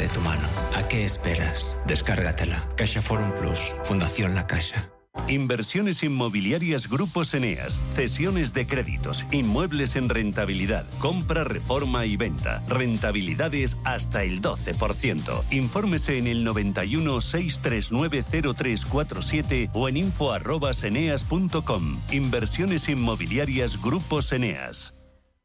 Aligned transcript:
de 0.00 0.08
tu 0.08 0.20
mano. 0.20 0.48
¿A 0.74 0.88
qué 0.88 1.04
esperas? 1.04 1.76
Descárgatela. 1.86 2.66
Caixa 2.76 3.02
Forum 3.02 3.32
Plus, 3.32 3.74
Fundación 3.84 4.34
La 4.34 4.46
Caixa. 4.46 4.90
Inversiones 5.28 6.02
inmobiliarias 6.02 6.88
Grupos 6.88 7.34
Eneas, 7.34 7.78
cesiones 7.94 8.54
de 8.54 8.66
créditos, 8.66 9.26
inmuebles 9.32 9.96
en 9.96 10.08
rentabilidad, 10.08 10.86
compra, 11.00 11.44
reforma 11.44 12.06
y 12.06 12.16
venta, 12.16 12.62
rentabilidades 12.68 13.76
hasta 13.84 14.22
el 14.22 14.40
12%. 14.40 15.44
Infórmese 15.50 16.16
en 16.18 16.28
el 16.28 16.44
91 16.44 17.20
639 17.20 18.22
0347 18.54 19.68
o 19.74 19.88
en 19.88 19.98
info@eneas.com. 19.98 22.00
Inversiones 22.10 22.88
inmobiliarias 22.88 23.82
Grupos 23.82 24.32
Eneas. 24.32 24.94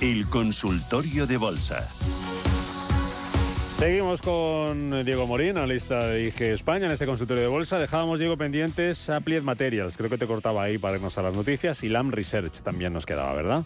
el 0.00 0.28
consultorio 0.28 1.26
de 1.26 1.36
bolsa. 1.36 1.80
Seguimos 3.78 4.22
con 4.22 5.04
Diego 5.04 5.26
Morín, 5.26 5.56
analista 5.56 6.06
de 6.06 6.24
IG 6.24 6.42
España, 6.42 6.86
en 6.86 6.92
este 6.92 7.06
consultorio 7.06 7.42
de 7.42 7.48
bolsa. 7.48 7.78
Dejábamos, 7.78 8.18
Diego, 8.18 8.36
pendientes 8.36 9.10
Applied 9.10 9.42
Materials. 9.42 9.96
Creo 9.96 10.10
que 10.10 10.18
te 10.18 10.26
cortaba 10.26 10.62
ahí 10.62 10.78
para 10.78 10.96
irnos 10.96 11.18
a 11.18 11.22
las 11.22 11.34
noticias. 11.34 11.82
Y 11.82 11.88
LAM 11.88 12.10
Research 12.10 12.60
también 12.60 12.92
nos 12.92 13.06
quedaba, 13.06 13.34
¿verdad? 13.34 13.64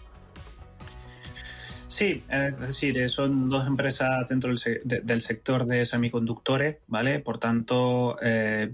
Sí, 1.93 2.23
es 2.27 2.59
decir, 2.59 2.97
eh, 2.97 3.07
son 3.07 3.49
dos 3.49 3.67
empresas 3.67 4.27
dentro 4.27 4.49
del, 4.49 5.21
sector 5.21 5.67
de 5.67 5.85
semiconductores, 5.85 6.77
¿vale? 6.87 7.19
Por 7.19 7.37
tanto, 7.37 8.17
eh, 8.19 8.73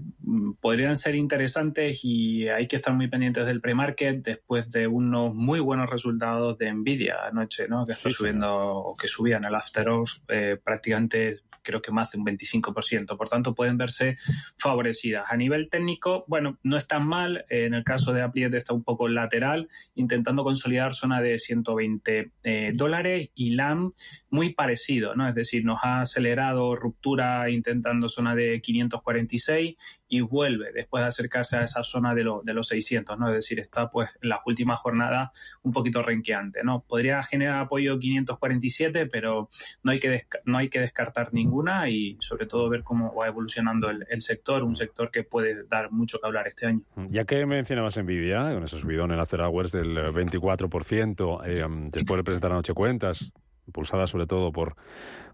podrían 0.58 0.96
ser 0.96 1.14
interesantes 1.16 2.00
y 2.02 2.48
hay 2.48 2.66
que 2.66 2.76
estar 2.76 2.94
muy 2.94 3.08
pendientes 3.08 3.44
del 3.46 3.60
pre-market 3.60 4.24
después 4.24 4.70
de 4.70 4.86
unos 4.86 5.34
muy 5.34 5.60
buenos 5.60 5.90
resultados 5.90 6.56
de 6.56 6.72
Nvidia 6.72 7.18
anoche, 7.26 7.68
¿no? 7.68 7.84
Que 7.84 7.92
está 7.92 8.08
subiendo, 8.08 8.56
o 8.56 8.96
que 8.96 9.06
subían 9.06 9.44
el 9.44 9.54
after 9.54 9.90
hours 9.90 10.22
eh, 10.28 10.56
prácticamente, 10.64 11.34
creo 11.60 11.82
que 11.82 11.92
más 11.92 12.12
de 12.12 12.18
un 12.20 12.24
25%. 12.24 13.18
Por 13.18 13.28
tanto, 13.28 13.54
pueden 13.54 13.76
verse 13.76 14.16
favorecidas. 14.56 15.30
A 15.30 15.36
nivel 15.36 15.68
técnico, 15.68 16.24
bueno, 16.26 16.58
no 16.62 16.78
es 16.78 16.86
tan 16.86 17.06
mal. 17.06 17.44
En 17.50 17.74
el 17.74 17.84
caso 17.84 18.14
de 18.14 18.22
Apple 18.22 18.56
está 18.56 18.72
un 18.72 18.82
poco 18.82 19.08
lateral, 19.08 19.68
intentando 19.94 20.42
consolidar 20.42 20.94
zona 20.94 21.20
de 21.20 21.36
120 21.36 22.30
dólares 22.72 23.09
y 23.34 23.50
LAM 23.50 23.92
muy 24.30 24.54
parecido, 24.54 25.14
¿no? 25.14 25.28
Es 25.28 25.34
decir, 25.34 25.64
nos 25.64 25.80
ha 25.82 26.00
acelerado 26.00 26.76
ruptura 26.76 27.50
intentando 27.50 28.08
zona 28.08 28.34
de 28.34 28.60
546 28.60 29.76
y 30.10 30.20
vuelve 30.20 30.72
después 30.72 31.02
de 31.02 31.08
acercarse 31.08 31.56
a 31.56 31.62
esa 31.62 31.84
zona 31.84 32.14
de, 32.14 32.28
de 32.42 32.52
los 32.52 32.66
600, 32.66 33.16
¿no? 33.16 33.28
Es 33.28 33.34
decir, 33.34 33.60
está 33.60 33.88
pues 33.88 34.10
en 34.20 34.28
las 34.28 34.40
últimas 34.44 34.78
jornadas 34.80 35.58
un 35.62 35.72
poquito 35.72 36.02
renqueante, 36.02 36.62
¿no? 36.64 36.84
Podría 36.86 37.22
generar 37.22 37.62
apoyo 37.62 37.98
547, 37.98 39.06
pero 39.06 39.48
no 39.84 39.92
hay 39.92 40.00
que, 40.00 40.26
no 40.44 40.58
hay 40.58 40.68
que 40.68 40.80
descartar 40.80 41.32
ninguna 41.32 41.88
y 41.88 42.16
sobre 42.20 42.46
todo 42.46 42.68
ver 42.68 42.82
cómo 42.82 43.14
va 43.14 43.28
evolucionando 43.28 43.88
el, 43.88 44.20
sector, 44.20 44.64
un 44.64 44.74
sector 44.74 45.12
que 45.12 45.22
puede 45.22 45.64
dar 45.68 45.92
mucho 45.92 46.18
que 46.18 46.26
hablar 46.26 46.48
este 46.48 46.66
año. 46.66 46.82
Ya 47.08 47.24
que 47.24 47.46
mencionabas 47.46 47.96
Nvidia, 47.96 48.52
con 48.52 48.64
ese 48.64 48.78
subidón 48.80 49.12
en 49.12 49.20
After 49.20 49.40
Hours 49.40 49.70
del 49.70 49.96
24%, 49.96 51.42
eh, 51.46 51.88
después 51.92 52.18
de 52.18 52.24
presentar 52.24 52.50
anoche 52.50 52.74
cuentas, 52.74 53.32
impulsada 53.66 54.06
sobre 54.06 54.26
todo 54.26 54.52
por, 54.52 54.76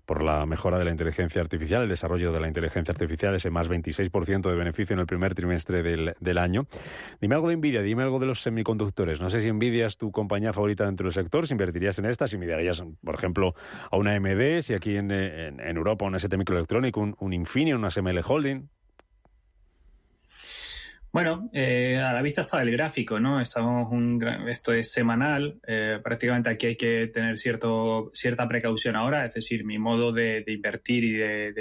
por 0.07 0.23
la 0.23 0.47
mejora 0.47 0.79
de 0.79 0.85
la 0.85 0.93
inteligencia 0.93 1.41
artificial, 1.43 1.83
el 1.83 1.89
desarrollo 1.89 2.33
de 2.33 2.41
la 2.41 2.49
inteligencia 2.49 2.93
artificial, 2.93 3.35
ese 3.35 3.51
más 3.51 3.69
26% 3.69 4.49
de 4.49 4.55
beneficio 4.55 4.95
en 4.95 5.01
el 5.01 5.07
primer 5.07 5.35
trimestre 5.35 5.83
del, 5.83 6.15
del, 6.21 6.39
año. 6.39 6.67
Dime 7.21 7.35
algo 7.35 7.49
de 7.49 7.57
Nvidia, 7.57 7.83
dime 7.83 8.05
algo 8.05 8.19
de 8.19 8.27
los 8.27 8.41
semiconductores. 8.41 9.21
No 9.21 9.29
sé 9.29 9.41
si 9.41 9.53
Nvidia 9.53 9.87
es 9.87 9.97
tu 9.97 10.13
compañía 10.13 10.53
favorita 10.53 10.87
dentro 10.87 11.05
del 11.05 11.13
sector, 11.13 11.47
si 11.47 11.55
invertirías 11.55 11.99
en 11.99 12.07
esta, 12.07 12.27
si 12.29 12.39
mirarías, 12.39 12.83
por 13.05 13.15
ejemplo, 13.15 13.55
a 13.91 13.97
una 13.97 14.15
AMD, 14.15 14.63
si 14.63 14.75
aquí 14.75 14.97
en, 14.97 15.11
en, 15.11 15.77
Europa 15.77 16.05
un 16.05 16.15
ST 16.15 16.37
Microelectronic, 16.37 16.97
un, 16.97 17.17
un 17.19 17.33
Infineon, 17.33 17.79
una 17.79 17.91
SML 17.91 18.21
Holding. 18.25 18.69
Bueno, 21.17 21.49
eh, 21.55 21.97
a 21.97 22.13
la 22.13 22.21
vista 22.21 22.43
está 22.43 22.61
el 22.61 22.71
gráfico, 22.71 23.19
¿no? 23.19 23.41
Estamos 23.41 23.91
un, 23.91 24.23
esto 24.51 24.75
es 24.75 24.93
semanal, 24.93 25.59
eh, 25.67 25.99
prácticamente 26.05 26.51
aquí 26.51 26.67
hay 26.67 26.77
que 26.77 27.07
tener 27.07 27.39
cierto, 27.39 28.11
cierta 28.13 28.47
precaución 28.47 28.97
ahora, 28.97 29.25
es 29.25 29.33
decir, 29.33 29.65
mi 29.65 29.79
modo 29.79 30.13
de, 30.13 30.45
invertir 30.47 31.05
y 31.05 31.13
de, 31.13 31.55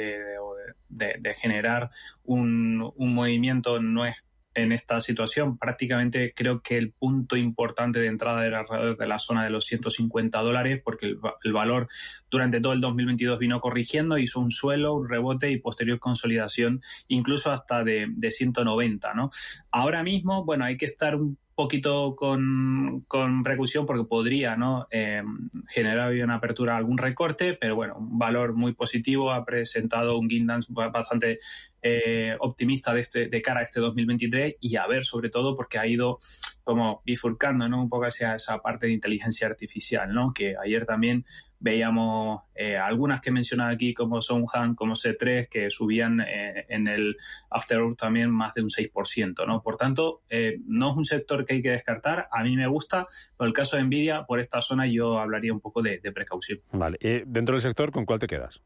de 0.90 1.34
generar 1.36 1.90
un, 2.26 2.92
un, 2.98 3.14
movimiento 3.14 3.82
no 3.82 4.06
es 4.06 4.28
en 4.56 4.72
esta 4.72 5.00
situación. 5.02 5.58
Prácticamente 5.58 6.34
creo 6.36 6.62
que 6.62 6.78
el 6.78 6.92
punto 6.92 7.38
importante 7.38 8.00
de 8.00 8.08
entrada 8.08 8.46
era 8.46 8.60
alrededor 8.60 8.98
de 8.98 9.08
la 9.08 9.20
zona 9.20 9.44
de 9.44 9.50
los 9.50 9.66
150 9.66 10.40
dólares, 10.42 10.82
porque 10.84 11.16
el, 11.44 11.54
valor 11.54 11.88
durante 12.30 12.60
todo 12.60 12.74
el 12.74 12.82
2022 12.82 13.38
vino 13.38 13.62
corrigiendo, 13.62 14.18
hizo 14.18 14.40
un 14.40 14.52
suelo, 14.52 14.96
un 14.96 15.08
rebote 15.08 15.52
y 15.52 15.60
posterior 15.60 16.00
consolidación, 16.00 16.82
incluso 17.08 17.52
hasta 17.52 17.84
de, 17.84 18.08
de 18.10 18.32
190. 18.32 19.14
¿no? 19.14 19.30
Ahora 19.72 20.04
mismo, 20.04 20.46
bueno, 20.46 20.66
hay 20.66 20.78
que 20.78 20.86
estar 20.86 21.16
un 21.16 21.38
poquito 21.56 22.16
con, 22.16 23.06
con 23.08 23.42
precaución 23.42 23.86
porque 23.86 24.04
podría 24.04 24.56
¿no? 24.56 24.88
Eh, 24.92 25.24
generar 25.70 26.10
hoy 26.10 26.22
una 26.22 26.36
apertura 26.36 26.76
algún 26.76 26.98
recorte, 26.98 27.54
pero 27.54 27.76
bueno, 27.76 27.96
un 27.98 28.20
valor 28.20 28.54
muy 28.54 28.74
positivo. 28.74 29.32
Ha 29.32 29.46
presentado 29.46 30.18
un 30.18 30.28
guidance 30.28 30.72
bastante 30.72 31.40
eh, 31.82 32.36
optimista 32.40 32.94
de, 32.94 33.00
este, 33.00 33.28
de 33.28 33.42
cara 33.42 33.62
a 33.62 33.64
este 33.64 33.80
2023 33.80 34.58
y 34.60 34.76
a 34.76 34.86
ver 34.86 35.04
sobre 35.04 35.30
todo 35.30 35.56
porque 35.56 35.80
ha 35.80 35.88
ido 35.88 36.20
como 36.64 37.02
bifurcando 37.06 37.70
¿no? 37.70 37.82
un 37.82 37.90
poco 37.90 38.06
hacia 38.06 38.36
esa 38.36 38.58
parte 38.60 38.88
de 38.88 38.94
inteligencia 38.94 39.48
artificial, 39.48 40.14
¿no? 40.14 40.34
que 40.34 40.56
ayer 40.62 40.86
también 40.86 41.24
veíamos 41.66 42.44
eh, 42.54 42.78
algunas 42.78 43.20
que 43.22 43.30
he 43.30 43.34
mencionado 43.34 43.72
aquí 43.72 43.92
como 43.96 44.22
Songhan, 44.22 44.76
como 44.76 44.94
C3, 44.94 45.50
que 45.50 45.72
subían 45.72 46.22
eh, 46.22 46.68
en 46.70 46.88
el 46.88 47.18
After 47.50 47.80
también 47.98 48.30
más 48.30 48.54
de 48.54 48.62
un 48.62 48.70
6%. 48.70 49.48
¿no? 49.48 49.64
Por 49.64 49.76
tanto, 49.76 50.22
eh, 50.30 50.60
no 50.68 50.92
es 50.92 50.98
un 50.98 51.06
sector 51.06 51.44
que 51.44 51.56
hay 51.56 51.64
que 51.64 51.72
descartar. 51.72 52.28
A 52.32 52.44
mí 52.44 52.56
me 52.56 52.68
gusta, 52.68 53.08
pero 53.36 53.48
el 53.48 53.54
caso 53.54 53.78
de 53.78 53.84
Nvidia, 53.84 54.26
por 54.28 54.40
esta 54.40 54.62
zona 54.62 54.86
yo 54.86 55.18
hablaría 55.18 55.52
un 55.54 55.60
poco 55.60 55.82
de, 55.82 55.98
de 55.98 56.12
precaución. 56.12 56.60
Vale. 56.72 57.00
¿Y 57.02 57.24
dentro 57.26 57.56
del 57.56 57.64
sector, 57.64 57.92
con 57.92 58.06
cuál 58.06 58.20
te 58.20 58.28
quedas? 58.28 58.62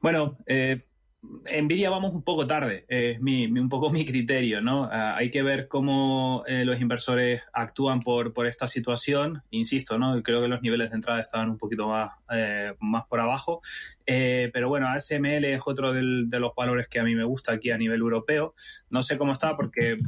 Bueno, 0.00 0.38
eh, 0.46 0.78
Nvidia 1.22 1.88
vamos 1.88 2.12
un 2.14 2.22
poco 2.22 2.46
tarde, 2.48 2.84
es 2.88 3.20
mi, 3.20 3.46
un 3.46 3.68
poco 3.68 3.90
mi 3.90 4.04
criterio, 4.04 4.60
¿no? 4.60 4.88
Ah, 4.90 5.16
hay 5.16 5.30
que 5.30 5.42
ver 5.42 5.68
cómo 5.68 6.42
eh, 6.46 6.64
los 6.64 6.80
inversores 6.80 7.42
actúan 7.52 8.00
por, 8.00 8.32
por 8.32 8.46
esta 8.46 8.66
situación. 8.66 9.42
Insisto, 9.50 9.98
¿no? 9.98 10.20
Creo 10.22 10.42
que 10.42 10.48
los 10.48 10.62
niveles 10.62 10.90
de 10.90 10.96
entrada 10.96 11.20
estaban 11.20 11.50
un 11.50 11.58
poquito 11.58 11.88
más, 11.88 12.10
eh, 12.32 12.74
más 12.80 13.04
por 13.06 13.20
abajo. 13.20 13.60
Eh, 14.04 14.50
pero 14.52 14.68
bueno, 14.68 14.88
ASML 14.88 15.44
es 15.44 15.62
otro 15.64 15.92
de 15.92 16.40
los 16.40 16.54
valores 16.56 16.88
que 16.88 16.98
a 16.98 17.04
mí 17.04 17.14
me 17.14 17.24
gusta 17.24 17.52
aquí 17.52 17.70
a 17.70 17.78
nivel 17.78 18.00
europeo. 18.00 18.54
No 18.90 19.02
sé 19.02 19.16
cómo 19.16 19.32
está 19.32 19.56
porque 19.56 19.98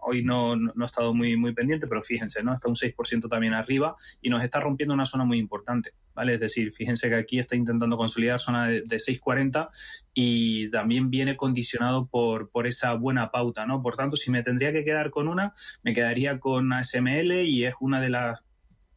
hoy 0.00 0.22
no, 0.22 0.56
no, 0.56 0.72
he 0.82 0.86
estado 0.86 1.14
muy, 1.14 1.36
muy 1.36 1.52
pendiente, 1.52 1.86
pero 1.86 2.02
fíjense, 2.02 2.42
¿no? 2.42 2.54
Está 2.54 2.68
un 2.68 2.74
6% 2.74 3.28
también 3.28 3.54
arriba 3.54 3.94
y 4.22 4.30
nos 4.30 4.42
está 4.42 4.60
rompiendo 4.60 4.94
una 4.94 5.04
zona 5.04 5.24
muy 5.24 5.38
importante, 5.38 5.92
Es 6.22 6.40
decir, 6.40 6.72
fíjense 6.72 7.08
que 7.08 7.16
aquí 7.16 7.38
está 7.38 7.56
intentando 7.56 7.96
consolidar 7.96 8.38
zona 8.38 8.68
de, 8.68 8.84
6,40 8.84 9.68
y 10.14 10.70
también 10.70 11.10
viene 11.10 11.36
condicionado 11.36 12.06
por, 12.06 12.50
por 12.50 12.66
esa 12.66 12.94
buena 12.94 13.30
pauta, 13.30 13.66
¿no? 13.66 13.82
Por 13.82 13.96
tanto, 13.96 14.16
si 14.16 14.30
me 14.30 14.42
tendría 14.42 14.72
que 14.72 14.84
quedar 14.84 15.10
con 15.10 15.28
una, 15.28 15.52
me 15.82 15.92
quedaría 15.92 16.38
con 16.40 16.72
ASML 16.72 17.32
y 17.44 17.64
es 17.64 17.74
una 17.80 18.00
de 18.00 18.10
las 18.10 18.42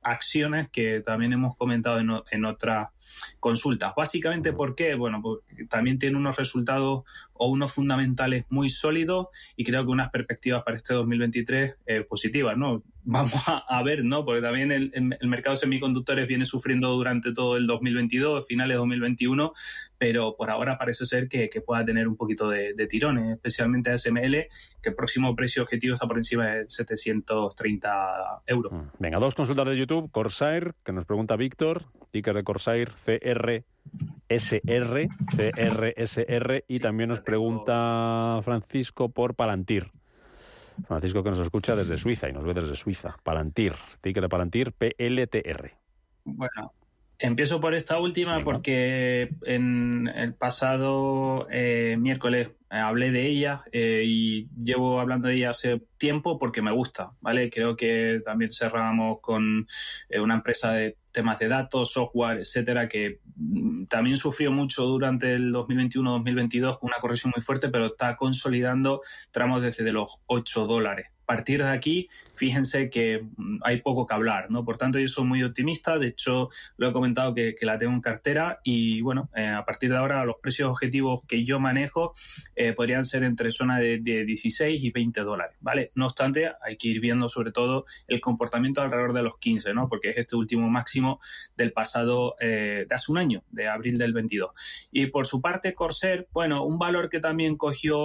acciones 0.02 0.70
que 0.70 1.02
también 1.02 1.34
hemos 1.34 1.56
comentado 1.56 2.00
en, 2.00 2.10
en 2.32 2.46
otras 2.46 2.88
consultas. 3.40 3.94
Básicamente, 3.96 4.54
¿por 4.54 4.76
qué? 4.76 4.96
Bueno, 4.96 5.22
porque 5.22 5.66
también 5.66 5.98
tiene 5.98 6.18
unos 6.18 6.38
resultados 6.38 7.04
o 7.44 7.48
unos 7.48 7.74
fundamentales 7.74 8.46
muy 8.50 8.70
sólidos 8.70 9.30
y 9.56 9.64
creo 9.64 9.84
que 9.84 9.90
unas 9.90 10.12
perspectivas 10.12 10.62
para 10.62 10.78
este 10.78 10.94
2023 10.94 11.76
eh, 11.88 12.02
positivas, 12.04 12.56
¿no? 12.56 12.84
Vamos 13.04 13.34
a, 13.48 13.82
ver, 13.82 14.06
¿no? 14.06 14.24
Porque 14.24 14.42
también 14.42 14.72
el, 14.72 14.92
mercado 15.24 15.56
de 15.56 15.62
semiconductores 15.62 16.28
viene 16.28 16.46
sufriendo 16.46 16.90
durante 16.90 17.34
todo 17.34 17.58
el 17.58 17.66
2022, 17.66 18.46
finales 18.46 18.76
de 18.76 18.78
2021, 18.78 19.52
pero 19.98 20.36
por 20.38 20.52
ahora 20.52 20.78
parece 20.78 21.08
ser 21.08 21.28
que, 21.28 21.50
que 21.50 21.62
pueda 21.62 21.84
tener 21.84 22.08
un 22.08 22.16
poquito 22.16 22.48
de, 22.48 22.76
de 22.76 22.86
tirones, 22.86 23.32
especialmente 23.32 23.90
a 23.90 23.98
SML, 23.98 24.46
que 24.84 24.90
el 24.90 24.96
próximo 24.96 25.36
precio 25.36 25.64
objetivo 25.64 25.96
está 25.96 26.06
por 26.06 26.18
encima 26.18 26.46
de 26.46 26.70
730 26.70 28.44
euros. 28.46 28.72
Mm. 28.72 28.88
Venga, 29.00 29.18
dos 29.18 29.34
consultas 29.34 29.68
de 29.68 29.78
YouTube. 29.78 30.12
Corsair, 30.12 30.76
que 30.86 30.92
nos 30.92 31.06
pregunta 31.06 31.36
Víctor, 31.36 31.86
ticker 32.12 32.36
de 32.36 32.44
Corsair, 32.44 32.92
CR. 33.04 33.64
SR, 34.30 35.10
CRSR, 35.36 36.66
y 36.68 36.80
también 36.80 37.10
nos 37.10 37.20
pregunta 37.20 38.40
Francisco 38.44 39.10
por 39.10 39.36
Palantir. 39.36 39.92
Francisco 40.88 41.24
que 41.24 41.30
nos 41.32 41.40
escucha 41.40 41.76
desde 41.76 41.98
Suiza 41.98 42.30
y 42.30 42.34
nos 42.34 42.44
ve 42.44 42.54
desde 42.54 42.76
Suiza. 42.76 43.18
Palantir, 43.24 43.74
ticker 44.02 44.24
de 44.24 44.30
Palantir, 44.30 44.72
PLTR. 44.72 45.72
Bueno, 46.24 46.74
empiezo 47.20 47.60
por 47.60 47.74
esta 47.74 48.00
última 48.00 48.44
porque 48.44 49.36
en 49.44 50.10
el 50.16 50.34
pasado 50.34 51.48
eh, 51.50 51.98
miércoles 52.00 52.56
hablé 52.70 53.12
de 53.12 53.28
ella 53.28 53.64
eh, 53.72 54.04
y 54.06 54.50
llevo 54.64 55.00
hablando 55.00 55.28
de 55.28 55.36
ella 55.36 55.50
hace 55.52 55.82
tiempo 55.98 56.40
porque 56.40 56.62
me 56.62 56.72
gusta, 56.72 57.12
¿vale? 57.20 57.50
Creo 57.50 57.76
que 57.76 58.22
también 58.24 58.52
cerramos 58.52 59.20
con 59.22 59.68
eh, 60.10 60.20
una 60.20 60.36
empresa 60.36 60.72
de 60.72 60.98
temas 61.12 61.40
de 61.40 61.48
datos, 61.48 61.94
software, 61.94 62.40
etcétera, 62.40 62.88
que 62.88 63.20
mm, 63.36 63.86
también 63.86 64.18
sufrió 64.18 64.52
mucho 64.52 64.86
durante 64.86 65.34
el 65.34 65.54
2021-2022 65.54 66.80
con 66.80 66.90
una 66.90 67.00
corrección 67.00 67.32
muy 67.36 67.42
fuerte, 67.44 67.70
pero 67.70 67.88
está 67.88 68.16
consolidando 68.16 69.02
tramos 69.32 69.62
desde 69.62 69.92
los 69.92 70.20
8 70.28 70.68
dólares 70.68 71.08
partir 71.32 71.64
de 71.64 71.70
aquí, 71.70 72.10
fíjense 72.36 72.90
que 72.90 73.24
mm, 73.38 73.60
hay 73.64 73.80
poco 73.80 74.06
que 74.06 74.14
hablar, 74.14 74.52
¿no? 74.52 74.66
Por 74.66 74.76
tanto, 74.76 75.00
yo 75.00 75.08
soy 75.08 75.24
muy 75.24 75.42
optimista, 75.44 75.98
de 75.98 76.08
hecho, 76.08 76.50
lo 76.76 76.90
he 76.90 76.92
comentado 76.92 77.34
que, 77.34 77.56
la 77.62 77.78
tengo 77.78 77.94
en 77.94 78.02
cartera 78.02 78.60
y, 78.66 79.00
bueno, 79.00 79.30
eh, 79.34 79.48
a 79.48 79.64
partir 79.64 79.92
de 79.92 79.98
ahora 79.98 80.26
los 80.26 80.38
precios 80.42 80.68
objetivos 80.70 81.26
que 81.26 81.46
yo 81.46 81.58
manejo 81.58 82.12
eh, 82.56 82.74
podrían 82.74 83.06
ser 83.06 83.24
entre 83.24 83.54
zona 83.54 83.80
de, 83.80 84.00
16 84.00 84.84
y 84.84 84.90
20 84.90 85.22
dólares, 85.22 85.56
¿vale? 85.62 85.92
No 85.96 86.06
obstante, 86.08 86.52
hay 86.62 86.76
que 86.76 86.90
ir 86.90 87.00
viendo 87.00 87.30
sobre 87.30 87.54
todo 87.54 87.86
el 88.08 88.20
comportamiento 88.20 88.82
alrededor 88.82 89.14
de 89.14 89.24
los 89.24 89.38
15, 89.38 89.74
¿no? 89.74 89.88
Porque 89.88 90.10
es 90.10 90.18
este 90.18 90.36
último 90.36 90.70
máximo 90.70 91.20
del 91.56 91.72
pasado, 91.72 92.36
eh, 92.42 92.86
de 92.90 92.96
hace 92.96 93.10
un 93.10 93.20
año, 93.20 93.42
de 93.52 93.70
abril 93.70 93.98
del 93.98 94.12
22. 94.12 94.90
Y 94.92 95.06
por 95.06 95.26
su 95.26 95.40
parte, 95.40 95.74
Corsair, 95.76 96.28
bueno, 96.34 96.66
un 96.66 96.78
valor 96.78 97.10
que 97.10 97.22
también 97.22 97.56
cogió 97.56 97.96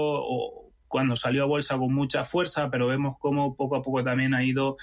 cuando 0.88 1.16
salió 1.16 1.42
a 1.42 1.46
bolsa 1.46 1.76
con 1.76 1.94
mucha 1.94 2.24
fuerza, 2.24 2.70
pero 2.70 2.86
vemos 2.86 3.16
cómo 3.18 3.56
poco 3.56 3.76
a 3.76 3.82
poco 3.82 4.02
también 4.02 4.34
ha 4.34 4.44
ido 4.44 4.76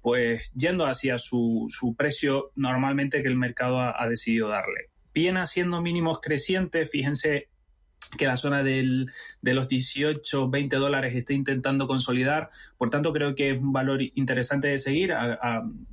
pues 0.00 0.50
yendo 0.54 0.86
hacia 0.86 1.18
su, 1.18 1.66
su 1.68 1.94
precio 1.94 2.52
normalmente 2.54 3.22
que 3.22 3.28
el 3.28 3.36
mercado 3.36 3.80
ha, 3.80 4.08
decidido 4.08 4.48
darle. 4.48 4.88
Viene 5.12 5.40
haciendo 5.40 5.82
mínimos 5.82 6.20
crecientes, 6.20 6.90
fíjense 6.90 7.49
que 8.16 8.26
la 8.26 8.36
zona 8.36 8.62
del, 8.62 9.10
de 9.42 9.54
los 9.54 9.68
18, 9.68 10.50
20 10.50 10.76
dólares 10.76 11.14
está 11.14 11.32
intentando 11.32 11.86
consolidar. 11.86 12.50
Por 12.76 12.90
tanto, 12.90 13.12
creo 13.12 13.34
que 13.34 13.50
es 13.50 13.62
un 13.62 13.72
valor 13.72 14.02
interesante 14.02 14.68
de 14.68 14.78
seguir. 14.78 15.14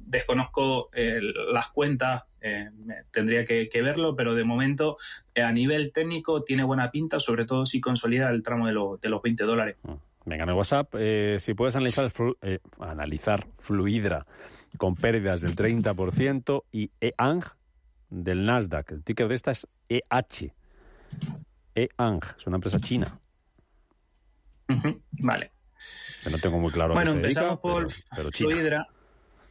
desconozco 0.05 0.89
eh, 0.93 1.19
las 1.51 1.67
cuentas 1.69 2.23
eh, 2.41 2.69
tendría 3.11 3.43
que, 3.45 3.81
verlo, 3.81 4.15
pero 4.15 4.35
de 4.35 4.43
momento 4.43 4.95
eh, 5.35 5.41
a 5.41 5.51
nivel 5.51 5.91
técnico 5.91 6.43
tiene 6.43 6.63
buena 6.63 6.91
pinta, 6.91 7.19
sobre 7.19 7.45
todo 7.45 7.65
si 7.65 7.81
consolida 7.81 8.29
el 8.29 8.43
tramo 8.43 8.67
de, 8.67 8.73
de 9.01 9.09
los 9.09 9.21
20 9.21 9.43
dólares. 9.43 9.75
Venga, 10.25 10.43
en 10.43 10.49
el 10.49 10.55
WhatsApp, 10.55 10.93
si 11.39 11.53
puedes 11.53 11.75
analizar, 11.77 12.11
analizar 12.79 13.47
Fluidra 13.59 14.25
con 14.77 14.95
pérdidas 14.95 15.41
del 15.41 15.55
30% 15.55 16.63
y 16.71 16.91
EANG 16.99 17.43
del 18.09 18.45
Nasdaq. 18.45 18.91
El 18.91 19.03
ticker 19.03 19.27
de 19.27 19.35
esta 19.35 19.51
es 19.51 19.67
EH. 19.89 20.53
EANG, 21.77 22.21
es 22.37 22.47
una 22.47 22.57
empresa 22.57 22.79
china. 22.79 23.19
vale. 25.21 25.51
no 26.29 26.37
tengo 26.39 26.57
muy 26.59 26.71
claro. 26.71 26.95
Bueno, 26.95 27.11
empezamos 27.11 27.59
por 27.59 27.87
Fluidra. 28.33 28.87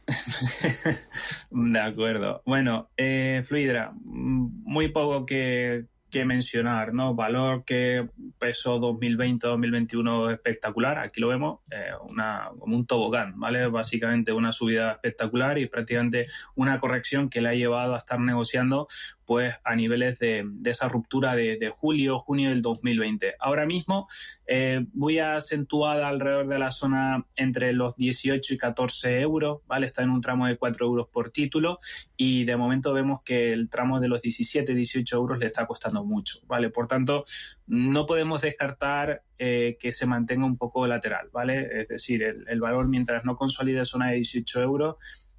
de 1.51 1.79
acuerdo. 1.79 2.41
Bueno, 2.45 2.91
eh, 2.97 3.41
Fluidra, 3.45 3.93
muy 4.03 4.89
poco 4.89 5.25
que, 5.25 5.85
que 6.09 6.25
mencionar, 6.25 6.93
¿no? 6.93 7.13
Valor 7.15 7.65
que 7.65 8.09
peso 8.39 8.79
2020-2021 8.79 10.31
espectacular, 10.31 10.97
aquí 10.97 11.19
lo 11.19 11.27
vemos, 11.27 11.59
eh, 11.71 11.91
una, 12.09 12.49
como 12.57 12.75
un 12.75 12.85
tobogán, 12.85 13.37
¿vale? 13.39 13.67
Básicamente 13.67 14.31
una 14.31 14.51
subida 14.51 14.93
espectacular 14.93 15.57
y 15.57 15.67
prácticamente 15.67 16.27
una 16.55 16.79
corrección 16.79 17.29
que 17.29 17.41
le 17.41 17.49
ha 17.49 17.53
llevado 17.53 17.93
a 17.93 17.97
estar 17.97 18.19
negociando 18.19 18.87
pues 19.27 19.53
a 19.65 19.75
niveles 19.75 20.19
de, 20.19 20.49
esa 20.63 20.87
ruptura 20.87 21.35
de, 21.35 21.73
julio, 21.77 22.17
junio 22.17 22.49
del 22.49 22.61
2020. 22.61 23.35
Ahora 23.39 23.65
mismo 23.65 24.07
eh, 24.47 24.85
voy 24.93 25.19
acentuada 25.19 26.07
alrededor 26.07 26.47
de 26.47 26.57
la 26.57 26.71
zona 26.71 27.27
entre 27.35 27.73
los 27.73 27.97
18 27.97 28.53
y 28.53 28.57
14 28.57 29.19
euros, 29.19 29.59
¿vale? 29.67 29.85
Está 29.85 30.01
en 30.01 30.11
un 30.11 30.21
tramo 30.21 30.47
de 30.47 30.55
4 30.55 30.85
euros 30.85 31.09
por 31.11 31.29
título 31.29 31.77
y 32.15 32.45
de 32.45 32.55
momento 32.55 32.93
vemos 32.93 33.21
que 33.21 33.51
el 33.51 33.67
tramo 33.69 33.99
de 33.99 34.07
los 34.07 34.21
17, 34.21 34.73
18 34.73 35.17
euros 35.17 35.39
le 35.39 35.45
está 35.45 35.67
costando 35.67 36.05
mucho, 36.05 36.39
¿vale? 36.47 36.69
Por 36.69 36.87
tanto, 36.87 37.25
no 37.65 38.05
podemos 38.05 38.41
descartar 38.41 39.23
eh, 39.37 39.75
que 39.77 39.91
se 39.91 40.05
mantenga 40.05 40.45
un 40.45 40.57
poco 40.57 40.87
lateral, 40.87 41.27
¿vale? 41.33 41.67
Es 41.81 41.87
decir, 41.89 42.23
el, 42.23 42.45
el 42.47 42.61
valor 42.61 42.87
mientras 42.87 43.25
no 43.25 43.35
consolide 43.35 43.83
zona 43.83 44.07
de 44.07 44.15
18 44.15 44.61
euros 44.61 44.95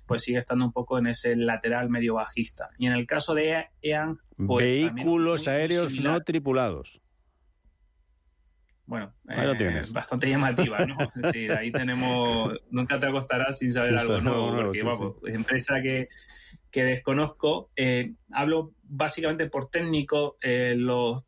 pues 0.08 0.22
sigue 0.22 0.38
estando 0.38 0.64
un 0.64 0.72
poco 0.72 0.98
en 0.98 1.06
ese 1.06 1.36
lateral 1.36 1.88
medio 1.90 2.14
bajista. 2.14 2.70
Y 2.78 2.86
en 2.86 2.94
el 2.94 3.06
caso 3.06 3.34
de 3.34 3.68
EAN... 3.82 4.18
Pues, 4.36 4.64
Vehículos 4.64 5.46
aéreos 5.46 6.00
no 6.00 6.20
tripulados. 6.22 7.00
Bueno, 8.86 9.12
eh, 9.28 9.82
bastante 9.92 10.30
llamativa, 10.30 10.86
¿no? 10.86 10.96
es 11.14 11.14
decir, 11.14 11.52
ahí 11.52 11.70
tenemos, 11.70 12.54
nunca 12.70 12.98
te 12.98 13.06
acostarás 13.06 13.58
sin 13.58 13.70
saber 13.70 13.96
algo 13.98 14.18
nuevo, 14.22 14.56
porque 14.56 14.82
vamos, 14.82 15.16
es 15.26 15.34
empresa 15.34 15.82
que, 15.82 16.08
que 16.70 16.84
desconozco. 16.84 17.70
Eh, 17.76 18.14
hablo 18.32 18.72
básicamente 18.84 19.46
por 19.46 19.68
técnico, 19.68 20.38
eh, 20.40 20.74
los, 20.74 21.22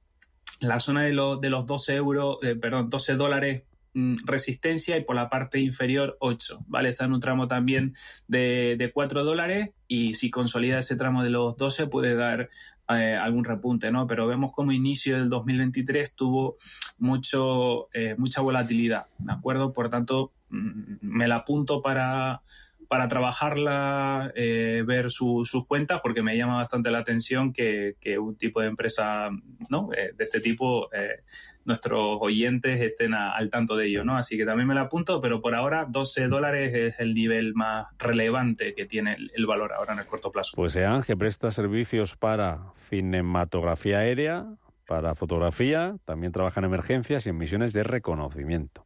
la 0.63 0.81
zona 0.81 1.03
de, 1.03 1.11
de 1.11 1.51
los 1.51 1.67
12 1.67 1.97
euros, 1.97 2.39
perdón, 2.63 2.89
12 2.89 3.17
dólares 3.17 3.65
resistencia 3.95 4.97
y 4.97 5.05
por 5.05 5.17
la 5.17 5.29
parte 5.29 5.59
inferior 5.61 6.17
8, 6.21 6.65
¿vale? 6.67 6.89
Está 6.89 7.05
en 7.05 7.13
un 7.13 7.21
tramo 7.21 7.49
también 7.49 7.95
de, 8.29 8.77
de 8.79 8.93
4 8.93 9.25
dólares 9.25 9.71
y 9.89 10.15
si 10.15 10.31
consolida 10.31 10.79
ese 10.79 10.97
tramo 10.97 11.25
de 11.25 11.31
los 11.31 11.57
12 11.57 11.87
puede 11.89 12.15
dar 12.15 12.51
eh, 12.93 13.15
algún 13.15 13.45
repunte, 13.45 13.93
¿no? 13.93 14.09
Pero 14.09 14.27
vemos 14.27 14.51
como 14.51 14.73
inicio 14.73 15.17
del 15.17 15.29
2023 15.29 16.15
tuvo 16.17 16.57
mucho, 16.99 17.89
eh, 17.93 18.17
mucha 18.19 18.41
volatilidad, 18.41 19.07
¿de 19.19 19.33
acuerdo? 19.33 19.73
Por 19.73 19.91
tanto, 19.91 20.33
mm, 20.49 20.97
me 21.03 21.29
la 21.29 21.37
apunto 21.37 21.83
para, 21.83 22.43
para 22.91 23.07
trabajarla, 23.07 24.33
eh, 24.35 24.83
ver 24.85 25.11
sus 25.13 25.65
cuentas, 25.69 26.01
porque 26.03 26.25
me 26.25 26.37
llama 26.37 26.57
bastante 26.57 26.91
la 26.91 26.99
atención 26.99 27.53
que, 27.53 27.95
un 28.19 28.35
tipo 28.35 28.61
de 28.61 28.67
empresa 28.67 29.31
¿no? 29.69 29.91
Eh, 29.97 30.13
de 30.17 30.25
este 30.25 30.41
tipo, 30.41 30.93
eh, 30.93 31.23
nuestros 31.65 32.19
oyentes 32.21 32.81
estén 32.81 33.15
al 33.15 33.49
tanto 33.49 33.77
de 33.77 33.87
ello. 33.87 34.05
¿no? 34.05 34.17
Así 34.17 34.37
que 34.37 34.45
también 34.45 34.67
me 34.67 34.75
la 34.75 34.81
apunto, 34.81 35.21
pero 35.21 35.41
por 35.41 35.55
ahora 35.55 35.87
12 35.89 36.27
dólares 36.27 36.75
es 36.75 36.99
el 36.99 37.15
nivel 37.15 37.55
más 37.55 37.87
relevante 37.97 38.75
que 38.75 38.87
tiene 38.87 39.17
el, 39.35 39.47
valor 39.47 39.73
ahora 39.73 39.93
en 39.93 40.01
el 40.01 40.07
corto 40.07 40.33
plazo. 40.33 40.55
Pues 40.57 40.73
sean 40.73 41.05
que 41.05 41.17
presta 41.17 41.53
servicios 41.53 42.17
para 42.17 42.73
cinematografía 42.89 43.99
aérea, 43.99 44.49
para 44.89 45.15
fotografía, 45.15 45.95
también 46.05 46.33
trabaja 46.33 46.59
en 46.59 46.65
emergencias 46.65 47.25
y 47.25 47.29
en 47.29 47.39
misiones 47.39 47.73
de 47.73 47.85
reconocimiento. 47.85 48.85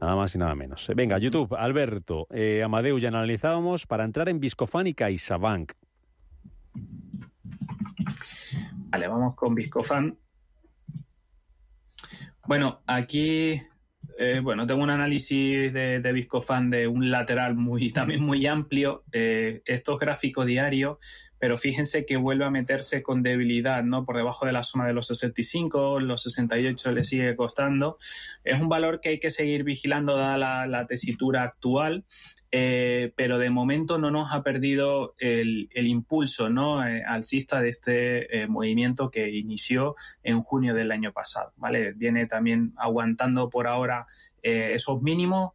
Nada 0.00 0.16
más 0.16 0.34
y 0.34 0.38
nada 0.38 0.54
menos. 0.54 0.90
Venga, 0.94 1.18
YouTube, 1.18 1.54
Alberto, 1.54 2.26
eh, 2.30 2.62
Amadeu, 2.62 2.98
ya 2.98 3.08
analizábamos 3.08 3.86
para 3.86 4.04
entrar 4.04 4.28
en 4.28 4.40
Viscofan 4.40 4.86
y 4.86 4.94
CaixaBank. 4.94 5.72
Vale, 8.90 9.08
vamos 9.08 9.34
con 9.34 9.54
Viscofan. 9.54 10.18
Bueno, 12.46 12.82
aquí 12.86 13.60
eh, 14.16 14.40
bueno, 14.40 14.66
tengo 14.66 14.82
un 14.82 14.90
análisis 14.90 15.72
de, 15.72 15.98
de, 16.00 16.12
Viscofan 16.12 16.70
de 16.70 16.86
un 16.86 17.10
lateral 17.10 17.56
muy, 17.56 17.90
también 17.92 18.22
muy 18.22 18.46
amplio. 18.46 19.04
Eh, 19.12 19.62
estos 19.64 19.98
gráficos 19.98 20.46
diarios 20.46 20.98
pero 21.38 21.56
fíjense 21.56 22.06
que 22.06 22.16
vuelve 22.16 22.44
a 22.44 22.50
meterse 22.50 23.02
con 23.02 23.22
debilidad, 23.22 23.82
¿no? 23.82 24.04
Por 24.04 24.16
debajo 24.16 24.46
de 24.46 24.52
la 24.52 24.62
zona 24.62 24.86
de 24.86 24.94
los 24.94 25.06
65, 25.08 26.00
los 26.00 26.22
68 26.22 26.92
le 26.92 27.04
sigue 27.04 27.36
costando. 27.36 27.96
Es 28.44 28.60
un 28.60 28.68
valor 28.68 29.00
que 29.00 29.10
hay 29.10 29.20
que 29.20 29.30
seguir 29.30 29.64
vigilando 29.64 30.16
dada 30.16 30.66
la, 30.66 30.86
tesitura 30.86 31.42
actual, 31.42 32.04
eh, 32.50 33.12
pero 33.16 33.38
de 33.38 33.50
momento 33.50 33.98
no 33.98 34.10
nos 34.10 34.32
ha 34.32 34.42
perdido 34.42 35.14
el, 35.18 35.68
impulso 35.74 36.50
¿no? 36.50 36.86
Eh, 36.86 37.02
alcista 37.06 37.60
de 37.60 37.68
este 37.70 38.42
eh, 38.42 38.46
movimiento 38.46 39.10
que 39.10 39.30
inició 39.30 39.94
en 40.22 40.42
junio 40.42 40.74
del 40.74 40.92
año 40.92 41.12
pasado. 41.12 41.52
¿vale? 41.56 41.92
Viene 41.92 42.26
también 42.26 42.74
aguantando 42.76 43.48
por 43.48 43.66
ahora 43.66 44.06
esos 44.42 45.00
mínimos 45.00 45.52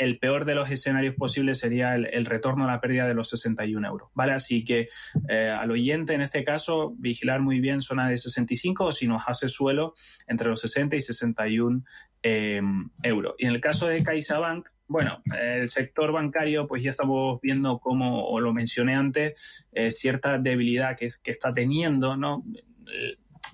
el 0.00 0.18
peor 0.18 0.46
de 0.46 0.54
los 0.54 0.70
escenarios 0.70 1.14
posibles 1.14 1.58
sería 1.58 1.94
el, 1.94 2.24
retorno 2.24 2.64
a 2.64 2.66
la 2.66 2.80
pérdida 2.80 3.06
de 3.06 3.12
los 3.12 3.28
61 3.28 3.86
euros, 3.86 4.08
¿vale? 4.14 4.32
Así 4.32 4.64
que 4.64 4.88
eh, 5.28 5.50
al 5.50 5.70
oyente, 5.70 6.14
en 6.14 6.22
este 6.22 6.42
caso, 6.42 6.94
vigilar 6.96 7.40
muy 7.40 7.60
bien 7.60 7.82
zona 7.82 8.08
de 8.08 8.16
65 8.16 8.86
o 8.86 8.92
si 8.92 9.06
nos 9.06 9.22
hace 9.26 9.50
suelo 9.50 9.92
entre 10.26 10.48
los 10.48 10.60
60 10.60 10.96
y 10.96 11.00
61 11.02 11.84
em, 12.22 12.88
euros. 13.02 13.34
Y 13.38 13.44
en 13.44 13.52
el 13.52 13.60
caso 13.60 13.88
de 13.88 14.02
CaixaBank, 14.02 14.68
bueno, 14.88 15.22
el 15.38 15.68
sector 15.68 16.12
bancario, 16.12 16.66
pues 16.66 16.82
ya 16.82 16.92
estamos 16.92 17.38
viendo, 17.42 17.78
como 17.78 18.40
lo 18.40 18.54
mencioné 18.54 18.94
antes, 18.94 19.68
eh, 19.72 19.90
cierta 19.90 20.38
debilidad 20.38 20.96
que, 20.96 21.10
está 21.24 21.52
teniendo, 21.52 22.16
¿no? 22.16 22.42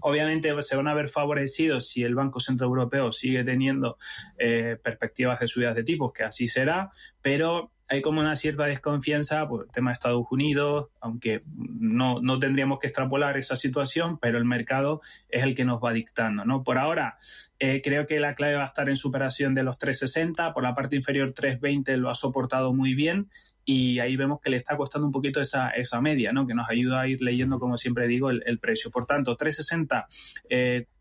Obviamente 0.01 0.51
se 0.63 0.77
van 0.77 0.89
a 0.89 0.95
ver 0.95 1.09
favorecidos 1.09 1.89
si 1.89 2.03
el 2.03 2.15
Banco 2.15 2.41
Central 2.41 2.69
Europeo 2.69 3.13
sigue 3.13 3.45
teniendo 3.45 3.97
eh, 4.39 4.77
perspectivas 4.83 5.41
de 5.41 5.49
subidas 5.49 5.75
de 5.75 5.85
tipos, 5.85 6.13
que 6.13 6.25
así 6.25 6.47
será, 6.49 6.91
pero 7.21 7.73
hay 7.89 8.03
como 8.03 8.21
una 8.21 8.35
cierta 8.35 8.65
desconfianza 8.65 9.47
por 9.49 9.65
el 9.65 9.71
tema 9.71 9.91
de 9.91 9.95
Estados 9.95 10.27
Unidos, 10.31 10.89
aunque 11.01 11.43
no, 11.47 12.21
no, 12.21 12.39
tendríamos 12.39 12.79
que 12.81 12.89
extrapolar 12.89 13.37
esa 13.37 13.55
situación, 13.55 14.19
pero 14.19 14.39
el 14.39 14.45
mercado 14.45 15.01
es 15.29 15.45
el 15.45 15.55
que 15.55 15.65
nos 15.65 15.79
va 15.83 15.93
dictando. 15.93 16.45
¿no? 16.45 16.65
Por 16.65 16.79
ahora, 16.79 17.17
eh, 17.59 17.81
creo 17.85 18.07
que 18.07 18.19
la 18.19 18.35
clave 18.35 18.57
va 18.57 18.65
a 18.65 18.67
estar 18.67 18.89
en 18.89 18.97
superación 18.97 19.55
de 19.55 19.63
los 19.63 19.79
360, 19.79 20.53
por 20.53 20.65
la 20.65 20.75
parte 20.75 20.97
inferior 20.97 21.33
320 21.33 21.97
lo 21.97 22.11
ha 22.11 22.15
soportado 22.15 22.75
muy 22.75 22.95
bien 22.95 23.29
y 23.65 23.99
ahí 23.99 24.17
vemos 24.17 24.41
que 24.41 24.51
le 24.51 24.57
está 24.57 24.77
costando 24.77 25.07
un 25.07 25.13
poquito 25.13 25.41
esa, 25.41 25.71
esa 25.71 26.01
media, 26.01 26.33
¿no? 26.33 26.47
que 26.47 26.55
nos 26.55 26.69
ayuda 26.69 27.03
a 27.03 27.09
ir 27.09 27.21
leyendo, 27.21 27.59
como 27.59 27.77
siempre 27.77 28.07
digo, 28.07 28.31
el, 28.31 28.59
precio. 28.59 28.91
Por 28.91 29.07
tanto, 29.07 29.37
360, 29.37 30.07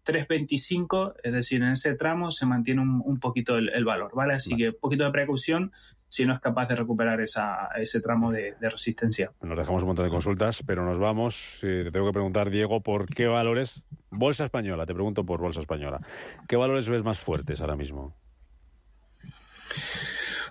325, 0.03 1.13
eh, 1.13 1.19
es 1.23 1.33
decir, 1.33 1.61
en 1.61 1.69
ese 1.69 1.95
tramo 1.95 2.31
se 2.31 2.45
mantiene 2.45 2.81
un, 2.81 3.19
poquito 3.19 3.57
el, 3.57 3.85
valor, 3.85 4.11
¿vale? 4.15 4.33
Así 4.33 4.55
que 4.55 4.69
un 4.69 4.79
poquito 4.79 5.03
de 5.03 5.11
precaución 5.11 5.71
si 6.07 6.25
no 6.25 6.33
es 6.33 6.39
capaz 6.39 6.69
de 6.69 6.75
recuperar 6.75 7.19
esa, 7.21 7.69
ese 7.75 7.99
tramo 7.99 8.31
de, 8.31 8.55
resistencia. 8.61 9.31
Nos 9.41 9.57
dejamos 9.57 9.83
un 9.83 9.87
montón 9.87 10.05
de 10.05 10.11
consultas, 10.11 10.63
pero 10.65 10.85
nos 10.85 10.99
vamos. 10.99 11.57
te 11.61 11.91
tengo 11.91 12.07
que 12.07 12.13
preguntar, 12.13 12.49
Diego, 12.49 12.81
¿por 12.81 13.05
qué 13.05 13.27
valores? 13.27 13.83
Bolsa 14.09 14.45
española, 14.45 14.85
te 14.85 14.93
pregunto 14.93 15.25
por 15.25 15.41
Bolsa 15.41 15.59
española. 15.59 15.99
¿Qué 16.47 16.55
valores 16.55 16.87
ves 16.89 17.03
más 17.03 17.19
fuertes 17.19 17.61
ahora 17.61 17.75
mismo? 17.75 18.15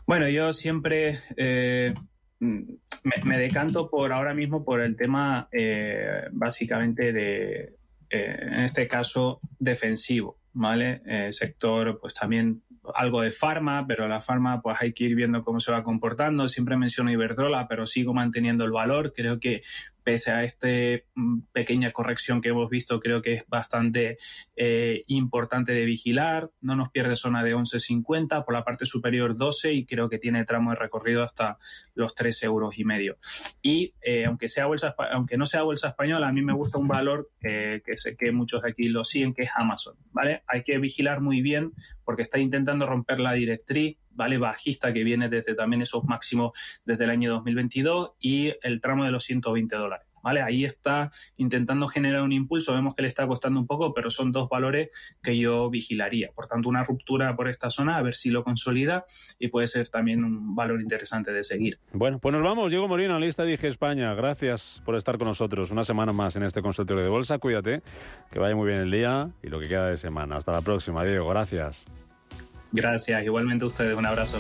Bueno, 0.06 0.28
yo 0.28 0.52
siempre 0.52 1.18
eh, 1.37 1.94
me, 2.40 3.38
decanto 3.38 3.88
por 3.88 4.12
ahora 4.12 4.34
mismo 4.34 4.64
por 4.64 4.82
el 4.82 4.96
tema 4.96 5.49
eh, 5.50 6.25
básicamente 6.30 7.12
de, 7.12 7.75
eh, 8.11 8.38
en 8.40 8.61
este 8.61 8.87
caso, 8.87 9.40
defensivo, 9.58 10.38
¿vale? 10.52 11.32
sector, 11.32 11.99
pues 12.00 12.12
también 12.12 12.62
algo 12.94 13.22
de 13.22 13.32
farma, 13.32 13.86
pero 13.86 14.08
la 14.08 14.20
farma 14.20 14.60
pues 14.60 14.76
hay 14.80 14.92
que 14.92 15.04
ir 15.04 15.14
viendo 15.14 15.42
cómo 15.42 15.60
se 15.60 15.72
va 15.72 15.82
comportando. 15.82 16.48
Siempre 16.48 16.76
menciono 16.76 17.10
Iberdrola, 17.10 17.68
pero 17.68 17.86
sigo 17.86 18.14
manteniendo 18.14 18.64
el 18.64 18.72
valor. 18.72 19.12
Creo 19.14 19.40
que 19.40 19.62
pese 20.04 20.30
a 20.30 20.44
esta 20.44 20.68
mm, 21.14 21.40
pequeña 21.52 21.92
corrección 21.92 22.40
que 22.40 22.50
hemos 22.50 22.70
visto, 22.70 23.00
creo 23.00 23.23
que 23.23 23.34
es 23.34 23.44
bastante 23.49 24.18
eh, 24.54 25.02
importante 25.08 25.73
de 25.73 25.84
vigilar. 25.84 26.50
No 26.61 26.76
nos 26.76 26.90
pierde 26.90 27.16
zona 27.16 27.42
de 27.42 27.56
11.50, 27.56 28.44
por 28.44 28.54
la 28.54 28.64
parte 28.64 28.87
superior 28.87 29.37
12 29.37 29.73
y 29.73 29.87
creo 29.87 30.08
que 30.08 30.18
tiene 30.18 30.44
tramo 30.44 30.70
de 30.70 30.76
recorrido 30.76 31.23
hasta 31.23 31.58
los 31.94 32.14
3 32.14 32.42
euros 32.44 32.78
y 32.78 32.84
medio. 32.84 33.16
Y 33.62 33.94
eh, 34.02 34.26
aunque, 34.26 34.49
sea 34.49 34.66
bolsa, 34.66 34.94
aunque 35.11 35.37
no 35.37 35.46
sea 35.46 35.62
bolsa 35.62 35.88
española, 35.88 36.28
a 36.28 36.32
mí 36.32 36.42
me 36.42 36.52
gusta 36.52 36.78
un 36.78 36.88
valor 36.88 37.30
que 37.40 37.82
sé 37.96 38.16
que 38.16 38.32
muchos 38.32 38.62
de 38.62 38.70
aquí 38.70 38.88
lo 38.88 39.04
siguen, 39.04 39.34
que 39.34 39.42
es 39.42 39.50
Amazon. 39.54 39.96
¿vale? 40.12 40.42
Hay 40.46 40.62
que 40.62 40.78
vigilar 40.78 41.20
muy 41.20 41.40
bien 41.40 41.73
porque 42.04 42.23
está 42.23 42.38
intentando 42.38 42.87
romper 42.87 43.20
la 43.20 43.32
directriz 43.32 43.99
¿vale? 44.14 44.38
Bajista 44.38 44.92
que 44.92 45.04
viene 45.04 45.28
desde 45.28 45.54
también 45.54 45.83
esos 45.83 46.04
máximos 46.04 46.59
desde 46.85 47.04
el 47.04 47.11
año 47.11 47.30
2022 47.33 48.12
y 48.21 48.54
el 48.62 48.80
tramo 48.80 49.04
de 49.04 49.11
los 49.11 49.25
120 49.25 49.76
dólares. 49.76 50.06
¿Vale? 50.23 50.40
Ahí 50.40 50.64
está 50.64 51.11
intentando 51.37 51.87
generar 51.87 52.23
un 52.23 52.33
impulso, 52.33 52.73
vemos 52.73 52.94
que 52.94 53.02
le 53.02 53.09
está 53.09 53.26
costando 53.26 53.61
un 53.61 53.66
poco, 53.66 53.92
pero 53.92 54.09
son 54.09 54.33
dos 54.33 54.49
valores 54.49 54.88
que 55.23 55.37
yo 55.37 55.68
vigilaría. 55.68 56.30
Por 56.35 56.47
tanto, 56.47 56.71
una 56.71 56.83
ruptura 56.83 57.37
por 57.37 57.47
esta 57.47 57.68
zona, 57.68 57.99
a 57.99 58.02
ver 58.02 58.14
si 58.14 58.30
lo 58.30 58.42
consolida 58.42 59.04
y 59.38 59.49
puede 59.49 59.66
ser 59.66 59.87
también 59.90 60.25
un 60.25 60.56
valor 60.56 60.80
interesante 60.80 61.30
de 61.30 61.44
seguir. 61.44 61.78
Bueno, 61.92 62.21
pues 62.21 62.33
nos 62.33 62.42
vamos. 62.42 62.71
Diego 62.71 62.88
Morino, 62.88 63.21
lista 63.21 63.44
Dije 63.44 63.68
España. 63.68 64.14
Gracias 64.14 64.80
por 64.87 64.97
estar 64.97 65.18
con 65.18 65.28
nosotros 65.28 65.71
una 65.71 65.85
semana 65.85 66.14
más 66.14 66.37
en 66.37 66.44
este 66.44 66.62
consultorio 66.62 67.02
de 67.02 67.11
bolsa. 67.11 67.37
Cuídate, 67.38 67.83
que 68.30 68.38
vaya 68.38 68.56
muy 68.56 68.68
bien 68.68 68.80
el 68.80 68.90
día 68.90 69.30
y 69.42 69.49
lo 69.49 69.61
que 69.61 69.68
queda 69.68 69.88
de 69.88 69.99
semana. 69.99 70.37
Hasta 70.37 70.52
la 70.52 70.62
próxima, 70.62 71.04
Diego. 71.04 71.28
Gracias. 71.28 71.85
Gracias, 72.75 73.25
igualmente 73.25 73.64
a 73.64 73.69
ustedes. 73.69 73.97
Un 73.97 74.04
abrazo. 74.04 74.38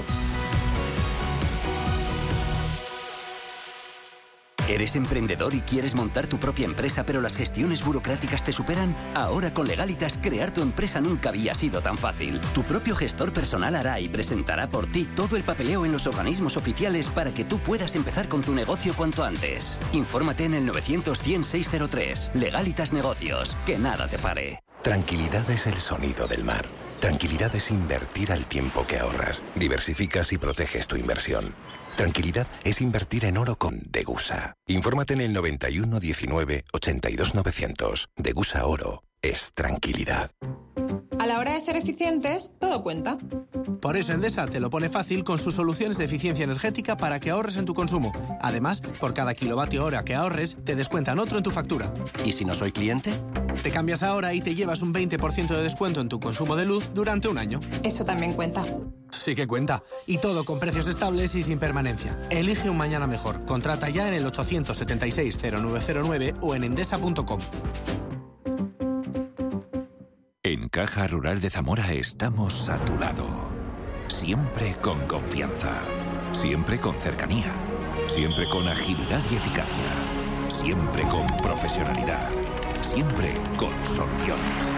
¿Eres 4.66 4.96
emprendedor 4.96 5.54
y 5.54 5.60
quieres 5.60 5.94
montar 5.94 6.26
tu 6.26 6.38
propia 6.38 6.64
empresa 6.64 7.04
pero 7.04 7.20
las 7.20 7.36
gestiones 7.36 7.84
burocráticas 7.84 8.44
te 8.44 8.52
superan? 8.52 8.96
Ahora 9.14 9.52
con 9.52 9.68
Legalitas 9.68 10.18
crear 10.20 10.52
tu 10.52 10.62
empresa 10.62 11.00
nunca 11.00 11.28
había 11.28 11.54
sido 11.54 11.80
tan 11.82 11.96
fácil. 11.96 12.40
Tu 12.54 12.64
propio 12.64 12.96
gestor 12.96 13.32
personal 13.32 13.74
hará 13.76 14.00
y 14.00 14.08
presentará 14.08 14.68
por 14.68 14.86
ti 14.86 15.04
todo 15.04 15.36
el 15.36 15.44
papeleo 15.44 15.84
en 15.84 15.92
los 15.92 16.06
organismos 16.06 16.56
oficiales 16.56 17.08
para 17.08 17.32
que 17.32 17.44
tú 17.44 17.58
puedas 17.60 17.94
empezar 17.94 18.26
con 18.28 18.40
tu 18.40 18.54
negocio 18.54 18.94
cuanto 18.94 19.22
antes. 19.22 19.78
Infórmate 19.92 20.46
en 20.46 20.54
el 20.54 20.66
900 20.66 21.18
603 21.18 22.32
Legalitas 22.34 22.92
Negocios. 22.92 23.56
Que 23.66 23.78
nada 23.78 24.08
te 24.08 24.18
pare. 24.18 24.60
Tranquilidad 24.82 25.48
es 25.50 25.66
el 25.66 25.76
sonido 25.76 26.26
del 26.26 26.42
mar. 26.42 26.64
Tranquilidad 27.04 27.54
es 27.54 27.70
invertir 27.70 28.32
al 28.32 28.46
tiempo 28.46 28.86
que 28.86 28.98
ahorras. 28.98 29.42
Diversificas 29.56 30.32
y 30.32 30.38
proteges 30.38 30.86
tu 30.86 30.96
inversión. 30.96 31.54
Tranquilidad 31.98 32.46
es 32.64 32.80
invertir 32.80 33.26
en 33.26 33.36
oro 33.36 33.56
con 33.56 33.78
Degusa. 33.90 34.54
Infórmate 34.66 35.12
en 35.12 35.20
el 35.20 35.34
91 35.34 36.00
19 36.00 36.64
82 36.72 37.34
900. 37.34 38.08
Degusa 38.16 38.64
Oro 38.64 39.02
es 39.24 39.54
tranquilidad. 39.54 40.30
A 41.18 41.26
la 41.26 41.38
hora 41.38 41.54
de 41.54 41.60
ser 41.60 41.76
eficientes, 41.76 42.52
todo 42.58 42.82
cuenta. 42.82 43.16
Por 43.80 43.96
eso 43.96 44.12
Endesa 44.12 44.46
te 44.46 44.60
lo 44.60 44.68
pone 44.68 44.90
fácil 44.90 45.24
con 45.24 45.38
sus 45.38 45.54
soluciones 45.54 45.96
de 45.96 46.04
eficiencia 46.04 46.44
energética 46.44 46.98
para 46.98 47.18
que 47.20 47.30
ahorres 47.30 47.56
en 47.56 47.64
tu 47.64 47.72
consumo. 47.72 48.12
Además, 48.42 48.82
por 49.00 49.14
cada 49.14 49.32
kilovatio 49.34 49.82
hora 49.84 50.04
que 50.04 50.14
ahorres, 50.14 50.58
te 50.64 50.76
descuentan 50.76 51.18
otro 51.18 51.38
en 51.38 51.44
tu 51.44 51.50
factura. 51.50 51.90
¿Y 52.26 52.32
si 52.32 52.44
no 52.44 52.52
soy 52.52 52.70
cliente? 52.72 53.10
Te 53.62 53.70
cambias 53.70 54.02
ahora 54.02 54.34
y 54.34 54.42
te 54.42 54.54
llevas 54.54 54.82
un 54.82 54.92
20% 54.92 55.48
de 55.48 55.62
descuento 55.62 56.02
en 56.02 56.10
tu 56.10 56.20
consumo 56.20 56.56
de 56.56 56.66
luz 56.66 56.92
durante 56.92 57.28
un 57.28 57.38
año. 57.38 57.60
Eso 57.82 58.04
también 58.04 58.34
cuenta. 58.34 58.62
Sí 59.10 59.34
que 59.34 59.46
cuenta. 59.46 59.82
Y 60.06 60.18
todo 60.18 60.44
con 60.44 60.58
precios 60.58 60.86
estables 60.88 61.34
y 61.34 61.42
sin 61.42 61.58
permanencia. 61.58 62.18
Elige 62.28 62.68
un 62.68 62.76
mañana 62.76 63.06
mejor. 63.06 63.46
Contrata 63.46 63.88
ya 63.88 64.06
en 64.08 64.14
el 64.14 64.26
876-0909 64.26 66.36
o 66.42 66.54
en 66.54 66.64
endesa.com. 66.64 67.40
Caja 70.74 71.06
Rural 71.06 71.40
de 71.40 71.50
Zamora 71.50 71.92
estamos 71.92 72.68
a 72.68 72.84
tu 72.84 72.98
lado. 72.98 73.28
Siempre 74.08 74.74
con 74.82 75.06
confianza. 75.06 75.70
Siempre 76.32 76.80
con 76.80 76.94
cercanía. 76.94 77.46
Siempre 78.08 78.44
con 78.50 78.66
agilidad 78.66 79.20
y 79.30 79.36
eficacia. 79.36 79.86
Siempre 80.48 81.04
con 81.06 81.28
profesionalidad. 81.36 82.28
Siempre 82.80 83.34
con 83.56 83.70
soluciones. 83.86 84.74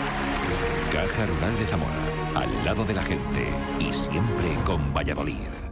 Caja 0.93 1.25
Rural 1.25 1.59
de 1.59 1.67
Zamora. 1.67 2.03
Al 2.35 2.65
lado 2.67 2.85
de 2.85 2.93
la 2.93 3.03
gente. 3.03 3.49
Y 3.81 3.91
siempre 3.91 4.55
con 4.67 4.93
Valladolid. 4.93 5.66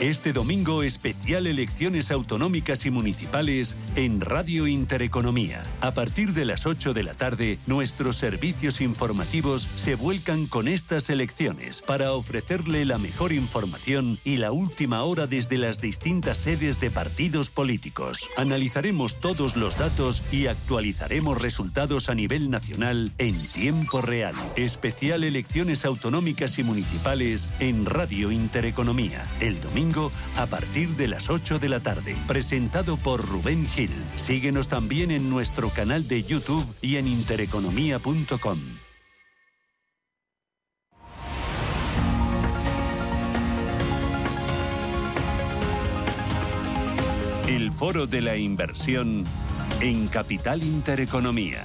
Este 0.00 0.32
domingo 0.32 0.82
especial 0.82 1.46
elecciones 1.46 2.10
autonómicas 2.10 2.86
y 2.86 2.90
municipales 2.90 3.76
en 3.96 4.22
Radio 4.22 4.66
Intereconomía. 4.66 5.62
A 5.82 5.90
partir 5.90 6.32
de 6.32 6.46
las 6.46 6.64
8 6.64 6.94
de 6.94 7.02
la 7.02 7.12
tarde, 7.12 7.58
nuestros 7.66 8.16
servicios 8.16 8.80
informativos 8.80 9.68
se 9.76 9.96
vuelcan 9.96 10.46
con 10.46 10.68
estas 10.68 11.10
elecciones 11.10 11.82
para 11.82 12.14
ofrecerle 12.14 12.86
la 12.86 12.96
mejor 12.96 13.30
información 13.32 14.16
y 14.24 14.38
la 14.38 14.52
última 14.52 15.02
hora 15.02 15.26
desde 15.26 15.58
las 15.58 15.82
distintas 15.82 16.38
sedes 16.38 16.80
de 16.80 16.90
partidos 16.90 17.50
políticos. 17.50 18.30
Analizaremos 18.38 19.20
todos 19.20 19.54
los 19.54 19.76
datos 19.76 20.22
y 20.32 20.46
actualizaremos 20.46 21.42
resultados 21.42 22.08
a 22.08 22.14
nivel 22.14 22.48
nacional 22.48 23.12
en 23.18 23.36
tiempo 23.48 24.00
real. 24.00 24.34
Especial 24.56 25.24
elecciones 25.24 25.84
autonómicas 25.84 26.58
y 26.58 26.64
municipales 26.64 27.50
en 27.60 27.84
Radio 27.84 28.32
Intereconomía. 28.32 29.28
El 29.40 29.60
domingo 29.60 29.89
a 30.36 30.46
partir 30.46 30.90
de 30.90 31.08
las 31.08 31.30
8 31.30 31.58
de 31.58 31.68
la 31.68 31.80
tarde. 31.80 32.16
Presentado 32.26 32.96
por 32.96 33.26
Rubén 33.26 33.66
Gil. 33.66 33.90
Síguenos 34.16 34.68
también 34.68 35.10
en 35.10 35.28
nuestro 35.28 35.68
canal 35.70 36.06
de 36.06 36.22
YouTube 36.22 36.66
y 36.80 36.96
en 36.96 37.06
intereconomía.com. 37.06 38.58
El 47.48 47.72
foro 47.72 48.06
de 48.06 48.20
la 48.20 48.36
inversión 48.36 49.24
en 49.80 50.06
Capital 50.06 50.62
Intereconomía. 50.62 51.64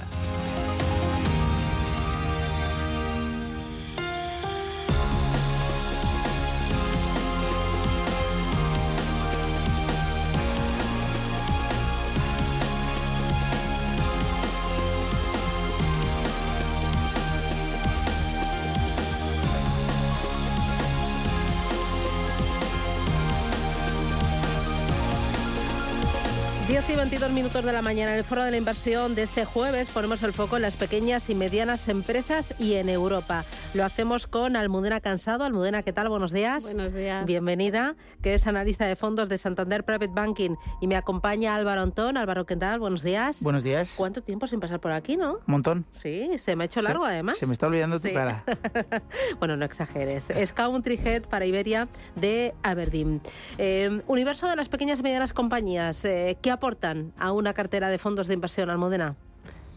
Minutos 27.36 27.66
de 27.66 27.72
la 27.74 27.82
mañana 27.82 28.12
en 28.12 28.16
el 28.16 28.24
Foro 28.24 28.42
de 28.44 28.50
la 28.50 28.56
Inversión 28.56 29.14
de 29.14 29.24
este 29.24 29.44
jueves 29.44 29.90
ponemos 29.90 30.22
el 30.22 30.32
foco 30.32 30.56
en 30.56 30.62
las 30.62 30.74
pequeñas 30.78 31.28
y 31.28 31.34
medianas 31.34 31.86
empresas 31.88 32.54
y 32.58 32.74
en 32.76 32.88
Europa. 32.88 33.44
Lo 33.74 33.84
hacemos 33.84 34.26
con 34.26 34.56
Almudena 34.56 35.02
Cansado. 35.02 35.44
Almudena, 35.44 35.82
¿qué 35.82 35.92
tal? 35.92 36.08
Buenos 36.08 36.32
días. 36.32 36.62
Buenos 36.62 36.94
días. 36.94 37.26
Bienvenida, 37.26 37.94
que 38.22 38.32
es 38.32 38.46
analista 38.46 38.86
de 38.86 38.96
fondos 38.96 39.28
de 39.28 39.36
Santander 39.36 39.84
Private 39.84 40.12
Banking 40.14 40.52
y 40.80 40.86
me 40.86 40.96
acompaña 40.96 41.54
Álvaro 41.54 41.82
Antón. 41.82 42.16
Álvaro, 42.16 42.46
¿qué 42.46 42.56
tal? 42.56 42.80
Buenos 42.80 43.02
días. 43.02 43.42
Buenos 43.42 43.62
días. 43.62 43.92
¿Cuánto 43.98 44.22
tiempo 44.22 44.46
sin 44.46 44.58
pasar 44.58 44.80
por 44.80 44.92
aquí, 44.92 45.18
no? 45.18 45.34
Un 45.34 45.40
montón. 45.46 45.84
Sí, 45.92 46.38
se 46.38 46.56
me 46.56 46.64
ha 46.64 46.66
hecho 46.68 46.80
largo 46.80 47.04
además. 47.04 47.36
Se 47.36 47.46
me 47.46 47.52
está 47.52 47.66
olvidando 47.66 48.00
tu 48.00 48.10
cara. 48.14 48.44
bueno, 49.38 49.58
no 49.58 49.66
exageres. 49.66 50.30
Es 50.30 50.54
Country 50.54 50.98
Head 51.04 51.24
para 51.24 51.44
Iberia 51.44 51.86
de 52.14 52.54
Aberdeen. 52.62 53.20
Eh, 53.58 54.00
universo 54.06 54.48
de 54.48 54.56
las 54.56 54.70
pequeñas 54.70 55.00
y 55.00 55.02
medianas 55.02 55.34
compañías, 55.34 56.02
eh, 56.06 56.38
¿qué 56.40 56.50
aportan 56.50 57.12
a 57.18 57.25
una 57.32 57.54
cartera 57.54 57.88
de 57.88 57.98
fondos 57.98 58.26
de 58.26 58.34
inversión, 58.34 58.70
Almudena? 58.70 59.16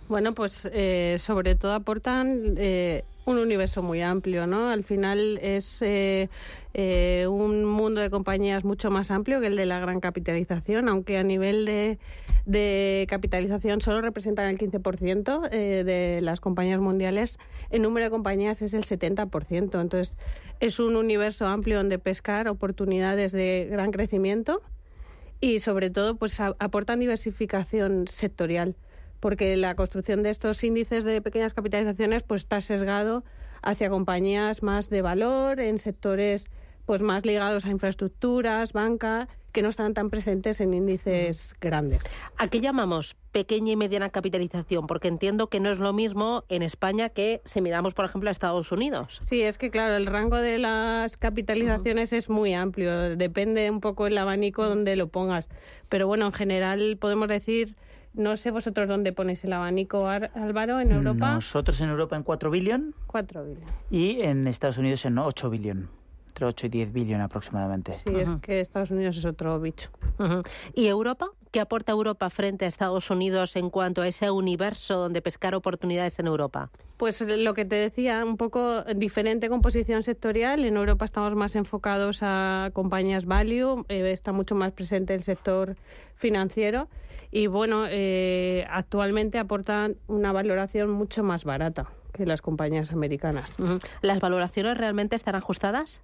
Bueno, 0.10 0.34
pues 0.34 0.68
eh, 0.74 1.18
sobre 1.20 1.54
todo 1.54 1.76
aportan 1.76 2.56
eh, 2.58 3.04
un 3.26 3.38
universo 3.38 3.84
muy 3.84 4.02
amplio, 4.02 4.48
¿no? 4.48 4.70
Al 4.70 4.84
final 4.84 5.38
es 5.40 5.78
eh, 5.82 6.28
un 7.30 7.64
mundo 7.64 8.02
de 8.02 8.10
compañías 8.10 8.64
mucho 8.64 8.90
más 8.90 9.12
amplio 9.12 9.40
que 9.40 9.46
el 9.46 9.56
de 9.56 9.68
la 9.68 9.80
gran 9.80 10.00
capitalización, 10.00 10.90
aunque 10.90 11.20
a 11.20 11.24
nivel 11.24 11.64
de, 11.66 12.00
de 12.48 13.06
capitalización 13.08 13.82
solo 13.82 14.02
representan 14.02 14.50
el 14.50 14.58
15% 14.58 15.48
de 15.48 16.22
las 16.24 16.40
compañías 16.40 16.80
mundiales, 16.80 17.38
el 17.70 17.84
número 17.84 18.06
de 18.06 18.10
compañías 18.10 18.64
es 18.64 18.74
el 18.74 18.86
70%. 18.86 19.80
Entonces, 19.80 20.14
es 20.60 20.80
un 20.80 20.96
universo 20.96 21.46
amplio 21.46 21.78
donde 21.78 22.00
pescar 22.00 22.48
oportunidades 22.48 23.32
de 23.32 23.68
gran 23.70 23.92
crecimiento 23.92 24.64
y 25.42 25.60
sobre 25.60 25.90
todo 25.90 26.16
pues 26.16 26.40
aportan 26.40 27.00
diversificación 27.00 28.08
sectorial 28.08 28.76
porque 29.20 29.58
la 29.58 29.76
construcción 29.76 30.24
de 30.24 30.30
estos 30.30 30.64
índices 30.64 31.04
de 31.04 31.22
pequeñas 31.22 31.54
capitalizaciones 31.54 32.24
pues 32.24 32.42
está 32.44 32.62
sesgado 32.62 33.24
hacia 33.62 33.90
compañías 33.90 34.64
más 34.64 34.90
de 34.90 35.02
valor 35.02 35.60
en 35.60 35.80
sectores 35.80 36.46
pues 36.86 37.02
más 37.02 37.26
ligados 37.26 37.66
a 37.66 37.70
infraestructuras, 37.70 38.74
banca, 38.74 39.28
que 39.50 39.62
no 39.62 39.70
están 39.70 39.94
tan 39.94 40.10
presentes 40.10 40.62
en 40.62 40.74
índices 40.74 41.56
grandes. 41.60 42.04
¿A 42.38 42.48
qué 42.48 42.62
llamamos 42.62 43.16
pequeña 43.32 43.72
y 43.72 43.76
mediana 43.76 44.10
capitalización? 44.10 44.88
Porque 44.88 45.08
entiendo 45.08 45.48
que 45.48 45.60
no 45.60 45.70
es 45.70 45.80
lo 45.80 45.94
mismo 45.94 46.44
en 46.50 46.64
España 46.64 47.10
que 47.10 47.42
si 47.46 47.62
miramos, 47.62 47.94
por 47.94 48.06
ejemplo, 48.06 48.30
a 48.30 48.32
Estados 48.32 48.72
Unidos. 48.72 49.20
Sí, 49.24 49.42
es 49.42 49.58
que 49.58 49.70
claro, 49.72 49.96
el 49.96 50.06
rango 50.06 50.38
de 50.38 50.60
las 50.60 51.18
capitalizaciones 51.18 52.14
es 52.14 52.30
muy 52.30 52.54
amplio, 52.54 53.16
depende 53.16 53.70
un 53.70 53.82
poco 53.82 54.08
el 54.08 54.18
abanico 54.18 54.68
donde 54.68 54.96
lo 54.96 55.08
pongas. 55.10 55.48
Pero 55.90 56.08
bueno, 56.08 56.26
en 56.28 56.34
general 56.34 56.98
podemos 57.00 57.28
decir... 57.28 57.76
No 58.12 58.38
sé 58.38 58.50
vosotros 58.50 58.88
dónde 58.88 59.14
ponéis 59.14 59.44
el 59.44 59.54
abanico, 59.54 60.08
Álvaro, 60.08 60.80
en 60.80 60.92
Europa. 60.92 61.36
Nosotros 61.36 61.80
en 61.80 61.92
Europa 61.92 62.16
en 62.16 62.24
4 62.24 62.50
billón. 62.50 62.96
4 63.06 63.46
billón. 63.46 63.64
Y 63.92 64.22
en 64.22 64.48
Estados 64.48 64.80
Unidos 64.80 65.06
en 65.06 65.20
8 65.20 65.48
billón. 66.40 66.50
8 66.50 66.66
y 66.66 66.70
10 66.70 66.94
billones 66.94 67.26
aproximadamente. 67.26 67.96
Sí, 68.06 68.16
es 68.16 68.30
que 68.42 68.60
Estados 68.60 68.92
Unidos 68.92 69.18
es 69.18 69.26
otro 69.26 69.60
bicho. 69.60 69.90
¿Y 70.74 70.88
Europa? 70.88 71.28
¿Qué 71.52 71.60
aporta 71.60 71.92
Europa 71.92 72.30
frente 72.30 72.66
a 72.66 72.68
Estados 72.68 73.10
Unidos 73.10 73.56
en 73.56 73.70
cuanto 73.70 74.02
a 74.02 74.08
ese 74.08 74.30
universo 74.30 74.98
donde 74.98 75.22
pescar 75.22 75.56
oportunidades 75.56 76.20
en 76.20 76.28
Europa? 76.28 76.70
Pues 76.98 77.22
lo 77.22 77.54
que 77.54 77.66
te 77.66 77.76
decía, 77.76 78.24
un 78.26 78.38
poco 78.38 78.84
diferente 78.84 79.50
composición 79.50 80.04
sectorial. 80.04 80.66
En 80.66 80.76
Europa 80.76 81.06
estamos 81.06 81.34
más 81.36 81.56
enfocados 81.56 82.20
a 82.22 82.70
compañías 82.74 83.26
value, 83.26 83.86
eh, 83.88 84.12
está 84.12 84.32
mucho 84.32 84.54
más 84.54 84.74
presente 84.74 85.16
el 85.16 85.24
sector 85.24 85.76
financiero 86.16 86.90
y 87.32 87.48
bueno, 87.48 87.86
eh, 87.88 88.66
actualmente 88.70 89.38
aportan 89.38 89.98
una 90.08 90.32
valoración 90.32 90.90
mucho 90.92 91.24
más 91.24 91.46
barata 91.46 91.88
que 92.12 92.26
las 92.26 92.42
compañías 92.42 92.92
americanas. 92.92 93.56
¿Las 94.02 94.20
valoraciones 94.20 94.78
realmente 94.78 95.16
están 95.16 95.36
ajustadas? 95.36 96.02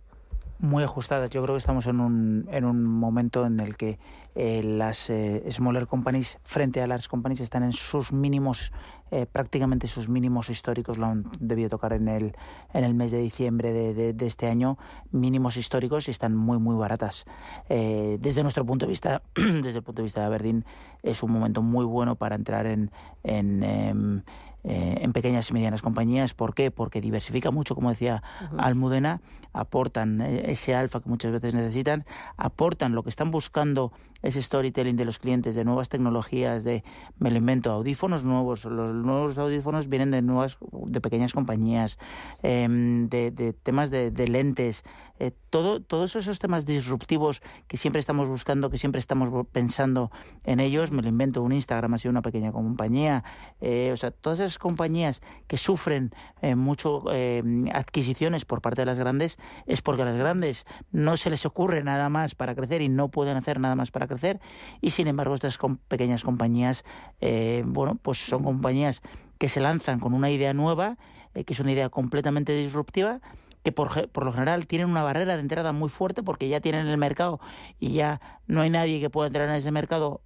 Muy 0.59 0.83
ajustadas. 0.83 1.29
Yo 1.29 1.41
creo 1.43 1.55
que 1.55 1.59
estamos 1.59 1.87
en 1.87 1.99
un, 1.99 2.47
en 2.51 2.65
un 2.65 2.83
momento 2.83 3.45
en 3.45 3.59
el 3.59 3.75
que 3.75 3.99
eh, 4.35 4.63
las 4.63 5.09
eh, 5.09 5.43
smaller 5.51 5.87
companies 5.87 6.37
frente 6.43 6.81
a 6.81 6.87
las 6.87 7.07
companies 7.07 7.39
están 7.39 7.63
en 7.63 7.71
sus 7.71 8.11
mínimos, 8.11 8.71
eh, 9.11 9.25
prácticamente 9.25 9.87
sus 9.87 10.09
mínimos 10.09 10.49
históricos, 10.49 10.97
lo 10.97 11.05
han 11.05 11.31
debido 11.39 11.69
tocar 11.69 11.93
en 11.93 12.07
el, 12.07 12.35
en 12.73 12.83
el 12.83 12.93
mes 12.93 13.11
de 13.11 13.19
diciembre 13.19 13.71
de, 13.71 14.13
de, 14.13 14.25
este 14.25 14.47
año, 14.47 14.77
mínimos 15.11 15.57
históricos 15.57 16.07
y 16.07 16.11
están 16.11 16.35
muy, 16.35 16.59
muy 16.59 16.75
baratas. 16.75 17.25
desde 17.69 18.43
nuestro 18.43 18.65
punto 18.65 18.85
de 18.85 18.89
vista, 18.89 19.21
desde 19.35 19.79
el 19.79 19.83
punto 19.83 20.01
de 20.01 20.05
vista 20.05 20.21
de 20.21 20.27
Aberdeen, 20.27 20.65
es 21.03 21.23
un 21.23 21.31
momento 21.31 21.61
muy 21.61 21.85
bueno 21.85 22.15
para 22.15 22.35
entrar 22.35 22.65
en, 22.65 22.91
en 23.23 23.63
em, 23.63 24.21
eh, 24.67 24.97
en 25.01 25.13
pequeñas 25.13 25.49
y 25.51 25.53
medianas 25.53 25.83
compañías. 25.83 26.33
¿Por 26.33 26.55
qué? 26.55 26.71
Porque 26.71 26.99
diversifica 26.99 27.51
mucho, 27.51 27.75
como 27.75 27.89
decía 27.89 28.23
Almudena, 28.57 29.21
aportan 29.53 30.21
eh, 30.21 30.51
ese 30.51 30.73
alfa 30.73 31.01
que 31.01 31.09
muchas 31.09 31.31
veces 31.31 31.53
necesitan, 31.53 32.03
aportan 32.35 32.95
lo 32.95 33.03
que 33.03 33.09
están 33.09 33.29
buscando 33.29 33.91
ese 34.23 34.41
storytelling 34.41 34.95
de 34.95 35.05
los 35.05 35.19
clientes, 35.19 35.53
de 35.53 35.63
nuevas 35.65 35.89
tecnologías, 35.89 36.63
de, 36.63 36.83
me 37.19 37.29
lo 37.29 37.37
invento, 37.37 37.71
audífonos 37.71 38.23
nuevos. 38.23 38.65
Los 38.65 38.95
nuevos 38.95 39.37
audífonos 39.37 39.87
vienen 39.87 40.09
de 40.09 40.23
nuevas, 40.23 40.57
de 40.71 40.99
pequeñas 40.99 41.33
compañías, 41.33 41.99
em, 42.41 43.07
de, 43.07 43.53
temas 43.61 43.91
de, 43.91 44.27
lentes, 44.27 44.83
eh, 45.19 45.31
todo, 45.49 45.81
todos 45.81 46.15
esos 46.15 46.39
temas 46.39 46.65
disruptivos 46.65 47.41
que 47.67 47.77
siempre 47.77 47.99
estamos 47.99 48.27
buscando, 48.27 48.69
que 48.69 48.77
siempre 48.77 48.99
estamos 48.99 49.29
pensando 49.51 50.11
en 50.43 50.59
ellos, 50.59 50.91
me 50.91 51.01
lo 51.01 51.07
invento, 51.07 51.41
un 51.41 51.53
Instagram 51.53 51.93
ha 51.93 51.97
sido 51.97 52.11
una 52.11 52.21
pequeña 52.21 52.51
compañía, 52.51 53.23
o 53.61 53.97
sea, 53.97 54.11
todas 54.11 54.39
esas 54.39 54.57
compañías 54.57 55.21
que 55.47 55.57
sufren 55.57 56.11
eh, 56.41 56.55
mucho 56.55 57.03
eh, 57.11 57.43
adquisiciones 57.73 58.45
por 58.45 58.61
parte 58.61 58.81
de 58.81 58.85
las 58.85 58.99
grandes 58.99 59.37
es 59.65 59.81
porque 59.81 60.03
a 60.03 60.05
las 60.05 60.15
grandes 60.15 60.65
no 60.91 61.17
se 61.17 61.29
les 61.29 61.45
ocurre 61.45 61.83
nada 61.83 62.09
más 62.09 62.35
para 62.35 62.55
crecer 62.55 62.81
y 62.81 62.89
no 62.89 63.09
pueden 63.09 63.37
hacer 63.37 63.59
nada 63.59 63.75
más 63.75 63.91
para 63.91 64.07
crecer. 64.07 64.39
Y 64.81 64.91
sin 64.91 65.07
embargo 65.07 65.35
estas 65.35 65.57
pequeñas 65.87 66.23
compañías 66.23 66.83
eh, 67.21 67.63
bueno 67.65 67.95
pues 68.01 68.19
son 68.19 68.43
compañías 68.43 69.01
que 69.37 69.49
se 69.49 69.59
lanzan 69.59 69.99
con 69.99 70.13
una 70.13 70.29
idea 70.29 70.53
nueva 70.53 70.97
que 71.33 71.51
es 71.53 71.59
una 71.59 71.73
idea 71.73 71.89
completamente 71.89 72.53
disruptiva 72.53 73.19
que 73.65 73.71
por, 73.71 74.09
por, 74.09 74.23
lo 74.23 74.31
general 74.31 74.67
tienen 74.67 74.87
una 74.87 75.01
barrera 75.01 75.33
de 75.33 75.41
entrada 75.41 75.71
muy 75.71 75.89
fuerte 75.89 76.21
porque 76.21 76.47
ya 76.47 76.61
tienen 76.61 76.85
el 76.85 76.99
mercado 76.99 77.39
y 77.79 77.93
ya 77.93 78.21
no 78.45 78.61
hay 78.61 78.69
nadie 78.69 78.99
que 78.99 79.09
pueda 79.09 79.25
entrar 79.25 79.49
en 79.49 79.55
ese 79.55 79.71
mercado 79.71 80.21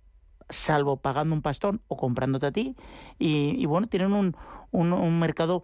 salvo 0.49 0.97
pagando 0.97 1.33
un 1.33 1.41
pastón 1.41 1.81
o 1.87 1.95
comprándote 1.95 2.47
a 2.47 2.51
ti. 2.51 2.75
Y, 3.17 3.65
bueno, 3.65 3.87
tienen 3.87 4.11
un, 4.11 4.35
un 4.71 5.19
mercado 5.19 5.63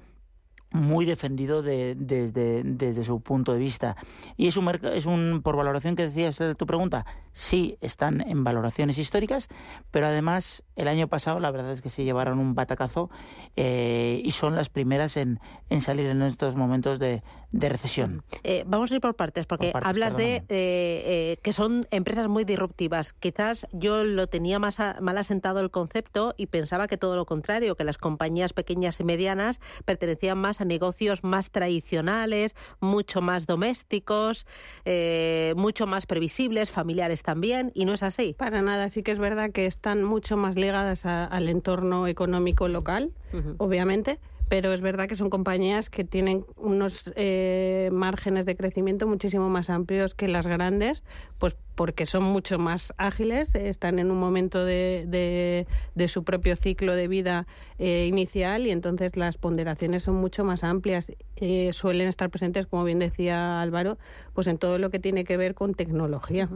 muy 0.76 1.06
defendido 1.06 1.62
de, 1.62 1.96
desde, 1.98 2.64
desde 2.64 3.04
su 3.04 3.22
punto 3.22 3.54
de 3.54 3.60
vista. 3.60 3.96
Y 4.38 4.48
es 4.48 4.58
un, 4.58 4.70
es 4.84 5.06
un, 5.06 5.42
por 5.44 5.56
valoración 5.56 5.96
que 5.96 6.04
decías 6.04 6.38
de 6.38 6.56
tu 6.56 6.66
pregunta, 6.66 7.06
sí 7.32 7.78
están 7.82 8.22
en 8.22 8.44
valoraciones 8.44 8.98
históricas, 8.98 9.48
pero 9.92 10.08
además 10.08 10.64
el 10.76 10.88
año 10.88 11.08
pasado 11.08 11.40
la 11.40 11.52
verdad 11.52 11.72
es 11.72 11.82
que 11.82 11.90
se 11.90 12.04
llevaron 12.04 12.40
un 12.40 12.56
batacazo 12.56 13.10
eh, 13.56 14.22
y 14.24 14.32
son 14.32 14.56
las 14.56 14.70
primeras 14.70 15.18
en, 15.18 15.40
en 15.70 15.82
salir 15.82 16.06
en 16.08 16.22
estos 16.22 16.56
momentos 16.56 17.00
de, 17.00 17.24
de 17.52 17.70
recesión. 17.70 18.24
Eh, 18.44 18.64
vamos 18.68 18.92
a 18.92 18.96
ir 18.96 19.02
por 19.02 19.16
partes, 19.16 19.46
porque 19.46 19.72
hablas 19.82 20.18
de 20.18 20.44
eh, 20.50 21.38
que 21.42 21.54
son 21.54 21.88
empresas 21.92 22.28
muy 22.28 22.44
disruptivas. 22.44 23.14
Quizás 23.14 23.68
yo 23.72 24.04
lo 24.04 24.28
tenía 24.28 24.60
más 24.60 24.76
mal 25.00 25.18
asentado 25.18 25.62
el 25.62 25.72
concepto 25.72 26.34
y 26.38 26.48
pensaba 26.48 26.88
que 26.88 26.98
todo 26.98 27.16
lo 27.16 27.26
contrario, 27.26 27.76
que 27.76 27.86
las 27.86 27.98
compañías 27.98 28.52
pequeñas 28.52 29.00
y 29.00 29.06
medianas 29.06 29.62
pertenecían 29.86 30.38
más 30.38 30.60
a 30.60 30.65
negocios 30.66 31.24
más 31.24 31.52
tradicionales, 31.52 32.56
mucho 32.80 33.22
más 33.22 33.46
domésticos, 33.46 34.46
eh, 34.86 35.54
mucho 35.58 35.88
más 35.88 36.06
previsibles, 36.06 36.72
familiares 36.72 37.24
también, 37.24 37.72
y 37.74 37.86
no 37.86 37.94
es 37.94 38.04
así. 38.04 38.36
Para 38.38 38.62
nada, 38.62 38.90
sí 38.90 39.04
que 39.04 39.12
es 39.12 39.20
verdad 39.20 39.52
que 39.52 39.66
están 39.66 40.04
mucho 40.04 40.38
más 40.38 40.56
ligadas 40.56 41.06
al 41.06 41.50
entorno 41.50 42.08
económico 42.08 42.68
local, 42.68 43.12
obviamente 43.58 44.20
pero 44.48 44.74
es 44.74 44.82
verdad 44.82 45.08
que 45.08 45.16
son 45.16 45.30
compañías 45.30 45.90
que 45.90 46.04
tienen 46.04 46.46
unos 46.56 47.12
eh, 47.16 47.90
márgenes 47.92 48.46
de 48.46 48.56
crecimiento 48.56 49.08
muchísimo 49.08 49.50
más 49.50 49.70
amplios 49.70 50.14
que 50.14 50.28
las 50.28 50.46
grandes, 50.46 51.04
pues 51.38 51.56
porque 51.76 52.06
son 52.06 52.24
mucho 52.24 52.58
más 52.58 52.94
ágiles, 52.98 53.54
están 53.56 54.00
en 54.00 54.10
un 54.12 54.20
momento 54.20 54.64
de, 54.64 55.66
de, 55.94 56.08
su 56.08 56.24
propio 56.24 56.56
ciclo 56.56 56.96
de 56.96 57.08
vida 57.08 57.48
eh, 57.80 58.06
inicial 58.08 58.66
y 58.66 58.72
entonces 58.72 59.18
las 59.18 59.38
ponderaciones 59.38 60.04
son 60.04 60.16
mucho 60.16 60.46
más 60.46 60.64
amplias. 60.64 61.12
Eh, 61.36 61.74
suelen 61.74 62.08
estar 62.08 62.30
presentes, 62.30 62.66
como 62.68 62.86
bien 62.86 63.00
decía 63.00 63.62
Álvaro, 63.62 63.98
pues 64.34 64.48
en 64.48 64.58
todo 64.58 64.80
lo 64.80 64.90
que 64.90 65.00
tiene 65.00 65.26
que 65.26 65.36
ver 65.36 65.54
con 65.54 65.74
tecnología 65.74 66.50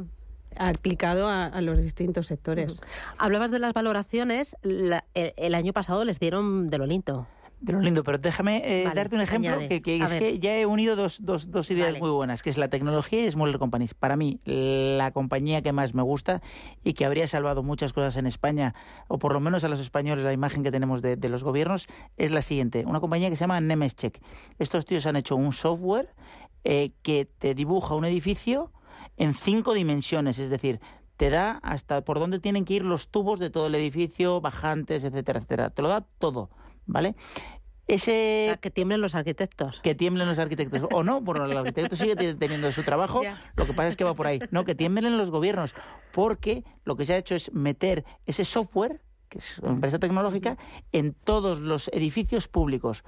aplicado 0.56 1.30
a, 1.30 1.62
los 1.62 1.82
distintos 1.82 2.28
sectores. 2.28 2.80
Hablabas 3.18 3.52
de 3.52 3.60
las 3.60 3.74
valoraciones, 3.74 4.56
el, 4.64 5.56
año 5.56 5.74
pasado 5.74 6.06
les 6.06 6.20
dieron 6.20 6.68
de 6.68 6.78
lo 6.78 6.86
lindo. 6.86 7.28
De 7.62 7.74
lo 7.74 7.82
lindo, 7.82 8.04
pero 8.04 8.18
déjame 8.18 8.62
eh, 8.64 8.90
darte 8.96 9.16
un 9.16 9.22
ejemplo 9.22 9.58
que, 9.68 9.98
es 9.98 10.14
que 10.14 10.40
ya 10.40 10.58
he 10.58 10.66
unido 10.66 10.96
dos, 10.96 11.26
dos, 11.26 11.52
dos 11.52 11.70
ideas 11.72 12.00
muy 12.00 12.10
buenas, 12.10 12.42
que 12.42 12.50
es 12.50 12.58
la 12.58 12.70
tecnología 12.70 13.26
y 13.26 13.30
Smaller 13.30 13.60
Companies. 13.60 13.94
Para 13.94 14.16
mí, 14.16 14.40
la 14.46 15.12
compañía 15.12 15.62
que 15.62 15.74
más 15.74 15.94
me 15.94 16.02
gusta 16.02 16.42
y 16.84 16.94
que 16.94 17.06
habría 17.06 17.28
salvado 17.28 17.62
muchas 17.62 17.92
cosas 17.92 18.16
en 18.16 18.28
España, 18.28 18.76
o 19.10 19.20
por 19.20 19.34
lo 19.34 19.42
menos 19.42 19.66
a 19.66 19.68
los 19.68 19.80
españoles 19.80 20.24
la 20.24 20.32
imagen 20.32 20.64
que 20.64 20.72
tenemos 20.72 21.02
de, 21.02 21.18
los 21.30 21.44
gobiernos, 21.44 21.88
es 22.16 22.32
la 22.32 22.42
siguiente. 22.42 22.86
Una 22.86 23.02
compañía 23.02 23.30
que 23.30 23.36
se 23.36 23.42
llama 23.42 23.60
Nemescheck. 23.60 24.22
Estos 24.58 24.86
tíos 24.86 25.06
han 25.06 25.18
hecho 25.18 25.36
un 25.36 25.52
software 25.52 26.14
eh, 26.64 26.92
que 27.02 27.26
te 27.26 27.56
dibuja 27.56 27.96
un 27.96 28.06
edificio 28.06 28.72
en 29.18 29.34
cinco 29.34 29.74
dimensiones, 29.74 30.40
es 30.40 30.50
decir, 30.50 30.80
te 31.18 31.30
da 31.30 31.60
hasta 31.62 32.06
por 32.06 32.20
dónde 32.20 32.40
tienen 32.40 32.64
que 32.64 32.76
ir 32.76 32.86
los 32.86 33.10
tubos 33.10 33.40
de 33.40 33.50
todo 33.50 33.68
el 33.68 33.76
edificio, 33.76 34.40
bajantes, 34.40 35.04
etcétera, 35.04 35.40
etcétera. 35.40 35.70
Te 35.72 35.82
lo 35.82 35.90
da 35.90 36.08
todo. 36.20 36.50
¿Vale? 36.90 37.16
Ese... 37.88 38.60
que 38.62 38.70
tiemblen 38.70 39.02
los 39.02 39.16
arquitectos. 39.16 39.80
Que 39.82 39.96
tiemblen 39.96 40.28
los 40.28 40.38
arquitectos. 40.38 40.82
O 40.92 41.04
no, 41.04 41.24
por 41.24 41.38
el 41.38 41.58
arquitecto 41.58 41.96
sigue 41.96 42.16
teniendo 42.16 42.72
su 42.72 42.84
trabajo. 42.84 43.22
Lo 43.56 43.66
que 43.66 43.74
pasa 43.74 43.90
es 43.90 43.98
que 43.98 44.04
va 44.04 44.14
por 44.14 44.28
ahí. 44.28 44.40
No, 44.52 44.64
que 44.64 44.76
tiemblen 44.76 45.18
los 45.18 45.32
gobiernos. 45.32 45.74
Porque 46.12 46.64
lo 46.86 46.96
que 46.96 47.06
se 47.06 47.14
ha 47.14 47.18
hecho 47.18 47.34
es 47.34 47.52
meter 47.52 48.06
ese 48.28 48.46
software, 48.46 49.02
que 49.28 49.40
es 49.40 49.58
una 49.60 49.74
empresa 49.74 49.98
tecnológica, 49.98 50.58
en 50.92 51.14
todos 51.14 51.60
los 51.60 51.88
edificios 51.90 52.48
públicos. 52.48 53.04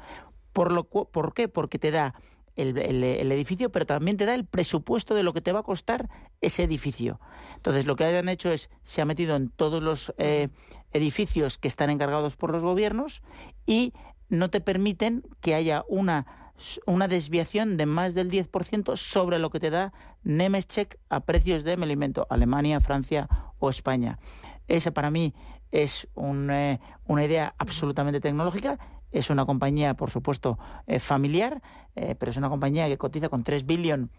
¿Por, 0.52 0.72
lo, 0.72 0.84
¿Por 0.86 1.34
qué? 1.34 1.48
Porque 1.48 1.78
te 1.78 1.92
da 1.92 2.16
el, 2.56 3.32
edificio, 3.32 3.72
pero 3.72 3.86
también 3.86 4.18
te 4.18 4.26
da 4.26 4.36
el 4.36 4.46
presupuesto 4.46 5.16
de 5.16 5.24
lo 5.24 5.34
que 5.34 5.42
te 5.42 5.52
va 5.52 5.60
a 5.60 5.64
costar 5.64 6.10
ese 6.42 6.64
edificio. 6.64 7.20
Entonces, 7.56 7.86
lo 7.86 7.96
que 7.96 8.06
hayan 8.06 8.30
hecho 8.30 8.52
es, 8.52 8.70
se 8.84 9.02
ha 9.02 9.06
metido 9.06 9.36
en 9.36 9.50
todos 9.50 9.82
los 9.82 10.14
eh, 10.18 10.50
edificios 10.94 11.58
que 11.58 11.68
están 11.68 11.90
encargados 11.90 12.36
por 12.36 12.52
los 12.52 12.64
gobiernos 12.64 13.22
y 13.66 13.94
no 14.30 14.50
te 14.50 14.62
permiten 14.62 15.24
que 15.42 15.56
haya 15.56 15.84
una, 15.88 16.54
una 16.86 17.08
desviación 17.08 17.78
de 17.78 17.86
más 17.86 18.14
del 18.14 18.30
10% 18.30 18.96
sobre 18.98 19.40
lo 19.40 19.50
que 19.50 19.60
te 19.60 19.70
da 19.70 19.94
Nemescheck 20.24 20.98
a 21.10 21.22
precios 21.22 21.64
de 21.64 21.74
alimento, 21.74 22.28
Alemania, 22.30 22.80
Francia 22.80 23.28
o 23.60 23.70
España. 23.70 24.20
Esa 24.68 24.92
para 24.92 25.12
mí 25.12 25.34
es 25.72 26.08
eh, 26.16 26.80
una 27.06 27.26
idea 27.26 27.56
absolutamente 27.58 28.20
tecnológica. 28.20 28.80
Es 29.12 29.30
una 29.30 29.46
compañía, 29.46 29.94
por 29.94 30.10
supuesto, 30.10 30.58
eh, 30.88 31.00
familiar, 31.00 31.62
eh, 31.96 32.16
pero 32.18 32.32
es 32.32 32.38
una 32.38 32.50
compañía 32.50 32.88
que 32.88 32.98
cotiza 32.98 33.30
con 33.30 33.44
3 33.44 33.66
billones 33.66 34.10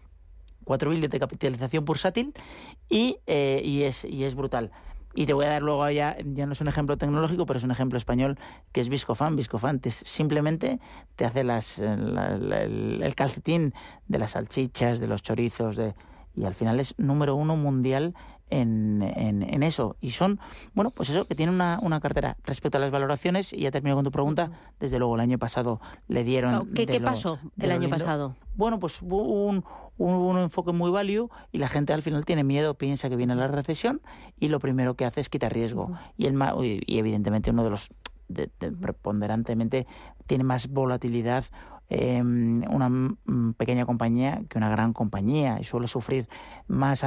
4 0.65 0.89
billones 0.89 1.09
de 1.09 1.19
capitalización 1.19 1.83
bursátil 1.83 2.33
y, 2.89 3.17
y, 3.27 3.83
es, 3.83 4.05
y 4.05 4.23
es 4.23 4.33
brutal. 4.33 4.71
Y 5.15 5.27
te 5.27 5.33
voy 5.33 5.45
a 5.45 5.49
dar 5.49 5.61
luego 5.61 5.87
ya, 5.89 6.17
ya 6.23 6.45
no 6.47 6.53
es 6.53 6.61
un 6.61 6.67
ejemplo 6.67 6.97
tecnológico, 6.97 7.45
pero 7.45 7.57
es 7.57 7.63
un 7.63 7.71
ejemplo 7.71 7.97
español 7.97 8.39
que 8.71 8.81
es 8.81 8.89
Viscofan. 8.89 9.35
Viscofan 9.35 9.79
simplemente 9.89 10.79
te 11.15 11.25
hace 11.25 11.43
las, 11.43 11.77
el, 11.77 13.13
calcetín 13.15 13.73
de 14.07 14.17
las 14.17 14.31
salchichas, 14.31 14.99
de 14.99 15.07
los 15.07 15.21
chorizos, 15.21 15.75
de, 15.75 15.93
y 16.35 16.45
al 16.45 16.55
final 16.55 16.79
es 16.79 16.95
número 16.97 17.35
uno 17.35 17.55
mundial 17.55 18.15
en, 18.53 19.01
en, 19.01 19.63
eso. 19.63 19.95
Y 20.01 20.11
son, 20.11 20.39
bueno, 20.73 20.91
pues 20.91 21.09
eso, 21.09 21.25
que 21.25 21.35
tiene 21.35 21.51
una, 21.51 21.79
una, 21.81 21.99
cartera. 21.99 22.37
Respecto 22.43 22.77
a 22.77 22.81
las 22.81 22.91
valoraciones, 22.91 23.53
y 23.53 23.61
ya 23.61 23.71
termino 23.71 23.95
con 23.95 24.05
tu 24.05 24.11
pregunta, 24.11 24.51
desde 24.79 24.99
luego 24.99 25.15
el 25.15 25.21
año 25.21 25.37
pasado 25.37 25.81
le 26.07 26.23
dieron... 26.23 26.73
¿Qué, 26.73 26.85
¿qué 26.85 26.99
pasó 26.99 27.39
el 27.57 27.71
año 27.71 27.89
pasado? 27.89 28.35
Bueno, 28.55 28.79
pues 28.79 29.01
hubo 29.01 29.23
un, 29.47 29.63
un, 29.97 30.37
enfoque 30.37 30.71
muy 30.71 30.91
value 30.91 31.29
y 31.51 31.57
la 31.57 31.67
gente 31.67 31.93
al 31.93 32.01
final 32.01 32.25
tiene 32.25 32.43
miedo, 32.43 32.75
piensa 32.75 33.09
que 33.09 33.15
viene 33.15 33.35
la 33.35 33.47
recesión 33.47 34.01
y 34.39 34.49
lo 34.49 34.59
primero 34.59 34.95
que 34.95 35.05
hace 35.05 35.21
es 35.21 35.29
quitar 35.29 35.53
riesgo. 35.53 35.91
y, 36.17 36.27
el, 36.27 36.37
y 36.85 36.99
evidentemente 36.99 37.49
uno 37.49 37.63
de 37.63 37.69
los 37.71 37.89
preponderantemente 38.79 39.85
tiene 40.25 40.43
más 40.43 40.67
volatilidad 40.69 41.45
Em, 41.89 42.63
una 42.71 43.15
pequeña 43.57 43.85
compañía 43.85 44.41
que 44.49 44.57
una 44.57 44.69
gran 44.69 44.93
compañía. 44.93 45.57
Y 45.59 45.63
suele 45.63 45.87
sufrir 45.87 46.27
más 46.67 47.05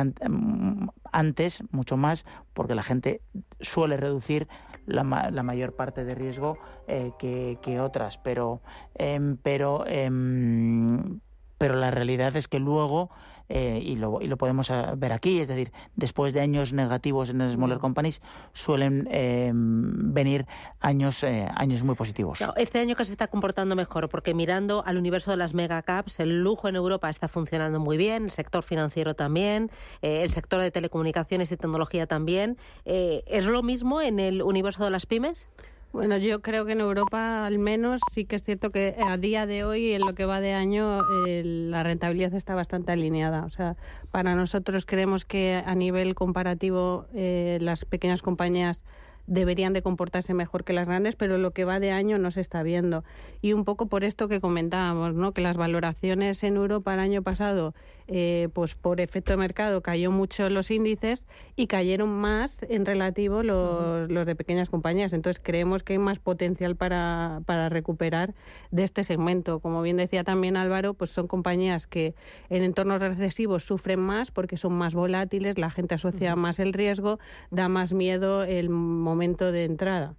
antes, 1.12 1.64
mucho 1.70 1.96
más, 1.96 2.24
porque 2.52 2.74
la 2.74 2.82
gente 2.82 3.22
suele 3.60 3.96
reducir 3.96 4.48
la, 4.86 5.30
la 5.32 5.42
mayor 5.42 5.74
parte 5.74 6.04
de 6.04 6.14
riesgo 6.14 6.58
eh, 6.86 7.12
que, 7.18 7.58
que, 7.62 7.80
otras, 7.80 8.18
pero, 8.18 8.60
em, 8.94 9.36
pero, 9.36 9.84
em, 9.86 11.20
pero 11.58 11.74
la 11.74 11.90
realidad 11.90 12.36
es 12.36 12.46
que 12.46 12.60
luego 12.60 13.10
eh, 13.48 13.80
y, 13.82 13.96
lo, 13.96 14.20
y 14.20 14.26
lo 14.26 14.36
podemos 14.36 14.70
eh, 14.70 14.82
ver 14.96 15.12
aquí, 15.12 15.40
es 15.40 15.48
decir, 15.48 15.72
después 15.94 16.32
de 16.32 16.40
años 16.40 16.72
negativos 16.72 17.30
en 17.30 17.38
las 17.38 17.52
smaller 17.52 17.78
companies 17.78 18.20
suelen 18.52 19.08
eh, 19.10 19.52
venir 19.54 20.46
años, 20.80 21.24
años 21.24 21.82
muy 21.82 21.94
positivos. 21.94 22.38
este 22.56 22.78
año 22.78 22.96
que 22.96 23.04
se 23.04 23.12
está 23.12 23.28
comportando 23.28 23.76
mejor, 23.76 24.08
porque 24.08 24.34
mirando 24.34 24.82
al 24.84 24.96
universo 24.98 25.30
de 25.30 25.36
las 25.36 25.54
megacaps, 25.54 26.20
el 26.20 26.42
lujo 26.42 26.68
en 26.68 26.76
Europa 26.76 27.08
está 27.08 27.28
funcionando 27.28 27.80
muy 27.80 27.96
bien, 27.96 28.24
el 28.24 28.30
sector 28.30 28.62
financiero 28.62 29.14
también, 29.14 29.70
el 30.02 30.30
sector 30.30 30.60
de 30.60 30.70
telecomunicaciones 30.70 31.50
y 31.52 31.56
tecnología 31.56 32.06
también. 32.06 32.56
¿Es 32.84 33.46
lo 33.46 33.62
mismo 33.62 34.00
en 34.00 34.18
el 34.20 34.42
universo 34.42 34.84
de 34.84 34.90
las 34.90 35.06
pymes? 35.06 35.48
Bueno, 35.96 36.18
yo 36.18 36.42
creo 36.42 36.66
que 36.66 36.72
en 36.72 36.82
Europa 36.82 37.46
al 37.46 37.58
menos 37.58 38.02
sí 38.12 38.26
que 38.26 38.36
es 38.36 38.42
cierto 38.42 38.70
que 38.70 38.96
a 39.02 39.16
día 39.16 39.46
de 39.46 39.64
hoy, 39.64 39.94
en 39.94 40.02
lo 40.02 40.14
que 40.14 40.26
va 40.26 40.42
de 40.42 40.52
año, 40.52 41.00
la 41.26 41.82
rentabilidad 41.84 42.34
está 42.34 42.54
bastante 42.54 42.92
alineada. 42.92 43.46
O 43.46 43.50
sea, 43.50 43.76
para 44.10 44.34
nosotros 44.34 44.84
creemos 44.84 45.24
que 45.24 45.62
a 45.64 45.74
nivel 45.74 46.14
comparativo 46.14 47.06
eh, 47.14 47.56
las 47.62 47.86
pequeñas 47.86 48.20
compañías 48.20 48.84
deberían 49.26 49.72
de 49.72 49.80
comportarse 49.80 50.34
mejor 50.34 50.64
que 50.64 50.74
las 50.74 50.86
grandes, 50.86 51.16
pero 51.16 51.38
lo 51.38 51.52
que 51.52 51.64
va 51.64 51.80
de 51.80 51.92
año 51.92 52.18
no 52.18 52.30
se 52.30 52.42
está 52.42 52.62
viendo. 52.62 53.02
Y 53.40 53.54
un 53.54 53.64
poco 53.64 53.86
por 53.86 54.04
esto 54.04 54.28
que 54.28 54.38
comentábamos, 54.38 55.14
¿no? 55.14 55.32
que 55.32 55.40
las 55.40 55.56
valoraciones 55.56 56.44
en 56.44 56.56
Europa 56.56 56.92
el 56.92 57.00
año 57.00 57.22
pasado 57.22 57.72
eh, 58.08 58.48
pues 58.52 58.74
por 58.74 59.00
efecto 59.00 59.32
de 59.32 59.36
mercado 59.36 59.80
cayó 59.82 60.10
mucho 60.10 60.48
los 60.48 60.70
índices 60.70 61.24
y 61.56 61.66
cayeron 61.66 62.08
más 62.08 62.58
en 62.68 62.86
relativo 62.86 63.42
los, 63.42 64.10
los 64.10 64.26
de 64.26 64.36
pequeñas 64.36 64.70
compañías. 64.70 65.12
Entonces 65.12 65.42
creemos 65.42 65.82
que 65.82 65.94
hay 65.94 65.98
más 65.98 66.18
potencial 66.18 66.76
para, 66.76 67.40
para 67.46 67.68
recuperar 67.68 68.34
de 68.70 68.84
este 68.84 69.02
segmento. 69.02 69.58
Como 69.60 69.82
bien 69.82 69.96
decía 69.96 70.22
también 70.22 70.56
Álvaro, 70.56 70.94
pues 70.94 71.10
son 71.10 71.26
compañías 71.26 71.86
que 71.86 72.14
en 72.48 72.62
entornos 72.62 73.00
recesivos 73.00 73.64
sufren 73.64 74.00
más 74.00 74.30
porque 74.30 74.56
son 74.56 74.74
más 74.74 74.94
volátiles, 74.94 75.58
la 75.58 75.70
gente 75.70 75.96
asocia 75.96 76.36
más 76.36 76.58
el 76.58 76.72
riesgo, 76.72 77.18
da 77.50 77.68
más 77.68 77.92
miedo 77.92 78.44
el 78.44 78.70
momento 78.70 79.50
de 79.50 79.64
entrada 79.64 80.14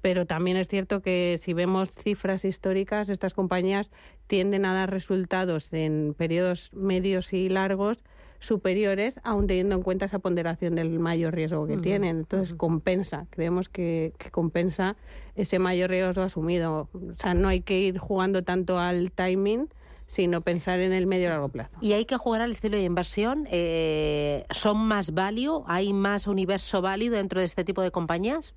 pero 0.00 0.26
también 0.26 0.56
es 0.56 0.68
cierto 0.68 1.00
que 1.00 1.36
si 1.40 1.52
vemos 1.52 1.90
cifras 1.90 2.44
históricas, 2.44 3.08
estas 3.08 3.34
compañías 3.34 3.90
tienden 4.26 4.64
a 4.64 4.74
dar 4.74 4.90
resultados 4.90 5.72
en 5.72 6.14
periodos 6.16 6.72
medios 6.72 7.32
y 7.32 7.48
largos 7.48 7.98
superiores, 8.40 9.20
aun 9.24 9.46
teniendo 9.46 9.74
en 9.74 9.82
cuenta 9.82 10.06
esa 10.06 10.20
ponderación 10.20 10.76
del 10.76 10.98
mayor 10.98 11.34
riesgo 11.34 11.66
que 11.66 11.76
tienen. 11.76 12.18
Entonces, 12.18 12.54
compensa, 12.54 13.26
creemos 13.30 13.68
que, 13.68 14.12
compensa 14.30 14.96
ese 15.34 15.58
mayor 15.58 15.90
riesgo 15.90 16.22
asumido. 16.22 16.88
O 16.92 17.16
sea, 17.16 17.34
no 17.34 17.48
hay 17.48 17.60
que 17.60 17.80
ir 17.80 17.98
jugando 17.98 18.44
tanto 18.44 18.78
al 18.78 19.10
timing, 19.10 19.68
sino 20.06 20.40
pensar 20.40 20.78
en 20.80 20.92
el 20.92 21.06
medio 21.06 21.26
y 21.26 21.30
largo 21.30 21.48
plazo. 21.48 21.76
¿Y 21.80 21.92
hay 21.92 22.04
que 22.04 22.16
jugar 22.16 22.40
al 22.40 22.52
estilo 22.52 22.76
de 22.76 22.84
inversión? 22.84 23.48
Eh, 23.50 24.46
¿Son 24.50 24.78
más 24.78 25.12
value? 25.12 25.64
¿Hay 25.66 25.92
más 25.92 26.26
universo 26.26 26.80
válido 26.80 27.16
dentro 27.16 27.40
de 27.40 27.46
este 27.46 27.64
tipo 27.64 27.82
de 27.82 27.90
compañías? 27.90 28.54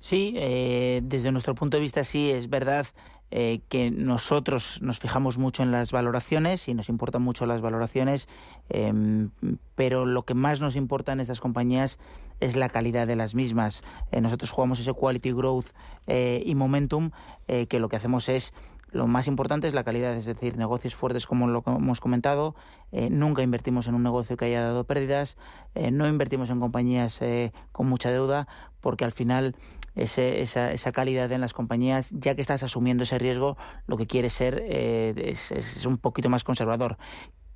Sí, 0.00 0.34
eh, 0.36 1.00
desde 1.02 1.32
nuestro 1.32 1.54
punto 1.54 1.76
de 1.76 1.80
vista 1.80 2.04
sí, 2.04 2.30
es 2.30 2.48
verdad 2.48 2.86
eh, 3.30 3.60
que 3.68 3.90
nosotros 3.90 4.78
nos 4.80 5.00
fijamos 5.00 5.38
mucho 5.38 5.62
en 5.62 5.72
las 5.72 5.92
valoraciones 5.92 6.68
y 6.68 6.74
nos 6.74 6.88
importan 6.88 7.22
mucho 7.22 7.46
las 7.46 7.60
valoraciones, 7.60 8.28
em, 8.68 9.30
pero 9.74 10.06
lo 10.06 10.24
que 10.24 10.34
más 10.34 10.60
nos 10.60 10.76
importa 10.76 11.12
en 11.12 11.20
estas 11.20 11.40
compañías 11.40 11.98
es 12.40 12.54
la 12.56 12.68
calidad 12.68 13.06
de 13.06 13.16
las 13.16 13.34
mismas. 13.34 13.82
Eh, 14.12 14.20
nosotros 14.20 14.50
jugamos 14.50 14.78
ese 14.78 14.92
quality 14.92 15.32
growth 15.32 15.66
y 16.08 16.54
momentum, 16.54 17.10
que 17.46 17.78
lo 17.80 17.90
que 17.90 17.96
hacemos 17.96 18.30
es 18.30 18.54
lo 18.90 19.06
más 19.06 19.26
importante 19.26 19.68
es 19.68 19.74
la 19.74 19.84
calidad, 19.84 20.14
es 20.14 20.24
decir, 20.24 20.56
negocios 20.56 20.94
fuertes 20.94 21.26
como 21.26 21.46
lo 21.46 21.62
que 21.62 21.70
hemos 21.70 22.00
comentado. 22.00 22.54
Eh, 22.90 23.10
nunca 23.10 23.42
invertimos 23.42 23.86
en 23.86 23.94
un 23.94 24.02
negocio 24.02 24.36
que 24.36 24.46
haya 24.46 24.62
dado 24.62 24.84
pérdidas, 24.84 25.36
eh, 25.74 25.90
no 25.90 26.08
invertimos 26.08 26.48
en 26.48 26.60
compañías 26.60 27.20
eh, 27.20 27.52
con 27.72 27.86
mucha 27.86 28.10
deuda, 28.10 28.48
porque 28.80 29.04
al 29.04 29.12
final 29.12 29.56
ese, 29.98 30.40
esa, 30.42 30.72
esa, 30.72 30.92
calidad 30.92 31.30
en 31.32 31.40
las 31.40 31.52
compañías, 31.52 32.10
ya 32.16 32.34
que 32.34 32.40
estás 32.40 32.62
asumiendo 32.62 33.04
ese 33.04 33.18
riesgo, 33.18 33.56
lo 33.86 33.96
que 33.96 34.06
quieres 34.06 34.32
ser 34.32 34.62
es, 34.66 35.52
es 35.52 35.86
un 35.86 35.98
poquito 35.98 36.30
más 36.30 36.44
conservador. 36.44 36.98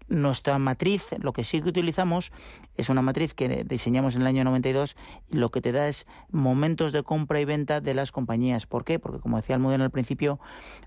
Nuestra 0.09 0.59
matriz, 0.59 1.07
lo 1.19 1.33
que 1.33 1.45
sí 1.45 1.63
que 1.63 1.71
utilizamos, 1.71 2.33
es 2.77 2.91
una 2.91 3.01
matriz 3.01 3.33
que 3.33 3.65
diseñamos 3.65 4.15
en 4.15 4.23
el 4.23 4.27
año 4.27 4.45
92 4.45 4.97
y 5.31 5.37
lo 5.37 5.51
que 5.51 5.63
te 5.63 5.73
da 5.73 5.89
es 5.89 6.07
momentos 6.31 6.93
de 6.93 7.03
compra 7.03 7.41
y 7.41 7.45
venta 7.45 7.81
de 7.81 7.95
las 7.95 8.13
compañías. 8.13 8.67
¿Por 8.67 8.85
qué? 8.85 8.99
Porque, 8.99 9.21
como 9.21 9.37
decía 9.37 9.55
el 9.55 9.63
modelo 9.63 9.85
al 9.85 9.91
principio, 9.91 10.39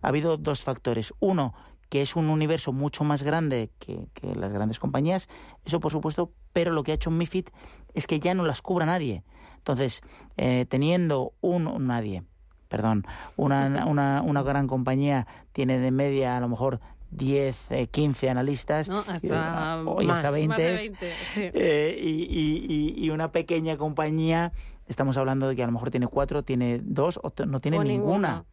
ha 0.01 0.09
habido 0.09 0.37
dos 0.37 0.61
factores. 0.61 1.13
Uno, 1.19 1.55
que 1.89 2.01
es 2.01 2.15
un 2.15 2.29
universo 2.29 2.73
mucho 2.73 3.03
más 3.03 3.23
grande 3.23 3.71
que, 3.79 4.07
las 4.35 4.53
grandes 4.53 4.79
compañías, 4.79 5.29
eso 5.65 5.79
por 5.79 5.91
supuesto, 5.91 6.31
pero 6.53 6.71
lo 6.71 6.83
que 6.83 6.91
ha 6.91 6.95
hecho 6.95 7.11
MIFID 7.11 7.47
es 7.93 8.07
que 8.07 8.19
ya 8.19 8.33
no 8.33 8.43
las 8.43 8.61
cubra 8.61 8.85
nadie. 8.85 9.23
Entonces, 9.65 10.03
eh, 10.37 10.67
teniendo 10.69 11.33
un 11.41 11.87
nadie, 11.87 12.21
perdón, 12.67 13.03
una, 13.35 13.87
una, 13.87 14.21
una 14.21 14.43
gran 14.43 14.67
compañía 14.67 15.25
tiene 15.53 15.79
de 15.79 15.89
media 15.89 16.37
a 16.37 16.39
lo 16.39 16.47
mejor 16.47 16.81
10, 17.09 17.69
15 17.89 18.25
eh, 18.25 18.29
analistas, 18.29 18.89
hasta, 18.89 19.81
hoy 19.83 20.07
hasta 20.07 20.29
20, 20.29 20.93
eh, 21.37 21.99
y, 21.99 23.09
una 23.09 23.31
pequeña 23.31 23.75
compañía, 23.75 24.51
estamos 24.87 25.17
hablando 25.17 25.47
de 25.47 25.55
que 25.55 25.63
a 25.63 25.65
lo 25.65 25.71
mejor 25.71 25.89
tiene 25.89 26.05
cuatro, 26.05 26.43
tiene 26.43 26.79
dos 26.83 27.19
o 27.23 27.33
no 27.47 27.59
tiene 27.59 27.83
ninguna. 27.83 28.45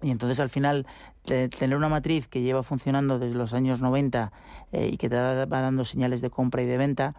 Y 0.00 0.10
entonces 0.10 0.40
al 0.40 0.48
final 0.48 0.88
tener 1.22 1.76
una 1.76 1.88
matriz 1.88 2.26
que 2.26 2.40
lleva 2.40 2.64
funcionando 2.64 3.20
desde 3.20 3.36
los 3.36 3.52
años 3.52 3.80
90 3.80 4.32
eh, 4.72 4.88
y 4.92 4.96
que 4.96 5.08
te 5.08 5.16
va 5.16 5.46
dando 5.46 5.84
señales 5.84 6.20
de 6.20 6.30
compra 6.30 6.62
y 6.62 6.66
de 6.66 6.76
venta, 6.76 7.14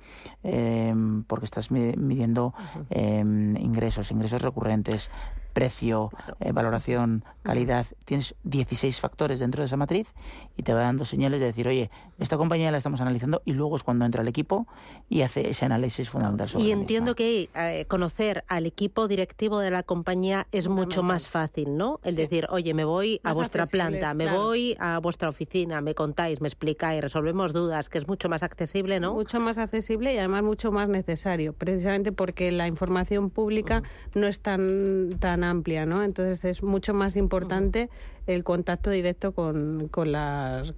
porque 1.27 1.45
estás 1.45 1.71
midiendo 1.71 2.53
ingresos, 2.89 4.11
ingresos 4.11 4.41
recurrentes, 4.41 5.09
precio, 5.53 6.11
eh, 6.39 6.51
valoración, 6.51 7.23
calidad. 7.43 7.85
Tienes 8.05 8.35
16 8.43 8.99
factores 8.99 9.39
dentro 9.39 9.61
de 9.61 9.67
esa 9.67 9.77
matriz 9.77 10.13
y 10.57 10.63
te 10.63 10.73
va 10.73 10.81
dando 10.81 11.05
señales 11.05 11.39
de 11.39 11.45
decir, 11.45 11.67
oye, 11.67 11.89
esta 12.19 12.37
compañía 12.37 12.71
la 12.71 12.79
estamos 12.79 12.99
analizando 13.01 13.41
y 13.45 13.53
luego 13.53 13.75
es 13.75 13.83
cuando 13.83 14.05
entra 14.05 14.21
el 14.23 14.27
equipo 14.27 14.67
y 15.09 15.21
hace 15.21 15.49
ese 15.49 15.65
análisis 15.65 16.09
fundamental 16.09 16.49
sobre 16.49 16.65
Y 16.65 16.71
entiendo 16.71 17.15
que 17.15 17.49
eh, 17.55 17.85
conocer 17.87 18.43
al 18.47 18.65
equipo 18.65 19.07
directivo 19.07 19.59
de 19.59 19.71
la 19.71 19.83
compañía 19.83 20.47
es 20.51 20.67
mucho 20.67 21.03
más 21.03 21.27
fácil, 21.27 21.77
¿no? 21.77 21.99
El 22.03 22.15
decir, 22.15 22.47
oye, 22.49 22.73
me 22.73 22.85
voy 22.85 23.21
a 23.23 23.33
vuestra 23.33 23.65
planta, 23.67 24.13
me 24.13 24.31
voy 24.31 24.75
a 24.79 24.99
vuestra 24.99 25.29
oficina, 25.29 25.81
me 25.81 25.93
contáis, 25.93 26.41
me 26.41 26.47
explicáis, 26.47 27.01
resolvemos 27.01 27.42
dudas, 27.51 27.89
que 27.89 27.97
es 27.97 28.07
mucho 28.07 28.29
más 28.29 28.43
accesible, 28.43 29.01
¿no? 29.01 29.13
Mucho 29.13 29.41
más 29.41 29.57
accesible 29.57 30.13
y 30.13 30.17
además 30.17 30.43
mucho 30.43 30.71
más 30.71 30.87
necesario, 30.87 31.51
precisamente 31.51 32.13
porque 32.13 32.51
la 32.51 32.67
información 32.67 33.29
pública 33.29 33.83
no 34.13 34.27
es 34.27 34.39
tan, 34.39 35.09
tan 35.19 35.43
amplia, 35.43 35.85
¿no? 35.85 36.03
Entonces 36.03 36.45
es 36.45 36.63
mucho 36.63 36.93
más 36.93 37.17
importante 37.17 37.89
el 38.27 38.43
contacto 38.43 38.89
directo 38.89 39.33
con, 39.33 39.89
con, 39.89 40.13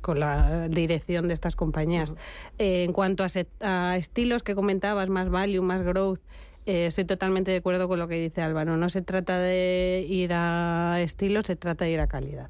con 0.02 0.20
la 0.20 0.68
dirección 0.70 1.28
de 1.28 1.34
estas 1.34 1.56
compañías. 1.56 2.16
Eh, 2.58 2.84
en 2.84 2.94
cuanto 2.94 3.24
a, 3.60 3.98
estilos 3.98 4.42
que 4.42 4.56
comentabas, 4.56 5.10
más 5.10 5.30
value, 5.30 5.62
más 5.62 5.84
growth, 5.84 6.22
eh, 6.66 6.88
estoy 6.88 7.06
totalmente 7.06 7.52
de 7.52 7.58
acuerdo 7.58 7.88
con 7.88 8.00
lo 8.00 8.08
que 8.08 8.16
dice 8.16 8.42
Álvaro. 8.42 8.78
No 8.78 8.90
se 8.90 9.02
trata 9.02 9.38
de 9.38 10.06
ir 10.10 10.32
a 10.34 11.00
estilos, 11.02 11.46
se 11.46 11.56
trata 11.56 11.86
de 11.86 11.92
ir 11.92 12.00
a 12.00 12.08
calidad. 12.08 12.50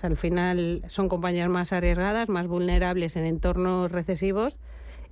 O 0.00 0.02
sea, 0.02 0.08
al 0.08 0.16
final 0.16 0.82
son 0.88 1.10
compañías 1.10 1.50
más 1.50 1.74
arriesgadas, 1.74 2.30
más 2.30 2.46
vulnerables 2.46 3.16
en 3.16 3.26
entornos 3.26 3.92
recesivos 3.92 4.56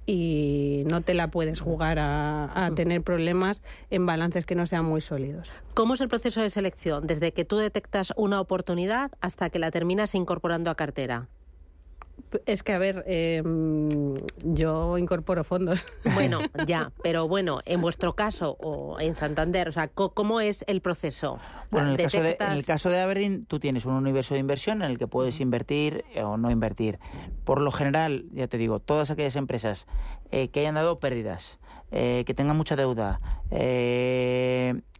y 0.06 0.84
no 0.90 1.02
te 1.02 1.12
la 1.12 1.30
puedes 1.30 1.60
jugar 1.60 1.98
a, 2.00 2.70
tener 2.74 3.02
problemas 3.02 3.62
en 3.90 4.06
balances 4.06 4.46
que 4.46 4.54
no 4.54 4.66
sean 4.66 4.86
muy 4.86 5.02
sólidos. 5.02 5.50
¿Cómo 5.74 5.92
es 5.92 6.00
el 6.00 6.08
proceso 6.08 6.40
de 6.40 6.48
selección? 6.48 7.06
Desde 7.06 7.32
que 7.32 7.44
tú 7.44 7.58
detectas 7.58 8.14
una 8.16 8.40
oportunidad 8.40 9.10
hasta 9.20 9.50
que 9.50 9.58
la 9.58 9.70
terminas 9.70 10.14
incorporando 10.14 10.70
a 10.70 10.74
cartera. 10.74 11.28
Es 12.46 12.62
que, 12.62 12.72
a 12.72 12.78
ver, 12.78 13.04
em, 13.06 14.14
yo 14.42 14.98
incorporo 14.98 15.44
fondos. 15.44 15.84
Bueno, 16.14 16.40
ya, 16.66 16.90
pero 17.02 17.28
bueno, 17.28 17.60
en 17.64 17.80
vuestro 17.80 18.14
caso 18.14 18.56
o 18.60 18.98
en 18.98 19.14
Santander, 19.14 19.68
o 19.68 19.72
sea, 19.72 19.88
¿cómo 19.88 20.40
es 20.40 20.64
el 20.66 20.80
proceso? 20.80 21.38
Bueno, 21.70 21.88
en 21.88 21.94
el, 21.94 22.02
caso 22.02 22.22
de, 22.22 22.36
en 22.40 22.52
el 22.52 22.64
caso 22.64 22.90
de 22.90 23.00
Aberdeen, 23.00 23.44
tú 23.44 23.60
tienes 23.60 23.84
un 23.84 23.94
universo 23.94 24.34
de 24.34 24.40
inversión 24.40 24.82
en 24.82 24.90
el 24.90 24.98
que 24.98 25.06
puedes 25.06 25.40
invertir 25.40 26.04
eh, 26.14 26.22
o 26.22 26.36
no 26.36 26.50
invertir. 26.50 26.98
Por 27.44 27.60
lo 27.60 27.70
general, 27.70 28.24
ya 28.32 28.48
te 28.48 28.58
digo, 28.58 28.80
todas 28.80 29.10
aquellas 29.10 29.36
empresas 29.36 29.86
eh, 30.32 30.48
que 30.48 30.60
hayan 30.60 30.74
dado 30.74 30.98
pérdidas, 30.98 31.58
eh, 31.92 32.24
que 32.26 32.34
tengan 32.34 32.56
mucha 32.56 32.74
deuda, 32.74 33.20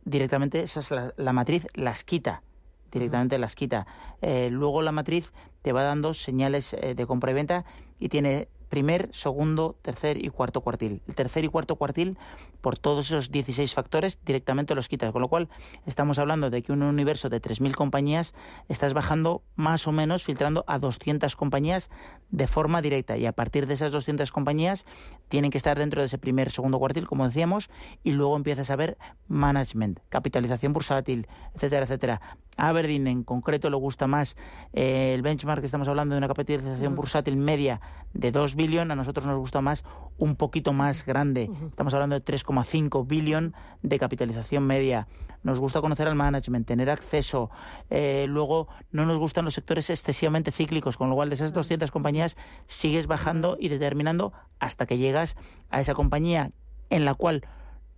directamente 0.04 0.62
esa 0.62 0.80
es 0.80 0.90
la 1.16 1.32
matriz, 1.32 1.66
las 1.74 2.04
quita 2.04 2.42
directamente 2.90 3.38
las 3.38 3.54
quita. 3.54 3.86
Eh, 4.22 4.48
luego 4.50 4.82
la 4.82 4.92
matriz 4.92 5.32
te 5.62 5.72
va 5.72 5.82
dando 5.82 6.14
señales 6.14 6.72
eh, 6.74 6.94
de 6.94 7.06
compra 7.06 7.30
y 7.30 7.34
venta 7.34 7.64
y 7.98 8.08
tiene 8.08 8.48
primer, 8.68 9.08
segundo, 9.12 9.76
tercer 9.82 10.22
y 10.22 10.28
cuarto 10.28 10.60
cuartil. 10.60 11.02
El 11.08 11.14
tercer 11.14 11.44
y 11.44 11.48
cuarto 11.48 11.76
cuartil, 11.76 12.18
por 12.60 12.78
todos 12.78 13.06
esos 13.06 13.30
16 13.30 13.72
factores, 13.74 14.18
directamente 14.24 14.74
los 14.74 14.88
quitas. 14.88 15.12
Con 15.12 15.22
lo 15.22 15.28
cual, 15.28 15.48
estamos 15.86 16.18
hablando 16.18 16.50
de 16.50 16.62
que 16.62 16.72
un 16.72 16.82
universo 16.82 17.28
de 17.28 17.40
3.000 17.40 17.74
compañías 17.74 18.34
estás 18.68 18.94
bajando 18.94 19.42
más 19.56 19.86
o 19.86 19.92
menos, 19.92 20.22
filtrando 20.22 20.64
a 20.66 20.78
200 20.78 21.34
compañías 21.36 21.90
de 22.30 22.46
forma 22.46 22.82
directa. 22.82 23.16
Y 23.16 23.26
a 23.26 23.32
partir 23.32 23.66
de 23.66 23.74
esas 23.74 23.92
200 23.92 24.30
compañías, 24.32 24.84
tienen 25.28 25.50
que 25.50 25.58
estar 25.58 25.78
dentro 25.78 26.02
de 26.02 26.06
ese 26.06 26.18
primer, 26.18 26.50
segundo 26.50 26.78
cuartil, 26.78 27.06
como 27.06 27.26
decíamos, 27.26 27.70
y 28.04 28.12
luego 28.12 28.36
empiezas 28.36 28.70
a 28.70 28.76
ver 28.76 28.98
management, 29.28 30.00
capitalización 30.08 30.72
bursátil, 30.72 31.26
etcétera, 31.54 31.84
etcétera. 31.84 32.20
Aberdeen 32.58 33.06
en 33.06 33.24
concreto 33.24 33.70
le 33.70 33.76
gusta 33.76 34.06
más 34.06 34.36
eh, 34.72 35.14
el 35.14 35.22
benchmark, 35.22 35.64
estamos 35.64 35.88
hablando 35.88 36.14
de 36.14 36.18
una 36.18 36.28
capitalización 36.28 36.94
bursátil 36.94 37.36
media 37.36 37.80
de 38.12 38.32
2 38.32 38.56
billion, 38.56 38.90
a 38.90 38.96
nosotros 38.96 39.24
nos 39.24 39.38
gusta 39.38 39.60
más 39.60 39.84
un 40.18 40.36
poquito 40.36 40.72
más 40.72 41.06
grande, 41.06 41.50
estamos 41.70 41.94
hablando 41.94 42.18
de 42.18 42.24
3,5 42.24 43.06
billion 43.06 43.54
de 43.82 43.98
capitalización 43.98 44.66
media. 44.66 45.06
Nos 45.44 45.60
gusta 45.60 45.80
conocer 45.80 46.08
al 46.08 46.16
management, 46.16 46.66
tener 46.66 46.90
acceso. 46.90 47.48
Eh, 47.90 48.26
luego, 48.28 48.66
no 48.90 49.06
nos 49.06 49.18
gustan 49.18 49.44
los 49.44 49.54
sectores 49.54 49.88
excesivamente 49.88 50.50
cíclicos, 50.50 50.96
con 50.96 51.08
lo 51.08 51.14
cual 51.14 51.28
de 51.28 51.36
esas 51.36 51.52
200 51.52 51.92
compañías 51.92 52.36
sigues 52.66 53.06
bajando 53.06 53.56
y 53.58 53.68
determinando 53.68 54.32
hasta 54.58 54.84
que 54.84 54.98
llegas 54.98 55.36
a 55.70 55.80
esa 55.80 55.94
compañía 55.94 56.50
en 56.90 57.04
la 57.04 57.14
cual 57.14 57.44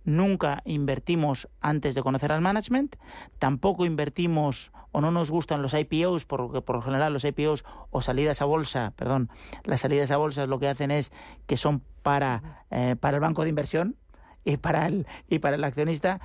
nunca 0.03 0.61
invertimos 0.65 1.47
antes 1.59 1.95
de 1.95 2.01
conocer 2.01 2.31
al 2.31 2.41
management, 2.41 2.95
tampoco 3.39 3.85
invertimos 3.85 4.71
o 4.91 5.01
no 5.01 5.11
nos 5.11 5.31
gustan 5.31 5.61
los 5.61 5.73
IPOs, 5.73 6.25
porque 6.25 6.61
por 6.61 6.77
lo 6.77 6.81
general 6.81 7.13
los 7.13 7.23
IPOs 7.23 7.63
o 7.91 8.01
salidas 8.01 8.41
a 8.41 8.45
bolsa, 8.45 8.93
perdón, 8.95 9.29
las 9.63 9.81
salidas 9.81 10.11
a 10.11 10.17
bolsa 10.17 10.45
lo 10.45 10.59
que 10.59 10.67
hacen 10.67 10.91
es 10.91 11.11
que 11.47 11.57
son 11.57 11.81
para, 12.03 12.65
eh, 12.71 12.95
para 12.99 13.17
el 13.17 13.21
banco 13.21 13.43
de 13.43 13.49
inversión 13.49 13.95
y 14.43 14.57
para 14.57 14.87
el, 14.87 15.07
y 15.29 15.39
para 15.39 15.55
el 15.55 15.63
accionista. 15.63 16.19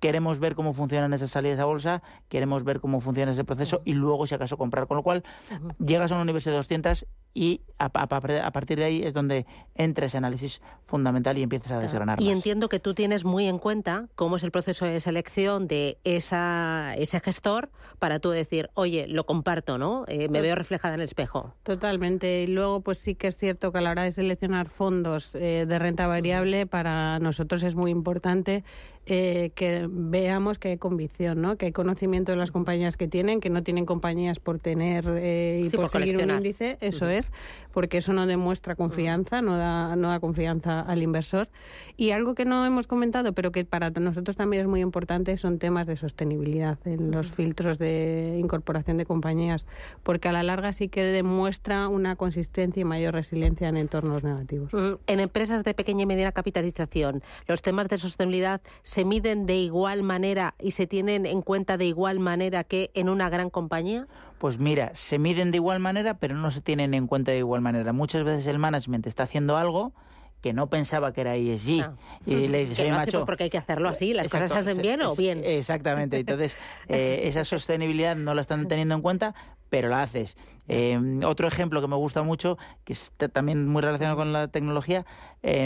Queremos 0.00 0.40
ver 0.40 0.56
cómo 0.56 0.72
funcionan 0.72 1.12
esas 1.12 1.30
salidas 1.30 1.60
a 1.60 1.64
bolsa, 1.64 2.02
queremos 2.28 2.64
ver 2.64 2.80
cómo 2.80 3.00
funciona 3.00 3.30
ese 3.30 3.44
proceso 3.44 3.82
y 3.84 3.92
luego, 3.92 4.26
si 4.26 4.34
acaso, 4.34 4.58
comprar. 4.58 4.88
Con 4.88 4.96
lo 4.96 5.04
cual, 5.04 5.22
llegas 5.78 6.10
a 6.10 6.16
un 6.16 6.22
universo 6.22 6.50
de 6.50 6.56
200 6.56 7.06
y 7.34 7.62
a, 7.78 7.88
partir 7.88 8.78
de 8.78 8.84
ahí 8.84 9.02
es 9.02 9.12
donde 9.12 9.46
entra 9.74 10.06
ese 10.06 10.18
análisis 10.18 10.60
fundamental 10.86 11.36
y 11.38 11.42
empiezas 11.42 11.72
a 11.72 11.78
desgranar. 11.78 12.20
Y 12.20 12.30
entiendo 12.30 12.68
que 12.68 12.78
tú 12.78 12.94
tienes 12.94 13.24
muy 13.24 13.46
en 13.46 13.58
cuenta 13.58 14.08
cómo 14.14 14.36
es 14.36 14.44
el 14.44 14.50
proceso 14.50 14.84
de 14.84 15.00
selección 15.00 15.66
de 15.66 15.98
esa, 16.04 16.94
ese 16.96 17.20
gestor 17.20 17.70
para 17.98 18.20
tú 18.20 18.30
decir, 18.30 18.70
oye, 18.74 19.06
lo 19.08 19.24
comparto, 19.24 19.78
¿no? 19.78 20.04
Eh, 20.08 20.28
me 20.28 20.40
veo 20.40 20.54
reflejada 20.54 20.94
en 20.94 21.00
el 21.00 21.04
espejo. 21.04 21.54
Totalmente. 21.62 22.42
Y 22.42 22.46
luego, 22.46 22.82
pues 22.82 22.98
sí 22.98 23.14
que 23.14 23.28
es 23.28 23.36
cierto 23.36 23.72
que 23.72 23.78
a 23.78 23.80
la 23.80 23.90
hora 23.90 24.04
de 24.04 24.12
seleccionar 24.12 24.68
fondos 24.68 25.34
eh, 25.34 25.64
de 25.66 25.78
renta 25.78 26.06
variable, 26.06 26.66
para 26.66 27.18
nosotros 27.18 27.62
es 27.62 27.74
muy 27.74 27.90
importante 27.90 28.64
eh, 29.06 29.50
que 29.56 29.88
veamos 29.90 30.58
que 30.58 30.68
hay 30.68 30.78
convicción, 30.78 31.42
¿no? 31.42 31.56
que 31.56 31.66
hay 31.66 31.72
conocimiento 31.72 32.30
de 32.30 32.38
las 32.38 32.52
compañías 32.52 32.96
que 32.96 33.08
tienen, 33.08 33.40
que 33.40 33.50
no 33.50 33.64
tienen 33.64 33.84
compañías 33.84 34.38
por 34.38 34.60
tener 34.60 35.04
eh, 35.08 35.62
y 35.64 35.70
por, 35.70 35.90
seguir 35.90 36.18
un 36.18 36.30
índice, 36.30 36.78
eso 36.80 37.08
es, 37.08 37.32
porque 37.72 37.98
eso 37.98 38.12
no 38.12 38.26
demuestra 38.26 38.76
confianza, 38.76 39.42
no 39.42 39.56
da, 39.56 39.96
no 39.96 40.08
da 40.08 40.20
confianza 40.20 40.80
al 40.80 41.02
inversor. 41.02 41.48
Y 41.96 42.10
algo 42.10 42.34
que 42.34 42.44
no 42.44 42.64
hemos 42.64 42.86
comentado, 42.86 43.32
pero 43.32 43.52
que 43.52 43.64
para 43.64 43.90
nosotros 43.90 44.36
también 44.36 44.62
es 44.62 44.68
muy 44.68 44.80
importante, 44.80 45.36
son 45.36 45.58
temas 45.58 45.86
de 45.86 45.96
sostenibilidad 45.96 46.78
en 46.84 47.10
los 47.10 47.30
filtros 47.30 47.78
de 47.78 48.36
incorporación 48.38 48.96
de 48.96 49.06
compañías, 49.06 49.66
porque 50.02 50.28
a 50.28 50.32
la 50.32 50.42
larga 50.42 50.72
sí 50.72 50.88
que 50.88 51.02
demuestra 51.02 51.88
una 51.88 52.16
consistencia 52.16 52.80
y 52.80 52.84
mayor 52.84 53.14
resiliencia 53.14 53.68
en 53.68 53.76
entornos 53.76 54.24
negativos. 54.24 54.72
En 55.06 55.20
empresas 55.20 55.64
de 55.64 55.74
pequeña 55.74 56.02
y 56.02 56.06
mediana 56.06 56.32
capitalización, 56.32 57.22
los 57.46 57.62
temas 57.62 57.88
de 57.88 57.98
sostenibilidad 57.98 58.60
se 58.82 59.04
miden 59.04 59.46
de 59.46 59.56
igual 59.56 60.02
manera 60.02 60.54
y 60.60 60.72
se 60.72 60.86
tienen 60.86 61.26
en 61.26 61.42
cuenta 61.42 61.76
de 61.76 61.86
igual 61.86 62.20
manera 62.20 62.64
que 62.64 62.90
en 62.94 63.08
una 63.08 63.30
gran 63.30 63.50
compañía? 63.50 64.06
Pues 64.42 64.58
mira, 64.58 64.90
se 64.94 65.20
miden 65.20 65.52
de 65.52 65.58
igual 65.58 65.78
manera, 65.78 66.14
pero 66.14 66.34
no 66.34 66.50
se 66.50 66.60
tienen 66.60 66.94
en 66.94 67.06
cuenta 67.06 67.30
de 67.30 67.38
igual 67.38 67.60
manera. 67.60 67.92
Muchas 67.92 68.24
veces 68.24 68.44
el 68.48 68.58
management 68.58 69.06
está 69.06 69.22
haciendo 69.22 69.56
algo 69.56 69.92
que 70.40 70.52
no 70.52 70.68
pensaba 70.68 71.12
que 71.12 71.20
era 71.20 71.36
ESG. 71.36 71.82
Ah. 71.82 71.94
Y 72.26 72.48
le 72.48 72.66
dices, 72.66 72.80
oye, 72.80 72.90
macho... 72.90 73.18
pues, 73.18 73.24
porque 73.24 73.44
hay 73.44 73.50
que 73.50 73.58
hacerlo 73.58 73.88
así, 73.88 74.12
las 74.12 74.28
cosas 74.28 74.50
se 74.50 74.58
hacen 74.58 74.78
bien 74.78 75.00
o 75.02 75.14
bien. 75.14 75.42
Exactamente. 75.44 76.18
Entonces, 76.18 76.58
eh, 76.88 77.20
esa 77.26 77.44
sostenibilidad 77.44 78.16
no 78.16 78.34
la 78.34 78.40
están 78.40 78.66
teniendo 78.66 78.96
en 78.96 79.02
cuenta, 79.02 79.36
pero 79.72 79.88
la 79.88 80.02
haces. 80.02 80.36
Eh, 80.68 81.00
otro 81.24 81.48
ejemplo 81.48 81.80
que 81.80 81.88
me 81.88 81.96
gusta 81.96 82.22
mucho, 82.22 82.58
que 82.84 82.92
está 82.92 83.28
también 83.30 83.66
muy 83.66 83.80
relacionado 83.80 84.18
con 84.18 84.30
la 84.30 84.48
tecnología, 84.48 85.06
eh, 85.42 85.64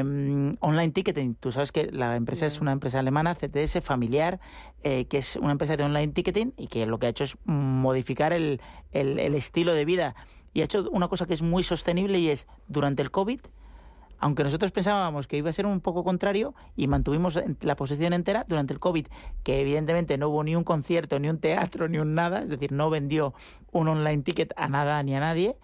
online 0.60 0.90
ticketing. 0.92 1.34
Tú 1.34 1.50
sabes 1.50 1.72
que 1.72 1.90
la 1.90 2.14
empresa 2.14 2.46
es 2.46 2.60
una 2.60 2.70
empresa 2.70 3.00
alemana, 3.00 3.34
CTS, 3.34 3.80
familiar, 3.80 4.38
eh, 4.84 5.06
que 5.06 5.18
es 5.18 5.34
una 5.34 5.50
empresa 5.50 5.76
de 5.76 5.82
online 5.82 6.12
ticketing 6.12 6.52
y 6.56 6.68
que 6.68 6.86
lo 6.86 7.00
que 7.00 7.06
ha 7.06 7.08
hecho 7.08 7.24
es 7.24 7.36
modificar 7.46 8.32
el, 8.32 8.60
el- 8.92 9.18
el 9.18 9.34
estilo 9.34 9.74
de 9.74 9.84
vida. 9.84 10.14
Y 10.54 10.60
ha 10.60 10.64
hecho 10.66 10.88
una 10.92 11.08
cosa 11.08 11.26
que 11.26 11.34
es 11.34 11.42
muy 11.42 11.64
sostenible 11.64 12.20
y 12.20 12.30
es, 12.30 12.46
durante 12.68 13.02
el 13.02 13.10
COVID, 13.10 13.40
aunque 14.18 14.44
nosotros 14.44 14.72
pensábamos 14.72 15.26
que 15.26 15.36
iba 15.36 15.50
a 15.50 15.52
ser 15.52 15.66
un 15.66 15.80
poco 15.80 16.04
contrario 16.04 16.54
y 16.76 16.86
mantuvimos 16.86 17.38
la 17.60 17.76
posición 17.76 18.12
entera 18.12 18.44
durante 18.48 18.72
el 18.72 18.80
COVID, 18.80 19.06
que 19.42 19.60
evidentemente 19.60 20.18
no 20.18 20.28
hubo 20.28 20.44
ni 20.44 20.56
un 20.56 20.64
concierto, 20.64 21.18
ni 21.18 21.28
un 21.28 21.38
teatro, 21.38 21.88
ni 21.88 21.98
un 21.98 22.14
nada, 22.14 22.42
es 22.42 22.50
decir, 22.50 22.72
no 22.72 22.90
vendió 22.90 23.34
un 23.72 23.88
online 23.88 24.22
ticket 24.22 24.52
a 24.56 24.68
nada 24.68 25.02
ni 25.02 25.14
a 25.14 25.20
nadie, 25.20 25.56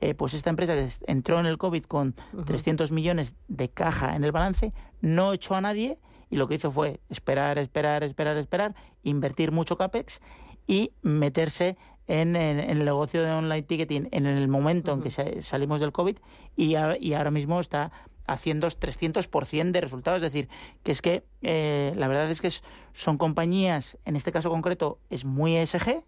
eh, 0.00 0.14
pues 0.14 0.34
esta 0.34 0.50
empresa 0.50 0.74
que 0.74 0.88
entró 1.06 1.38
en 1.40 1.46
el 1.46 1.58
COVID 1.58 1.84
con 1.84 2.14
300 2.46 2.90
millones 2.90 3.36
de 3.48 3.68
caja 3.68 4.16
en 4.16 4.24
el 4.24 4.32
balance, 4.32 4.72
no 5.00 5.32
echó 5.32 5.54
a 5.54 5.60
nadie 5.60 5.98
y 6.30 6.36
lo 6.36 6.48
que 6.48 6.54
hizo 6.54 6.72
fue 6.72 7.00
esperar, 7.10 7.58
esperar, 7.58 8.02
esperar, 8.04 8.36
esperar, 8.36 8.74
invertir 9.02 9.52
mucho 9.52 9.76
CAPEX 9.76 10.20
y 10.66 10.92
meterse 11.02 11.76
en, 12.10 12.34
en- 12.36 12.58
en 12.60 12.70
el 12.78 12.84
negocio 12.84 13.22
de 13.22 13.30
online 13.30 13.62
ticketing 13.62 14.08
en 14.10 14.26
el 14.26 14.48
momento 14.48 14.92
en 14.92 15.02
que 15.02 15.10
sa- 15.10 15.24
salimos 15.42 15.80
del 15.80 15.92
COVID 15.92 16.16
y, 16.56 16.74
a- 16.74 16.96
y 16.98 17.14
ahora 17.14 17.30
mismo 17.30 17.60
está 17.60 17.92
haciendo 18.26 18.68
300% 18.68 19.72
de 19.72 19.80
resultados. 19.80 20.22
Es 20.22 20.32
decir, 20.32 20.48
que 20.82 20.92
es 20.92 21.02
que 21.02 21.24
eh, 21.42 21.92
la 21.96 22.08
verdad 22.08 22.30
es 22.30 22.40
que 22.40 22.50
son 22.92 23.18
compañías, 23.18 23.98
en 24.04 24.16
este 24.16 24.30
caso 24.32 24.50
concreto, 24.50 24.98
es 25.10 25.24
muy 25.24 25.56
ESG, 25.56 26.02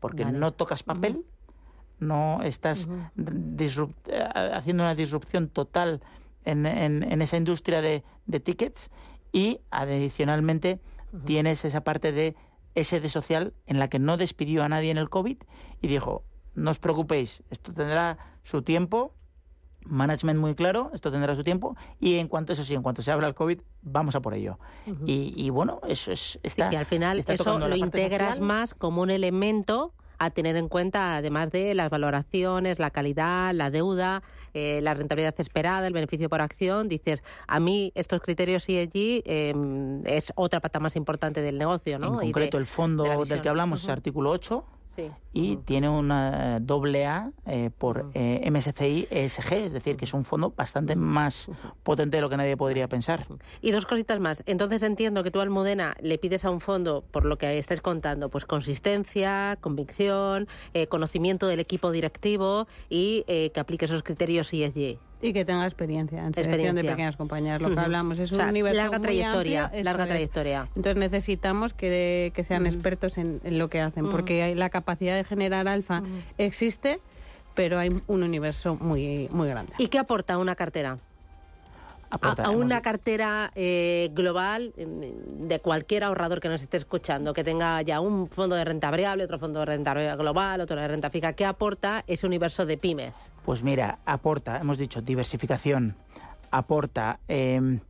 porque 0.00 0.24
Vale. 0.24 0.38
no 0.38 0.52
tocas 0.52 0.82
papel, 0.82 1.24
no 1.98 2.40
estás 2.42 2.86
eh, 3.16 4.28
haciendo 4.52 4.82
una 4.84 4.94
disrupción 4.94 5.48
total 5.48 6.02
en, 6.44 6.66
en- 6.66 7.02
en 7.02 7.22
esa 7.22 7.36
industria 7.36 7.80
de, 7.82 8.02
de 8.26 8.40
tickets 8.40 8.90
y 9.32 9.60
adicionalmente 9.70 10.80
tienes 11.24 11.64
esa 11.64 11.82
parte 11.82 12.12
de 12.12 12.34
SD 12.76 13.08
social 13.08 13.54
en 13.66 13.78
la 13.78 13.88
que 13.88 13.98
no 13.98 14.16
despidió 14.16 14.62
a 14.62 14.68
nadie 14.68 14.90
en 14.90 14.98
el 14.98 15.08
COVID 15.08 15.38
y 15.80 15.88
dijo, 15.88 16.24
no 16.54 16.70
os 16.70 16.78
preocupéis, 16.78 17.42
esto 17.50 17.72
tendrá 17.72 18.18
su 18.42 18.62
tiempo, 18.62 19.14
management 19.84 20.38
muy 20.38 20.54
claro, 20.54 20.90
esto 20.94 21.10
tendrá 21.10 21.34
su 21.36 21.44
tiempo 21.44 21.76
y 22.00 22.16
en 22.16 22.28
cuanto 22.28 22.52
eso 22.52 22.64
sí, 22.64 22.74
en 22.74 22.82
cuanto 22.82 23.02
se 23.02 23.10
abra 23.12 23.26
el 23.26 23.34
COVID, 23.34 23.60
vamos 23.82 24.14
a 24.14 24.20
por 24.20 24.34
ello. 24.34 24.58
y, 25.04 25.34
y 25.36 25.50
bueno, 25.50 25.80
eso 25.88 26.12
es 26.12 26.38
está, 26.42 26.66
y 26.66 26.70
que 26.70 26.76
al 26.76 26.86
final 26.86 27.18
está 27.18 27.34
eso 27.34 27.58
lo 27.58 27.76
integras 27.76 28.36
social. 28.36 28.46
más 28.46 28.74
como 28.74 29.02
un 29.02 29.10
elemento 29.10 29.94
a 30.18 30.30
tener 30.30 30.56
en 30.56 30.68
cuenta, 30.68 31.16
además 31.16 31.50
de 31.50 31.74
las 31.74 31.90
valoraciones, 31.90 32.78
la 32.78 32.90
calidad, 32.90 33.52
la 33.52 33.70
deuda, 33.70 34.22
eh, 34.54 34.80
la 34.82 34.94
rentabilidad 34.94 35.34
esperada, 35.38 35.86
el 35.86 35.92
beneficio 35.92 36.28
por 36.28 36.40
acción. 36.40 36.88
Dices, 36.88 37.22
a 37.46 37.60
mí 37.60 37.92
estos 37.94 38.20
criterios 38.20 38.68
ESG 38.68 39.22
eh, 39.24 39.54
es 40.04 40.32
otra 40.36 40.60
pata 40.60 40.80
más 40.80 40.96
importante 40.96 41.42
del 41.42 41.58
negocio, 41.58 41.98
¿no? 41.98 42.06
En 42.08 42.12
de- 42.18 42.24
concreto, 42.24 42.58
el 42.58 42.66
fondo 42.66 43.04
de 43.04 43.16
del 43.34 43.42
que 43.42 43.48
hablamos 43.48 43.82
es 43.82 43.88
artículo 43.88 44.30
8 44.30 44.64
Sí. 44.96 45.10
y 45.32 45.56
tiene 45.58 45.88
una 45.88 46.58
doble 46.60 47.06
A 47.06 47.30
eh, 47.46 47.70
por 47.76 48.10
eh, 48.14 48.50
MSCI 48.50 49.08
ESG, 49.10 49.52
es 49.52 49.72
decir, 49.72 49.96
que 49.96 50.06
es 50.06 50.14
un 50.14 50.24
fondo 50.24 50.54
bastante 50.56 50.96
más 50.96 51.50
potente 51.82 52.16
de 52.16 52.20
lo 52.22 52.30
que 52.30 52.36
nadie 52.36 52.56
podría 52.56 52.88
pensar. 52.88 53.26
Y 53.60 53.70
dos 53.70 53.84
cositas 53.84 54.18
más. 54.18 54.42
Entonces 54.46 54.82
entiendo 54.82 55.22
que 55.22 55.30
tú, 55.30 55.40
Almudena, 55.40 55.94
le 56.00 56.18
pides 56.18 56.44
a 56.44 56.50
un 56.50 56.60
fondo, 56.60 57.04
por 57.10 57.26
lo 57.26 57.36
que 57.36 57.58
estáis 57.58 57.80
contando, 57.80 58.30
pues 58.30 58.44
consistencia, 58.44 59.58
convicción, 59.60 60.48
eh, 60.74 60.86
conocimiento 60.86 61.46
del 61.46 61.60
equipo 61.60 61.90
directivo 61.90 62.66
y 62.88 63.24
eh, 63.26 63.50
que 63.50 63.60
aplique 63.60 63.84
esos 63.84 64.02
criterios 64.02 64.52
ESG. 64.52 64.98
Y 65.22 65.32
que 65.32 65.44
tenga 65.44 65.64
experiencia 65.64 66.24
en 66.26 66.34
selección 66.34 66.76
de 66.76 66.84
pequeñas 66.84 67.16
compañías, 67.16 67.60
lo 67.60 67.72
que 67.74 67.80
hablamos. 67.80 68.18
Es 68.18 68.30
O 68.32 68.36
sea, 68.36 68.44
un 68.44 68.50
universo 68.50 68.76
larga 68.76 68.98
muy 68.98 69.06
trayectoria, 69.06 69.64
amplio, 69.64 69.84
larga 69.84 70.04
es. 70.04 70.08
trayectoria. 70.10 70.68
Entonces 70.76 70.96
necesitamos 70.96 71.72
que, 71.72 72.32
que 72.34 72.44
sean 72.44 72.66
expertos 72.66 73.16
en, 73.18 73.40
en 73.44 73.58
lo 73.58 73.68
que 73.68 73.80
hacen, 73.80 74.10
porque 74.10 74.42
hay 74.42 74.54
la 74.54 74.68
capacidad 74.70 75.16
de 75.16 75.24
generar 75.24 75.68
alfa 75.68 76.02
existe, 76.38 77.00
pero 77.54 77.78
hay 77.78 77.88
un 78.06 78.22
universo 78.22 78.76
muy, 78.80 79.28
muy 79.30 79.48
grande. 79.48 79.72
¿Y 79.78 79.88
qué 79.88 79.98
aporta 79.98 80.36
una 80.38 80.54
cartera? 80.54 80.98
A, 82.10 82.50
una 82.50 82.82
cartera 82.82 83.50
eh, 83.54 84.10
global 84.12 84.72
eh, 84.76 84.86
de 84.86 85.60
cualquier 85.60 86.04
ahorrador 86.04 86.40
que 86.40 86.48
nos 86.48 86.62
esté 86.62 86.76
escuchando, 86.76 87.32
que 87.32 87.44
tenga 87.44 87.82
ya 87.82 88.00
un 88.00 88.28
fondo 88.28 88.54
de 88.56 88.64
renta 88.64 88.90
variable, 88.90 89.24
otro 89.24 89.38
fondo 89.38 89.60
de 89.60 89.66
renta 89.66 89.94
global, 90.14 90.60
otro 90.60 90.80
de 90.80 90.88
renta 90.88 91.10
fija, 91.10 91.32
¿qué 91.32 91.44
aporta 91.44 92.04
ese 92.06 92.26
universo 92.26 92.64
de 92.64 92.78
pymes? 92.78 93.32
Pues 93.44 93.62
mira, 93.62 93.98
aporta, 94.06 94.58
hemos 94.58 94.78
dicho, 94.78 95.02
diversificación, 95.02 95.96
aporta, 96.50 97.20
eh, 97.28 97.80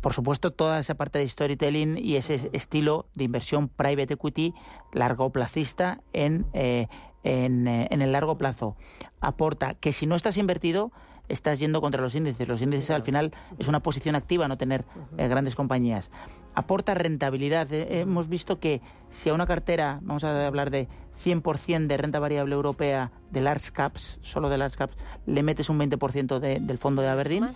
por 0.00 0.12
supuesto, 0.12 0.52
toda 0.52 0.78
esa 0.78 0.94
parte 0.94 1.18
de 1.18 1.26
storytelling 1.26 1.98
y 1.98 2.16
ese 2.16 2.50
estilo 2.52 3.06
de 3.14 3.24
inversión 3.24 3.68
private 3.68 4.14
equity 4.14 4.54
largoplacista 4.92 6.00
en, 6.12 6.46
eh, 6.52 6.86
en, 7.24 7.66
eh, 7.66 7.88
en 7.90 8.02
el 8.02 8.12
largo 8.12 8.38
plazo. 8.38 8.76
Aporta 9.20 9.74
que 9.74 9.90
si 9.90 10.06
no 10.06 10.14
estás 10.14 10.36
invertido, 10.36 10.92
estás 11.28 11.58
yendo 11.58 11.80
contra 11.80 12.00
los 12.02 12.14
índices. 12.14 12.46
Los 12.48 12.60
índices 12.62 12.90
al 12.90 13.02
final 13.02 13.32
es 13.58 13.68
una 13.68 13.80
posición 13.80 14.14
activa 14.14 14.48
no 14.48 14.56
tener 14.56 14.84
eh, 15.18 15.28
grandes 15.28 15.54
compañías. 15.54 16.10
Aporta 16.54 16.94
rentabilidad. 16.94 17.70
Eh, 17.72 18.00
hemos 18.00 18.28
visto 18.28 18.58
que 18.60 18.80
si 19.10 19.28
a 19.28 19.34
una 19.34 19.46
cartera, 19.46 19.98
vamos 20.02 20.24
a 20.24 20.46
hablar 20.46 20.70
de 20.70 20.88
100% 21.24 21.86
de 21.86 21.96
renta 21.96 22.18
variable 22.18 22.54
europea 22.54 23.10
de 23.30 23.40
large 23.40 23.70
caps, 23.72 24.18
solo 24.22 24.48
de 24.48 24.58
large 24.58 24.76
caps, 24.76 24.94
le 25.26 25.42
metes 25.42 25.68
un 25.68 25.78
20% 25.78 26.38
de- 26.40 26.60
del 26.60 26.78
fondo 26.78 27.02
de 27.02 27.08
Aberdeen, 27.08 27.48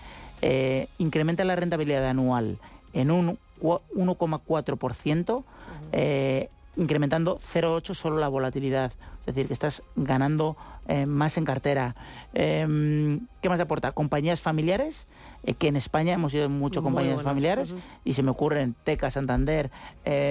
eh, 0.43 0.89
incrementa 0.99 1.45
la 1.45 1.57
rentabilidad 1.57 2.07
anual 2.07 2.59
en 2.93 3.11
un 3.11 3.39
cua- 3.61 3.81
1,4%, 3.95 5.45
eh, 5.93 6.49
incrementando 6.77 7.39
0,8 7.43 7.95
solo 7.95 8.19
la 8.19 8.29
volatilidad. 8.29 8.93
Es 9.31 9.35
decir, 9.37 9.47
que 9.49 9.55
estás 9.55 9.83
ganando 9.97 10.57
eh, 10.89 11.07
más 11.07 11.37
en 11.39 11.45
cartera. 11.45 11.95
Eh, 12.35 13.19
¿Qué 13.41 13.49
más 13.49 13.61
aporta? 13.61 13.93
Compañías 13.93 14.41
familiares, 14.43 15.07
eh, 15.45 15.55
que 15.55 15.69
en 15.69 15.77
España 15.77 16.13
hemos 16.15 16.35
ido 16.35 16.49
mucho 16.49 16.83
compañías 16.83 17.15
buenas, 17.15 17.31
familiares, 17.31 17.75
y 18.05 18.13
se 18.13 18.23
me 18.23 18.31
ocurren 18.31 18.75
Teca, 18.85 19.11
Santander, 19.11 19.71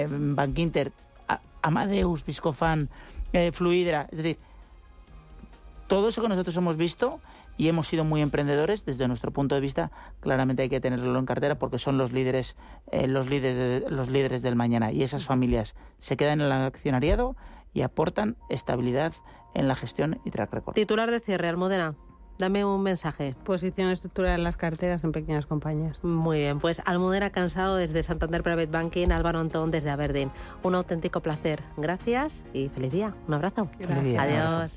Bankinter, 0.08 0.92
A- 1.28 1.40
Amadeus, 1.62 2.24
Viscofan, 2.24 2.88
Fluidra. 3.52 4.06
Es 4.10 4.18
decir, 4.18 4.38
todo 5.88 6.08
eso 6.10 6.22
que 6.22 6.28
nosotros 6.28 6.56
hemos 6.56 6.76
visto 6.76 7.20
y 7.56 7.68
hemos 7.68 7.88
sido 7.88 8.04
muy 8.04 8.22
emprendedores 8.22 8.84
desde 8.84 9.06
nuestro 9.08 9.32
punto 9.32 9.54
de 9.54 9.60
vista 9.60 9.90
claramente 10.20 10.62
hay 10.62 10.68
que 10.68 10.80
tenerlo 10.80 11.18
en 11.18 11.26
cartera 11.26 11.56
porque 11.56 11.78
son 11.78 11.98
los 11.98 12.12
líderes 12.12 12.56
eh, 12.90 13.06
los 13.08 13.28
líderes 13.28 13.56
de- 13.56 13.90
los 13.90 14.08
líderes 14.08 14.40
del 14.42 14.56
mañana 14.56 14.92
y 14.92 15.02
esas 15.02 15.24
familias 15.24 15.74
se 15.98 16.16
quedan 16.16 16.40
en 16.40 16.46
el 16.46 16.52
accionariado 16.52 17.36
y 17.72 17.82
aportan 17.82 18.36
estabilidad 18.48 19.12
en 19.54 19.68
la 19.68 19.74
gestión 19.74 20.20
y 20.24 20.30
track 20.30 20.52
record 20.52 20.74
Titular 20.74 21.10
de 21.10 21.20
cierre, 21.20 21.48
Almudena. 21.48 21.94
Dame 22.38 22.64
un 22.64 22.82
mensaje. 22.82 23.36
Posición 23.44 23.90
estructural 23.90 24.38
en 24.38 24.44
las 24.44 24.56
carteras 24.56 25.04
en 25.04 25.12
pequeñas 25.12 25.44
compañías. 25.44 26.02
Muy 26.02 26.38
bien, 26.38 26.58
pues 26.58 26.80
Almudena 26.86 27.30
Cansado 27.30 27.76
desde 27.76 28.02
Santander 28.02 28.42
Private 28.42 28.66
Banking, 28.70 29.10
Álvaro 29.10 29.40
Antón 29.40 29.70
desde 29.70 29.90
Aberdeen. 29.90 30.32
Un 30.62 30.74
auténtico 30.74 31.20
placer. 31.20 31.62
Gracias 31.76 32.46
y 32.54 32.70
feliz 32.70 32.92
día. 32.92 33.14
Un 33.28 33.34
abrazo. 33.34 33.68
Feliz 33.78 34.02
día, 34.04 34.22
un 34.22 34.30
abrazo. 34.30 34.76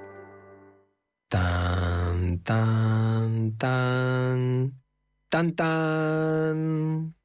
Tan, 1.31 2.39
tan, 2.43 3.55
tan, 3.57 4.73
tan, 5.29 5.51
tan. 5.53 7.15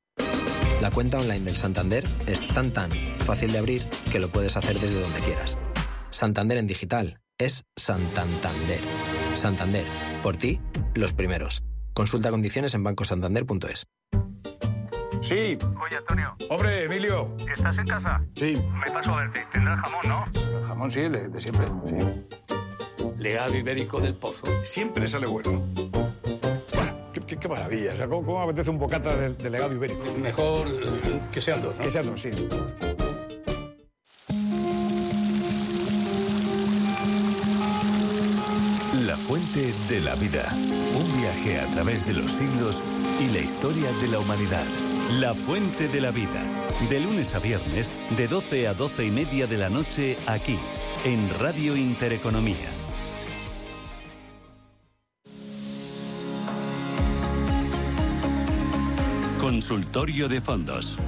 La 0.80 0.92
cuenta 0.92 1.18
online 1.18 1.40
del 1.40 1.56
Santander 1.56 2.04
es 2.28 2.46
tan, 2.46 2.70
tan 2.70 2.88
fácil 3.24 3.50
de 3.50 3.58
abrir 3.58 3.82
que 4.12 4.20
lo 4.20 4.28
puedes 4.28 4.56
hacer 4.56 4.78
desde 4.78 5.00
donde 5.00 5.18
quieras. 5.22 5.58
Santander 6.10 6.58
en 6.58 6.68
digital 6.68 7.18
es 7.36 7.64
Santander. 7.74 8.78
Santander, 9.34 9.84
por 10.22 10.36
ti, 10.36 10.60
los 10.94 11.12
primeros. 11.12 11.64
Consulta 11.92 12.30
condiciones 12.30 12.74
en 12.74 12.84
bancosantander.es. 12.84 13.88
Sí. 15.20 15.58
Oye, 15.84 15.96
Antonio. 15.98 16.36
Hombre, 16.48 16.84
Emilio. 16.84 17.34
¿Estás 17.52 17.76
en 17.76 17.88
casa? 17.88 18.24
Sí. 18.36 18.54
Me 18.72 18.88
paso 18.88 19.14
a 19.14 19.22
verte. 19.22 19.44
Tendrás 19.52 19.80
jamón, 19.80 20.00
¿no? 20.06 20.58
El 20.60 20.64
jamón 20.64 20.90
sí, 20.92 21.00
de, 21.00 21.28
de 21.28 21.40
siempre. 21.40 21.66
Sí. 21.88 22.35
Legado 23.18 23.54
ibérico 23.56 24.00
del 24.00 24.14
pozo. 24.14 24.44
Siempre 24.62 25.08
sale 25.08 25.26
bueno. 25.26 25.62
Qué, 27.12 27.20
qué- 27.22 27.36
qué 27.38 27.48
maravilla. 27.48 27.94
O 27.94 27.96
sea, 27.96 28.06
¿cómo, 28.08 28.24
cómo 28.26 28.42
apetece 28.42 28.70
un 28.70 28.78
bocata 28.78 29.16
de, 29.16 29.30
de 29.34 29.50
legado 29.50 29.74
ibérico? 29.74 30.02
Mejor 30.20 30.66
que 31.32 31.40
sean 31.40 31.62
dos, 31.62 31.74
¿no? 31.76 31.82
Que 31.82 31.90
sean 31.90 32.06
dos, 32.06 32.20
sí. 32.20 32.30
La 39.06 39.16
fuente 39.16 39.72
de 39.88 40.00
la 40.00 40.14
vida. 40.14 40.48
Un 40.54 41.12
viaje 41.20 41.60
a 41.60 41.70
través 41.70 42.06
de 42.06 42.14
los 42.14 42.32
siglos 42.32 42.82
y 43.18 43.26
la 43.28 43.38
historia 43.40 43.92
de 43.92 44.08
la 44.08 44.18
humanidad. 44.18 44.66
La 45.10 45.34
fuente 45.34 45.88
de 45.88 46.00
la 46.00 46.10
vida. 46.10 46.42
De 46.90 47.00
lunes 47.00 47.34
a 47.34 47.38
viernes, 47.38 47.92
de 48.16 48.26
12 48.26 48.66
a 48.68 48.74
12 48.74 49.04
y 49.04 49.10
media 49.10 49.46
de 49.46 49.56
la 49.58 49.68
noche, 49.68 50.16
aquí, 50.26 50.58
en 51.04 51.28
Radio 51.38 51.76
Intereconomía. 51.76 52.68
Consultorio 59.46 60.26
de 60.26 60.40
fondos. 60.40 60.98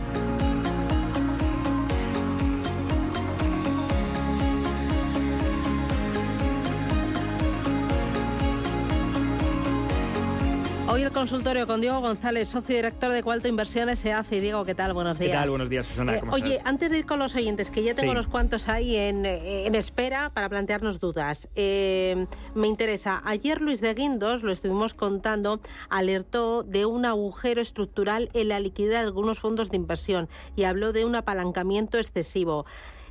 Hoy 10.98 11.04
el 11.04 11.12
consultorio 11.12 11.64
con 11.68 11.80
Diego 11.80 12.00
González, 12.00 12.48
socio 12.48 12.74
director 12.74 13.12
de 13.12 13.22
Cualto 13.22 13.46
Inversiones 13.46 14.00
se 14.00 14.12
hace. 14.12 14.40
Diego, 14.40 14.64
¿qué 14.64 14.74
tal? 14.74 14.94
Buenos 14.94 15.16
¿Qué 15.16 15.26
días. 15.26 15.38
tal? 15.38 15.50
Buenos 15.50 15.68
días, 15.68 15.86
Susana. 15.86 16.16
Eh, 16.16 16.20
¿Cómo 16.20 16.32
oye, 16.32 16.56
estás? 16.56 16.66
antes 16.66 16.90
de 16.90 16.98
ir 16.98 17.06
con 17.06 17.20
los 17.20 17.36
oyentes, 17.36 17.70
que 17.70 17.84
ya 17.84 17.94
tengo 17.94 18.10
Sí. 18.10 18.16
unos 18.18 18.26
cuantos 18.26 18.68
ahí 18.68 18.96
en, 18.96 19.24
en 19.24 19.76
espera 19.76 20.30
para 20.34 20.48
plantearnos 20.48 20.98
dudas. 20.98 21.48
eh, 21.54 22.26
me 22.56 22.66
interesa, 22.66 23.22
ayer 23.24 23.60
Luis 23.60 23.80
de 23.80 23.94
Guindos, 23.94 24.42
lo 24.42 24.50
estuvimos 24.50 24.92
contando, 24.94 25.60
alertó 25.88 26.64
de 26.64 26.84
un 26.84 27.04
agujero 27.04 27.60
estructural 27.60 28.28
en 28.34 28.48
la 28.48 28.58
liquidez 28.58 28.90
de 28.90 28.96
algunos 28.96 29.38
fondos 29.38 29.70
de 29.70 29.76
inversión 29.76 30.28
y 30.56 30.64
habló 30.64 30.92
de 30.92 31.04
un 31.04 31.14
apalancamiento 31.14 31.98
excesivo. 31.98 32.66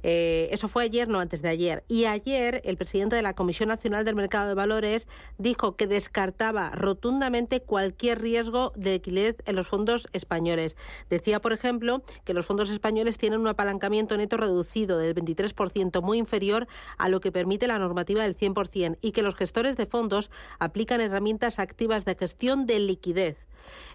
Eh, 0.10 0.48
eso 0.54 0.70
fue 0.70 0.84
ayer, 0.84 1.10
no 1.10 1.20
antes 1.20 1.42
de 1.42 1.50
ayer. 1.50 1.84
Y 1.90 2.06
ayer 2.06 2.62
el 2.64 2.78
presidente 2.78 3.18
de 3.18 3.22
la 3.22 3.34
Comisión 3.34 3.68
Nacional 3.68 4.06
del 4.06 4.16
Mercado 4.16 4.48
de 4.48 4.54
Valores 4.54 5.06
dijo 5.38 5.76
que 5.76 5.86
descartaba 5.86 6.70
rotundamente 6.70 7.60
cualquier 7.60 8.22
riesgo 8.22 8.72
de 8.78 8.94
liquidez 8.94 9.36
en 9.46 9.58
los 9.58 9.68
fondos 9.68 10.08
españoles. 10.14 10.78
Decía, 11.10 11.42
por 11.42 11.52
ejemplo, 11.52 12.04
que 12.24 12.34
los 12.34 12.46
fondos 12.46 12.70
españoles 12.70 13.18
tienen 13.18 13.42
un 13.42 13.50
apalancamiento 13.50 14.16
neto 14.16 14.38
reducido 14.38 14.98
del 14.98 15.14
23%, 15.14 16.02
muy 16.02 16.20
inferior 16.20 16.68
a 16.98 17.10
lo 17.10 17.20
que 17.20 17.34
permite 17.34 17.68
la 17.68 17.78
normativa 17.78 18.24
del 18.24 18.38
100%, 18.38 19.00
y 19.02 19.12
que 19.12 19.24
los 19.24 19.36
gestores 19.36 19.76
de 19.76 19.88
fondos 19.88 20.32
aplican 20.58 21.02
herramientas 21.02 21.60
activas 21.60 22.06
de 22.06 22.16
gestión 22.16 22.66
de 22.66 22.80
liquidez. 22.80 23.36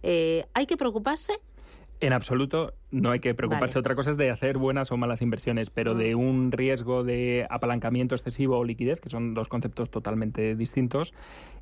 Eh, 0.02 0.44
¿Hay 0.52 0.66
que 0.66 0.76
preocuparse? 0.76 1.32
En 2.00 2.12
absoluto 2.12 2.74
no 2.93 3.11
hay 3.11 3.18
que 3.20 3.34
preocuparse. 3.34 3.74
Vale. 3.74 3.80
Otra 3.80 3.95
cosa 3.97 4.11
es 4.12 4.16
de 4.16 4.30
hacer 4.30 4.59
buenas 4.59 4.93
o 4.93 4.97
malas 4.97 5.20
inversiones, 5.22 5.70
pero 5.70 5.95
de 5.95 6.14
un 6.14 6.53
riesgo 6.53 7.03
de 7.03 7.47
apalancamiento 7.51 8.14
excesivo 8.14 8.59
o 8.59 8.64
liquidez, 8.64 9.01
que 9.01 9.11
son 9.11 9.34
dos 9.34 9.49
conceptos 9.49 9.90
totalmente 9.90 10.55
distintos, 10.55 11.12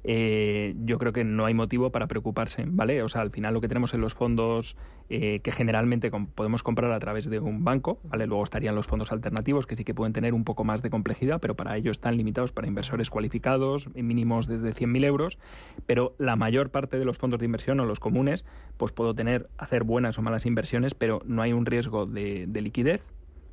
eh, 0.04 0.74
yo 0.84 0.98
creo 0.98 1.12
que 1.12 1.24
no 1.24 1.46
hay 1.46 1.54
motivo 1.54 1.90
para 1.90 2.06
preocuparse, 2.06 2.64
¿vale? 2.66 3.02
O 3.02 3.08
sea, 3.08 3.20
al 3.22 3.30
final 3.30 3.54
lo 3.54 3.60
que 3.60 3.68
tenemos 3.68 3.92
en 3.94 4.00
los 4.00 4.14
fondos 4.14 4.76
eh, 5.10 5.40
que 5.40 5.52
generalmente 5.52 6.10
com- 6.10 6.26
podemos 6.26 6.62
comprar 6.62 6.90
a 6.92 6.98
través 7.00 7.28
de 7.28 7.38
un 7.38 7.64
banco, 7.64 7.98
¿vale? 8.04 8.26
Luego 8.26 8.42
estarían 8.44 8.74
los 8.74 8.86
fondos 8.86 9.12
alternativos 9.12 9.66
que 9.66 9.76
sí 9.76 9.84
que 9.84 9.92
pueden 9.94 10.12
tener 10.12 10.34
un 10.34 10.44
poco 10.44 10.64
más 10.64 10.82
de 10.82 10.90
complejidad, 10.90 11.40
pero 11.40 11.54
para 11.54 11.76
ello 11.76 11.90
están 11.90 12.16
limitados 12.16 12.52
para 12.52 12.66
inversores 12.68 13.10
cualificados, 13.10 13.88
mínimos 13.94 14.46
desde 14.46 14.72
100.000 14.72 15.04
euros, 15.04 15.38
pero 15.86 16.14
la 16.18 16.36
mayor 16.36 16.70
parte 16.70 16.98
de 16.98 17.04
los 17.04 17.18
fondos 17.18 17.40
de 17.40 17.44
inversión 17.46 17.78
o 17.80 17.84
los 17.86 18.00
comunes, 18.00 18.44
pues 18.76 18.92
puedo 18.92 19.14
tener, 19.14 19.48
hacer 19.58 19.84
buenas 19.84 20.18
o 20.18 20.22
malas 20.22 20.46
inversiones, 20.46 20.94
pero 20.94 21.19
no 21.24 21.42
hay 21.42 21.52
un 21.52 21.66
riesgo 21.66 22.06
de, 22.06 22.46
de 22.46 22.60
liquidez, 22.60 23.08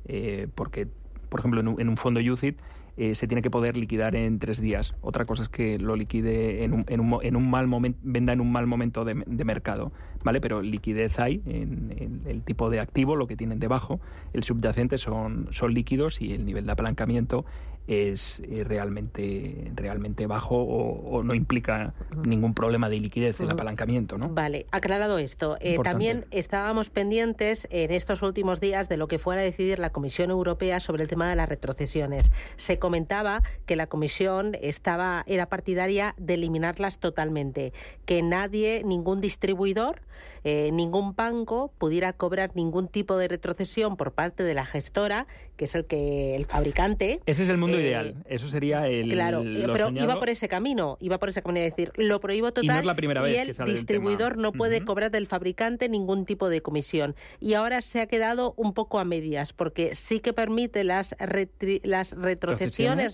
eh, 0.06 0.48
porque, 0.54 0.88
por 1.28 1.40
ejemplo, 1.40 1.60
en 1.60 1.68
un, 1.68 1.80
en 1.80 1.88
un 1.88 1.96
fondo 1.96 2.20
UCIT 2.20 2.58
eh, 2.96 3.14
se 3.14 3.28
tiene 3.28 3.42
que 3.42 3.50
poder 3.50 3.76
liquidar 3.76 4.16
en 4.16 4.40
tres 4.40 4.60
días. 4.60 4.94
Otra 5.02 5.24
cosa 5.24 5.44
es 5.44 5.48
que 5.48 5.78
lo 5.78 5.94
liquide 5.94 6.64
en 6.64 6.72
un, 6.72 7.50
mal 7.50 7.68
momento, 7.68 8.00
venda 8.02 8.32
en 8.32 8.40
un 8.40 8.50
mal 8.50 8.66
momento 8.66 9.04
de, 9.04 9.22
de 9.24 9.44
mercado, 9.44 9.92
¿vale? 10.24 10.40
Pero 10.40 10.62
liquidez 10.62 11.20
hay 11.20 11.40
en, 11.46 11.94
en 11.96 12.22
el 12.26 12.42
tipo 12.42 12.70
de 12.70 12.80
activo, 12.80 13.14
lo 13.14 13.28
que 13.28 13.36
tienen 13.36 13.60
debajo. 13.60 14.00
El 14.32 14.42
subyacente 14.42 14.98
son, 14.98 15.46
son 15.52 15.74
líquidos 15.74 16.20
y 16.20 16.32
el 16.32 16.44
nivel 16.44 16.66
de 16.66 16.72
apalancamiento 16.72 17.44
es 17.88 18.40
eh, 18.40 18.64
realmente, 18.64 19.72
realmente 19.74 20.26
bajo 20.26 20.56
o, 20.56 21.18
o 21.18 21.22
no 21.22 21.34
implica 21.34 21.94
ningún 22.24 22.54
problema 22.54 22.88
de 22.88 23.00
liquidez 23.00 23.40
el 23.40 23.50
apalancamiento, 23.50 24.18
¿no? 24.18 24.28
Vale, 24.28 24.66
aclarado 24.70 25.18
esto. 25.18 25.56
eh, 25.60 25.76
también 25.82 26.26
estábamos 26.30 26.90
pendientes 26.90 27.66
en 27.70 27.90
estos 27.90 28.22
últimos 28.22 28.60
días 28.60 28.88
de 28.88 28.98
lo 28.98 29.08
que 29.08 29.18
fuera 29.18 29.40
a 29.40 29.44
decidir 29.44 29.78
la 29.78 29.90
Comisión 29.90 30.30
Europea 30.30 30.80
sobre 30.80 31.02
el 31.02 31.08
tema 31.08 31.28
de 31.30 31.36
las 31.36 31.48
retrocesiones. 31.48 32.30
Se 32.56 32.78
comentaba 32.78 33.42
que 33.64 33.74
la 33.74 33.86
Comisión 33.86 34.52
estaba 34.60 35.24
era 35.26 35.46
partidaria 35.46 36.14
de 36.18 36.34
eliminarlas 36.34 36.98
totalmente, 36.98 37.72
que 38.04 38.22
nadie, 38.22 38.82
ningún 38.84 39.20
distribuidor, 39.20 40.02
eh, 40.44 40.70
ningún 40.72 41.14
banco 41.14 41.72
pudiera 41.78 42.12
cobrar 42.12 42.50
ningún 42.54 42.88
tipo 42.88 43.16
de 43.16 43.28
retrocesión 43.28 43.96
por 43.96 44.12
parte 44.12 44.42
de 44.42 44.54
la 44.54 44.64
gestora, 44.64 45.26
que 45.56 45.64
es 45.64 45.74
el 45.74 45.84
que 45.86 46.36
el 46.36 46.46
fabricante. 46.46 47.20
Ese 47.26 47.42
es 47.42 47.48
el 47.48 47.58
mundo 47.58 47.78
Eh, 47.78 47.82
ideal. 47.82 48.14
Eso 48.28 48.48
sería 48.48 48.86
el. 48.88 49.08
Claro, 49.08 49.42
lo 49.44 49.72
pero 49.72 49.86
soñado. 49.86 50.04
iba 50.04 50.18
por 50.20 50.28
ese 50.28 50.48
camino, 50.48 50.96
iba 51.00 51.18
por 51.18 51.28
ese 51.28 51.42
camino 51.42 51.60
de 51.60 51.70
decir, 51.70 51.92
lo 51.96 52.20
prohíbo 52.20 52.52
total 52.52 52.64
Y 52.64 52.68
no 52.68 52.78
es 52.78 52.84
la 52.84 52.94
primera 52.94 53.20
vez 53.22 53.38
el 53.38 53.46
que 53.48 53.54
sale 53.54 53.70
el 53.70 53.76
distribuidor 53.76 54.36
no 54.38 54.52
puede 54.52 54.84
cobrar 54.84 55.10
del 55.10 55.26
fabricante 55.26 55.88
ningún 55.88 56.24
tipo 56.24 56.48
de 56.48 56.60
comisión. 56.62 57.16
Y 57.40 57.54
ahora 57.54 57.82
se 57.82 58.00
ha 58.00 58.06
quedado 58.06 58.54
un 58.56 58.72
poco 58.74 58.98
a 58.98 59.04
medias, 59.04 59.52
porque 59.52 59.94
sí 59.94 60.20
que 60.20 60.32
permite 60.32 60.84
las, 60.84 61.16
retri- 61.18 61.80
las 61.84 62.12
retrocesiones, 62.12 62.38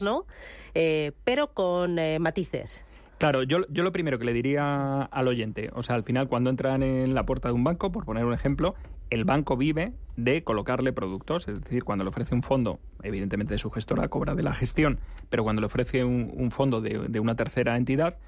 Retrocesiones. 0.00 0.02
¿no? 0.02 0.26
Eh, 0.74 1.12
pero 1.24 1.52
con 1.54 1.98
eh, 1.98 2.18
matices. 2.18 2.84
Claro, 3.18 3.42
yo, 3.42 3.66
yo 3.68 3.82
lo 3.84 3.92
primero 3.92 4.18
que 4.18 4.24
le 4.24 4.32
diría 4.32 5.02
al 5.02 5.28
oyente, 5.28 5.70
o 5.72 5.82
sea, 5.82 5.94
al 5.94 6.02
final 6.02 6.28
cuando 6.28 6.50
entran 6.50 6.82
en 6.82 7.14
la 7.14 7.24
puerta 7.24 7.48
de 7.48 7.54
un 7.54 7.64
banco, 7.64 7.92
por 7.92 8.04
poner 8.04 8.24
un 8.24 8.32
ejemplo, 8.32 8.74
el 9.10 9.24
banco 9.24 9.56
vive 9.56 9.92
de 10.16 10.42
colocarle 10.42 10.92
productos, 10.92 11.46
es 11.48 11.60
decir, 11.60 11.84
cuando 11.84 12.04
le 12.04 12.10
ofrece 12.10 12.34
un 12.34 12.42
fondo, 12.42 12.80
evidentemente 13.02 13.54
de 13.54 13.58
su 13.58 13.70
gestora, 13.70 14.08
cobra 14.08 14.34
de 14.34 14.42
la 14.42 14.54
gestión, 14.54 14.98
pero 15.30 15.44
cuando 15.44 15.60
le 15.60 15.66
ofrece 15.66 16.04
un, 16.04 16.32
un 16.34 16.50
fondo 16.50 16.80
de, 16.80 17.06
de 17.08 17.20
una 17.20 17.36
tercera 17.36 17.76
entidad, 17.76 18.18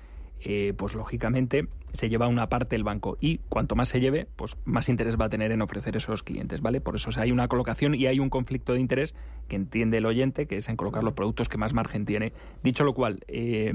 eh, 0.41 0.75
pues 0.77 0.95
lógicamente 0.95 1.67
se 1.95 2.11
lleva 2.11 2.29
una 2.29 2.49
parte 2.49 2.77
el 2.77 2.85
banco 2.85 3.17
y 3.21 3.39
cuanto 3.49 3.75
más 3.75 3.89
se 3.89 4.01
lleve, 4.01 4.27
pues 4.37 4.57
más 4.67 4.91
interés 4.91 5.19
va 5.19 5.27
a 5.27 5.29
tener 5.31 5.51
en 5.51 5.63
ofrecer 5.63 5.97
esos 5.97 6.23
clientes, 6.23 6.61
¿vale? 6.61 6.83
Por 6.83 6.95
eso 6.95 7.09
hay 7.17 7.33
una 7.33 7.49
colocación 7.49 7.95
y 7.95 8.07
hay 8.07 8.21
un 8.21 8.29
conflicto 8.29 8.75
de 8.75 8.81
interés 8.81 9.15
que 9.49 9.57
entiende 9.57 9.97
el 9.99 10.05
oyente, 10.05 10.47
que 10.47 10.59
es 10.59 10.69
en 10.69 10.77
colocar 10.77 11.03
los 11.03 11.15
productos 11.15 11.49
que 11.49 11.57
más 11.57 11.73
margen 11.73 12.05
tiene. 12.05 12.35
Dicho 12.63 12.85
lo 12.85 12.93
cual, 12.93 13.21
eh, 13.29 13.73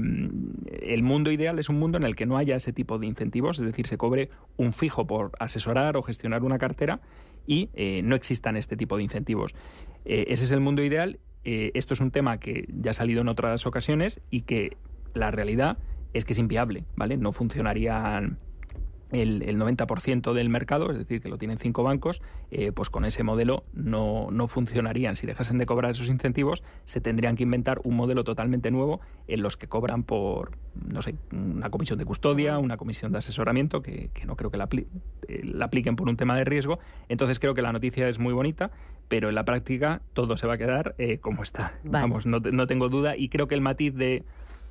el 0.82 1.02
mundo 1.02 1.32
ideal 1.32 1.58
es 1.58 1.68
un 1.68 1.80
mundo 1.80 1.98
en 1.98 2.04
el 2.04 2.14
que 2.14 2.26
no 2.26 2.36
haya 2.36 2.54
ese 2.54 2.72
tipo 2.72 2.98
de 2.98 3.06
incentivos, 3.06 3.58
es 3.58 3.66
decir, 3.66 3.88
se 3.88 3.98
cobre 3.98 4.30
un 4.56 4.72
fijo 4.72 5.04
por 5.04 5.32
asesorar 5.40 5.96
o 5.96 6.02
gestionar 6.02 6.44
una 6.44 6.58
cartera 6.58 7.00
y 7.44 7.70
eh, 7.74 8.02
no 8.04 8.14
existan 8.14 8.56
este 8.56 8.76
tipo 8.76 8.96
de 8.96 9.02
incentivos. 9.02 9.54
ese 10.04 10.44
es 10.44 10.52
el 10.52 10.60
mundo 10.60 10.84
ideal. 10.84 11.18
esto 11.42 11.94
es 11.94 12.00
un 12.00 12.12
tema 12.12 12.38
que 12.38 12.68
ya 12.68 12.92
ha 12.92 12.94
salido 12.94 13.22
en 13.22 13.28
otras 13.28 13.66
ocasiones 13.66 14.20
y 14.30 14.42
que 14.42 14.76
la 15.14 15.30
realidad 15.32 15.76
es 16.12 16.24
que 16.24 16.32
es 16.32 16.38
inviable, 16.38 16.84
¿vale? 16.96 17.16
No 17.16 17.32
funcionarían 17.32 18.38
el, 19.12 19.58
90% 19.58 20.32
del 20.32 20.48
mercado, 20.48 20.90
es 20.90 20.98
decir, 20.98 21.20
que 21.20 21.28
lo 21.28 21.38
tienen 21.38 21.58
cinco 21.58 21.82
bancos, 21.82 22.22
eh, 22.50 22.72
pues 22.72 22.90
con 22.90 23.04
ese 23.04 23.22
modelo 23.22 23.64
no, 23.74 24.28
no, 24.30 24.48
funcionarían. 24.48 25.16
Si 25.16 25.26
dejasen 25.26 25.58
de 25.58 25.66
cobrar 25.66 25.90
esos 25.90 26.08
incentivos, 26.08 26.62
se 26.84 27.00
tendrían 27.00 27.36
que 27.36 27.42
inventar 27.42 27.80
un 27.84 27.96
modelo 27.96 28.24
totalmente 28.24 28.70
nuevo 28.70 29.00
en 29.28 29.42
los 29.42 29.56
que 29.56 29.68
cobran 29.68 30.02
por, 30.02 30.56
no 30.74 31.02
sé, 31.02 31.14
una 31.30 31.70
comisión 31.70 31.98
de 31.98 32.04
custodia, 32.04 32.58
una 32.58 32.76
comisión 32.76 33.12
de 33.12 33.18
asesoramiento, 33.18 33.82
que, 33.82 34.10
no 34.26 34.36
creo 34.36 34.50
que 34.50 34.56
la, 34.56 34.68
eh, 35.28 35.40
la, 35.44 35.66
apliquen 35.66 35.96
por 35.96 36.08
un 36.08 36.16
tema 36.16 36.36
de 36.36 36.44
riesgo. 36.44 36.78
Entonces 37.08 37.38
creo 37.38 37.54
que 37.54 37.62
la 37.62 37.72
noticia 37.72 38.08
es 38.08 38.18
muy 38.18 38.32
bonita, 38.32 38.70
pero 39.08 39.28
en 39.28 39.34
la 39.34 39.44
práctica 39.44 40.00
todo 40.14 40.36
se 40.36 40.46
va 40.46 40.54
a 40.54 40.58
quedar 40.58 40.94
eh, 40.98 41.18
como 41.18 41.42
está. 41.42 41.74
Vamos, 41.84 42.24
no, 42.26 42.40
no 42.40 42.66
tengo 42.66 42.88
duda 42.88 43.16
y 43.16 43.28
creo 43.28 43.46
que 43.46 43.54
el 43.54 43.60
matiz 43.60 43.94
de 43.94 44.24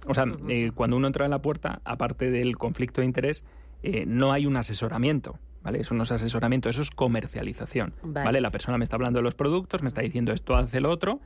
o 0.08 0.14
sea, 0.14 0.26
eh, 0.48 0.72
cuando 0.74 0.98
uno 0.98 1.08
entra 1.08 1.26
en 1.26 1.32
la 1.32 1.42
puerta, 1.42 1.82
aparte 1.86 2.32
del 2.32 2.58
conflicto 2.58 3.02
de 3.02 3.06
interés, 3.06 3.44
eh, 3.84 4.06
no 4.08 4.32
hay 4.32 4.46
un 4.46 4.58
asesoramiento. 4.58 5.38
¿Vale? 5.64 5.80
Eso 5.82 5.94
no 5.94 6.02
es 6.02 6.12
asesoramiento, 6.12 6.70
eso 6.70 6.82
es 6.82 6.90
comercialización. 6.90 7.94
Vale. 8.02 8.42
La 8.42 8.50
persona 8.50 8.80
me 8.80 8.84
está 8.84 8.96
hablando 8.96 9.20
de 9.20 9.24
los 9.24 9.36
productos, 9.36 9.84
me 9.84 9.90
está 9.90 10.02
diciendo 10.02 10.32
esto 10.34 10.56
hace 10.56 10.82
lo 10.82 10.90
otro, 10.90 11.20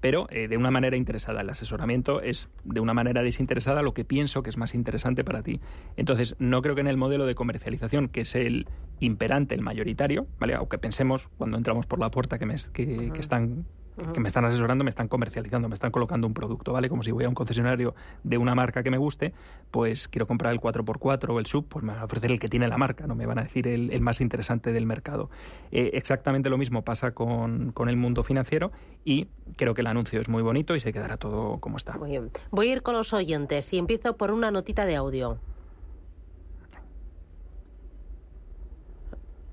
pero 0.00 0.26
eh, 0.30 0.46
de 0.46 0.58
una 0.58 0.70
manera 0.70 0.96
interesada. 0.98 1.40
El 1.40 1.48
asesoramiento 1.48 2.20
es 2.20 2.50
de 2.64 2.80
una 2.80 2.92
manera 2.92 3.22
desinteresada 3.22 3.80
lo 3.80 3.94
que 3.94 4.04
pienso 4.04 4.42
que 4.42 4.50
es 4.50 4.58
más 4.58 4.74
interesante 4.74 5.24
para 5.24 5.42
ti. 5.42 5.62
Entonces, 5.96 6.36
no 6.38 6.60
creo 6.60 6.74
que 6.74 6.82
en 6.82 6.86
el 6.86 6.98
modelo 6.98 7.24
de 7.24 7.34
comercialización, 7.34 8.08
que 8.08 8.20
es 8.20 8.34
el 8.34 8.66
imperante, 9.00 9.54
el 9.54 9.62
mayoritario, 9.62 10.26
¿vale? 10.38 10.54
Aunque 10.54 10.76
pensemos 10.76 11.28
cuando 11.38 11.56
entramos 11.56 11.86
por 11.86 11.98
la 11.98 12.10
puerta 12.10 12.38
que, 12.38 12.44
me, 12.44 12.56
que 12.74 13.20
están 13.20 13.64
que 14.12 14.20
me 14.20 14.28
están 14.28 14.44
asesorando, 14.44 14.84
me 14.84 14.90
están 14.90 15.08
comercializando, 15.08 15.68
me 15.68 15.74
están 15.74 15.90
colocando 15.90 16.26
un 16.26 16.34
producto, 16.34 16.72
¿vale? 16.72 16.88
Como 16.88 17.02
si 17.02 17.10
voy 17.10 17.24
a 17.24 17.28
un 17.28 17.34
concesionario 17.34 17.94
de 18.22 18.38
una 18.38 18.54
marca 18.54 18.82
que 18.82 18.90
me 18.90 18.98
guste, 18.98 19.32
pues 19.70 20.08
quiero 20.08 20.26
comprar 20.26 20.52
el 20.52 20.60
4x4 20.60 21.30
o 21.30 21.38
el 21.38 21.46
sub, 21.46 21.66
pues 21.68 21.84
me 21.84 21.92
van 21.92 22.02
a 22.02 22.04
ofrecer 22.04 22.30
el 22.30 22.38
que 22.38 22.48
tiene 22.48 22.68
la 22.68 22.78
marca, 22.78 23.06
no 23.06 23.14
me 23.14 23.26
van 23.26 23.38
a 23.38 23.42
decir 23.42 23.66
el, 23.66 24.00
más 24.00 24.20
interesante 24.20 24.72
del 24.72 24.86
mercado. 24.86 25.30
Eh, 25.72 25.90
exactamente 25.94 26.48
lo 26.48 26.58
mismo 26.58 26.82
pasa 26.82 27.12
con, 27.12 27.74
el 27.88 27.96
mundo 27.96 28.22
financiero 28.22 28.70
y 29.04 29.28
creo 29.56 29.74
que 29.74 29.80
el 29.80 29.86
anuncio 29.86 30.20
es 30.20 30.28
muy 30.28 30.42
bonito 30.42 30.76
y 30.76 30.80
se 30.80 30.92
quedará 30.92 31.16
todo 31.16 31.58
como 31.58 31.76
está. 31.76 31.96
Muy 31.96 32.10
bien. 32.10 32.30
Voy 32.50 32.68
a 32.68 32.72
ir 32.72 32.82
con 32.82 32.94
los 32.94 33.12
oyentes 33.12 33.72
y 33.72 33.78
empiezo 33.78 34.16
por 34.16 34.30
una 34.30 34.50
notita 34.50 34.84
de 34.86 34.96
audio. 34.96 35.38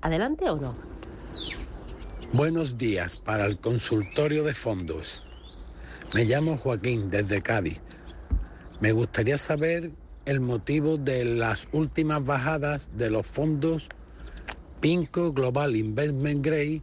¿Adelante 0.02 0.48
o 0.48 0.56
no? 0.56 0.74
Buenos 2.32 2.76
días 2.76 3.16
para 3.16 3.46
el 3.46 3.56
consultorio 3.56 4.42
de 4.42 4.52
fondos. 4.52 5.22
Me 6.12 6.24
llamo 6.24 6.56
Joaquín 6.56 7.08
desde 7.08 7.40
Cádiz. 7.40 7.80
Me 8.80 8.90
gustaría 8.90 9.38
saber 9.38 9.92
el 10.24 10.40
motivo 10.40 10.98
de 10.98 11.24
las 11.24 11.68
últimas 11.70 12.24
bajadas 12.24 12.90
de 12.96 13.10
los 13.10 13.26
fondos 13.26 13.88
Pinco 14.80 15.32
Global 15.32 15.76
Investment 15.76 16.44
Grade 16.44 16.82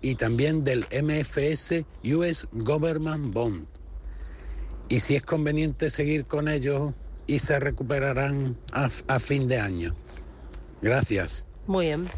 y 0.00 0.14
también 0.14 0.64
del 0.64 0.86
MFS 0.90 1.84
US 2.02 2.48
Government 2.52 3.34
Bond. 3.34 3.66
Y 4.88 5.00
si 5.00 5.14
es 5.14 5.22
conveniente 5.22 5.90
seguir 5.90 6.24
con 6.24 6.48
ellos 6.48 6.94
y 7.26 7.38
se 7.38 7.60
recuperarán 7.60 8.56
a, 8.72 8.88
a 9.08 9.18
fin 9.18 9.46
de 9.46 9.60
año. 9.60 9.94
Gracias. 10.80 11.44
Muy 11.66 11.86
bien. 11.86 12.10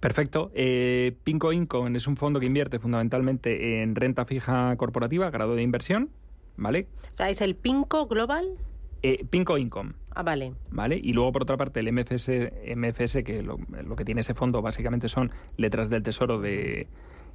Perfecto. 0.00 0.50
Eh, 0.54 1.16
Pinco 1.24 1.52
Income 1.52 1.96
es 1.96 2.06
un 2.06 2.16
fondo 2.16 2.38
que 2.38 2.46
invierte 2.46 2.78
fundamentalmente 2.78 3.82
en 3.82 3.94
renta 3.94 4.24
fija 4.24 4.76
corporativa, 4.76 5.30
grado 5.30 5.56
de 5.56 5.62
inversión, 5.62 6.10
¿vale? 6.56 6.86
O 7.14 7.16
sea, 7.16 7.30
¿es 7.30 7.40
el 7.40 7.56
Pinco 7.56 8.06
Global? 8.06 8.46
Eh, 9.02 9.24
Pinco 9.28 9.58
Income. 9.58 9.92
Ah, 10.14 10.22
vale. 10.22 10.52
¿Vale? 10.70 11.00
Y 11.02 11.12
luego, 11.12 11.32
por 11.32 11.42
otra 11.42 11.56
parte, 11.56 11.80
el 11.80 11.92
MFS, 11.92 12.28
MFS 12.76 13.22
que 13.22 13.42
lo, 13.42 13.58
que 13.96 14.04
tiene 14.04 14.20
ese 14.22 14.34
fondo 14.34 14.62
básicamente 14.62 15.08
son 15.08 15.30
letras 15.56 15.90
del 15.90 16.02
Tesoro 16.02 16.40
de, 16.40 16.88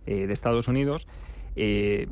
eh, 0.06 0.28
de 0.28 0.34
Estados 0.34 0.68
Unidos. 0.68 1.08
Eh, 1.56 2.08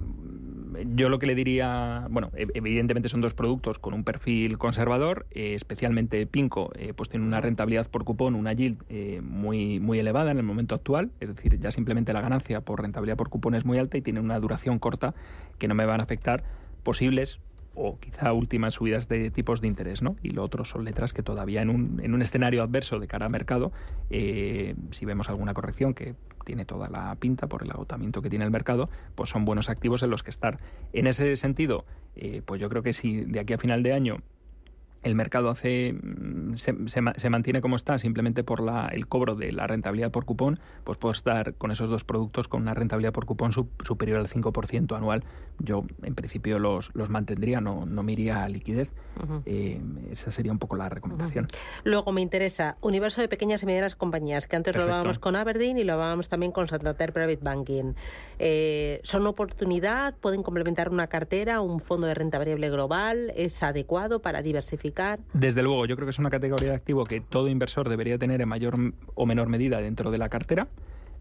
yo 0.96 1.10
lo 1.10 1.20
que 1.20 1.26
le 1.26 1.36
diría, 1.36 2.08
bueno, 2.10 2.32
evidentemente 2.36 3.10
son 3.10 3.22
dos 3.22 3.34
productos 3.34 3.80
con 3.80 3.94
un 3.94 4.04
perfil 4.04 4.58
conservador, 4.58 5.26
eh, 5.32 5.54
especialmente 5.56 6.26
Pinco, 6.26 6.72
eh, 6.76 6.94
pues 6.96 7.10
tiene 7.10 7.26
una 7.26 7.42
rentabilidad 7.42 7.90
por 7.90 8.04
cupón, 8.04 8.36
una 8.36 8.54
yield 8.54 8.78
muy, 9.22 9.80
muy 9.80 10.00
elevada 10.00 10.32
en 10.32 10.38
el 10.38 10.44
momento 10.44 10.76
actual, 10.76 11.12
es 11.20 11.34
decir, 11.34 11.60
ya 11.60 11.72
simplemente 11.72 12.14
la 12.14 12.22
ganancia 12.22 12.62
por 12.62 12.82
rentabilidad 12.82 13.18
por 13.18 13.30
cupón 13.30 13.56
es 13.56 13.66
muy 13.66 13.78
alta 13.78 13.98
y 13.98 14.02
tiene 14.02 14.20
una 14.20 14.40
duración 14.40 14.80
corta 14.80 15.14
que 15.58 15.68
no 15.68 15.76
me 15.76 15.86
van 15.86 16.00
a 16.00 16.04
afectar 16.04 16.44
posibles 16.84 17.40
o 17.74 17.98
quizá 18.00 18.34
últimas 18.34 18.76
subidas 18.76 19.08
de 19.08 19.32
tipos 19.32 19.62
de 19.62 19.68
interés, 19.68 20.02
¿no? 20.02 20.16
Y 20.22 20.32
lo 20.32 20.44
otro 20.44 20.66
son 20.66 20.84
letras 20.84 21.14
que 21.14 21.24
todavía 21.24 21.62
en 21.62 21.70
un, 21.70 22.02
en 22.04 22.14
un 22.14 22.22
escenario 22.22 22.64
adverso 22.64 23.00
de 23.00 23.08
cara 23.08 23.28
a 23.28 23.30
mercado, 23.30 23.72
eh, 24.10 24.76
si 24.92 25.06
vemos 25.06 25.30
alguna 25.30 25.54
corrección 25.54 25.94
que 25.94 26.16
tiene 26.46 26.66
toda 26.66 26.90
la 26.90 27.16
pinta 27.16 27.48
por 27.48 27.64
el 27.64 27.72
agotamiento 27.72 28.22
que 28.22 28.30
tiene 28.30 28.46
el 28.46 28.52
mercado, 28.52 28.90
pues 29.16 29.30
son 29.30 29.46
buenos 29.46 29.70
activos 29.70 30.04
en 30.04 30.10
los 30.10 30.24
que 30.24 30.32
estar. 30.32 30.60
En 30.92 31.08
ese 31.08 31.36
sentido, 31.36 31.86
eh, 32.16 32.42
pues 32.46 32.60
yo 32.60 32.70
creo 32.70 32.84
que 32.84 32.94
si 32.94 33.22
de 33.22 33.40
aquí 33.40 33.54
a 33.54 33.58
final 33.58 33.84
de 33.84 33.94
año 33.94 34.18
el 35.04 35.16
mercado 35.16 35.50
hace 35.50 35.94
mm, 35.94 36.56
se, 36.56 36.76
se, 36.88 37.30
mantiene 37.30 37.62
como 37.62 37.76
está 37.76 37.98
simplemente 37.98 38.44
por 38.44 38.62
la, 38.62 38.88
el 38.88 39.08
cobro 39.08 39.36
de 39.36 39.52
la 39.52 39.68
rentabilidad 39.68 40.12
por 40.12 40.26
cupón, 40.26 40.60
pues 40.84 40.98
puedo 40.98 41.12
estar 41.12 41.56
con 41.56 41.72
esos 41.72 41.90
dos 41.90 42.04
productos 42.04 42.48
con 42.48 42.62
una 42.62 42.74
rentabilidad 42.74 43.14
por 43.14 43.26
cupón 43.26 43.52
superior 43.52 44.20
al 44.20 44.28
5% 44.28 44.96
anual. 44.96 45.24
Yo, 45.64 45.86
en 46.04 46.16
principio, 46.16 46.60
los, 46.60 46.92
los 46.94 47.10
mantendría, 47.10 47.62
no, 47.62 47.86
no 47.86 48.04
me 48.04 48.14
iría 48.14 48.44
a 48.44 48.50
liquidez. 48.50 48.94
Eh, 49.46 49.82
esa 50.12 50.32
sería 50.32 50.52
un 50.52 50.60
poco 50.60 50.76
la 50.76 50.90
recomendación. 50.90 51.48
Luego 51.84 52.12
me 52.12 52.22
interesa 52.22 52.78
universo 52.82 53.22
de 53.22 53.28
pequeñas 53.28 53.64
y 53.64 53.66
medianas 53.66 53.96
compañías, 53.96 54.48
que 54.48 54.56
antes 54.56 54.76
lo 54.76 54.84
hablábamos 54.84 55.20
con 55.20 55.36
Aberdeen 55.36 55.78
y 55.78 55.84
lo 55.84 55.94
hablábamos 55.94 56.30
también 56.30 56.52
con 56.52 56.68
Santander 56.68 57.14
Private 57.14 57.40
Banking. 57.42 57.94
Eh, 58.40 59.00
¿Son 59.04 59.26
oportunidad? 59.28 60.16
¿Pueden 60.16 60.44
complementar 60.44 60.90
una 60.90 61.08
cartera, 61.08 61.62
un 61.62 61.80
fondo 61.80 62.08
de 62.08 62.14
renta 62.14 62.38
variable 62.38 62.70
global? 62.70 63.32
¿Es 63.36 63.62
adecuado 63.62 64.22
para 64.22 64.42
diversificar? 64.42 65.20
Desde 65.34 65.62
luego, 65.62 65.86
yo 65.86 65.96
creo 65.96 66.06
que 66.08 66.12
es 66.12 66.20
una 66.20 66.30
categoría 66.30 66.70
de 66.70 66.76
activo 66.76 67.06
que 67.06 67.22
todo 67.22 67.48
inversor 67.48 67.90
debería 67.90 68.18
tener 68.18 68.42
en 68.42 68.50
mayor 68.50 68.76
o 69.14 69.26
menor 69.26 69.48
medida 69.48 69.80
dentro 69.82 70.12
de 70.12 70.18
la 70.18 70.30
cartera. 70.30 70.68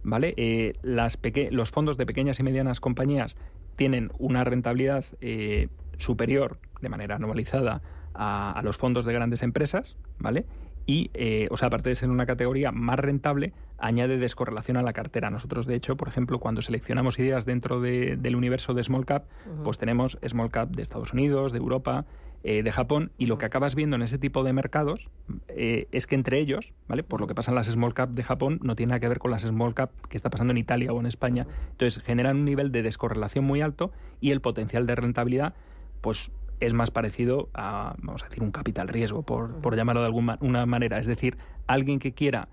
¿Vale? 0.02 0.34
Eh, 0.36 0.74
las 0.82 1.18
los 1.50 1.70
fondos 1.70 1.96
de 1.96 2.06
pequeñas 2.06 2.40
y 2.40 2.42
medianas 2.42 2.80
compañías 2.80 3.36
tienen 3.76 4.10
una 4.18 4.44
rentabilidad 4.44 5.04
eh, 5.20 5.68
superior 5.98 6.58
de 6.80 6.88
manera 6.88 7.16
anualizada 7.16 7.82
a, 8.14 8.52
a, 8.52 8.62
los 8.62 8.78
fondos 8.78 9.04
de 9.04 9.12
grandes 9.12 9.42
empresas, 9.42 9.98
¿vale? 10.18 10.46
y, 10.90 11.10
eh, 11.14 11.46
o 11.50 11.56
sea, 11.56 11.68
aparte 11.68 11.88
de 11.88 11.94
ser 11.94 12.10
una 12.10 12.26
categoría 12.26 12.72
más 12.72 12.98
rentable, 12.98 13.52
añade 13.78 14.18
descorrelación 14.18 14.76
a 14.76 14.82
la 14.82 14.92
cartera. 14.92 15.30
Nosotros, 15.30 15.66
de 15.66 15.76
hecho, 15.76 15.96
por 15.96 16.08
ejemplo, 16.08 16.40
cuando 16.40 16.62
seleccionamos 16.62 17.16
ideas 17.20 17.44
dentro 17.44 17.80
del 17.80 18.34
universo 18.34 18.74
de 18.74 18.82
Small 18.82 19.06
Cap, 19.06 19.26
pues 19.62 19.78
tenemos 19.78 20.18
Small 20.26 20.50
Cap 20.50 20.70
de 20.70 20.82
Estados 20.82 21.12
Unidos, 21.12 21.52
de 21.52 21.58
Europa, 21.58 22.06
eh, 22.42 22.62
de 22.62 22.72
Japón, 22.72 23.12
y 23.18 23.26
lo 23.26 23.38
que 23.38 23.46
acabas 23.46 23.74
viendo 23.74 23.96
en 23.96 24.02
ese 24.02 24.18
tipo 24.18 24.44
de 24.44 24.52
mercados 24.52 25.08
eh, 25.48 25.88
es 25.92 26.06
que 26.06 26.14
entre 26.14 26.38
ellos, 26.38 26.72
¿vale? 26.88 27.02
Por 27.02 27.20
lo 27.20 27.26
que 27.26 27.34
pasa 27.34 27.50
en 27.50 27.54
las 27.54 27.66
Small 27.66 27.94
Cap 27.94 28.10
de 28.10 28.22
Japón, 28.22 28.60
no 28.62 28.76
tiene 28.76 28.90
nada 28.90 29.00
que 29.00 29.08
ver 29.08 29.18
con 29.18 29.30
las 29.30 29.42
Small 29.42 29.74
Cap 29.74 29.90
que 30.08 30.16
está 30.16 30.30
pasando 30.30 30.52
en 30.52 30.58
Italia 30.58 30.92
o 30.92 31.00
en 31.00 31.06
España. 31.06 31.46
Entonces, 31.72 32.02
generan 32.02 32.38
un 32.38 32.44
nivel 32.44 32.72
de 32.72 32.82
descorrelación 32.82 33.44
muy 33.44 33.60
alto 33.60 33.92
y 34.20 34.30
el 34.30 34.40
potencial 34.40 34.86
de 34.86 34.94
rentabilidad, 34.94 35.54
pues 36.00 36.30
es 36.60 36.74
más 36.74 36.90
parecido 36.90 37.48
a, 37.54 37.94
vamos 37.98 38.22
a 38.22 38.26
decir, 38.26 38.42
un 38.42 38.52
capital 38.52 38.88
riesgo, 38.88 39.22
por, 39.22 39.76
llamarlo 39.76 40.00
de 40.00 40.06
alguna 40.06 40.66
manera. 40.66 40.98
Es 40.98 41.06
decir, 41.06 41.38
alguien 41.66 41.98
que 41.98 42.12
quiera 42.12 42.48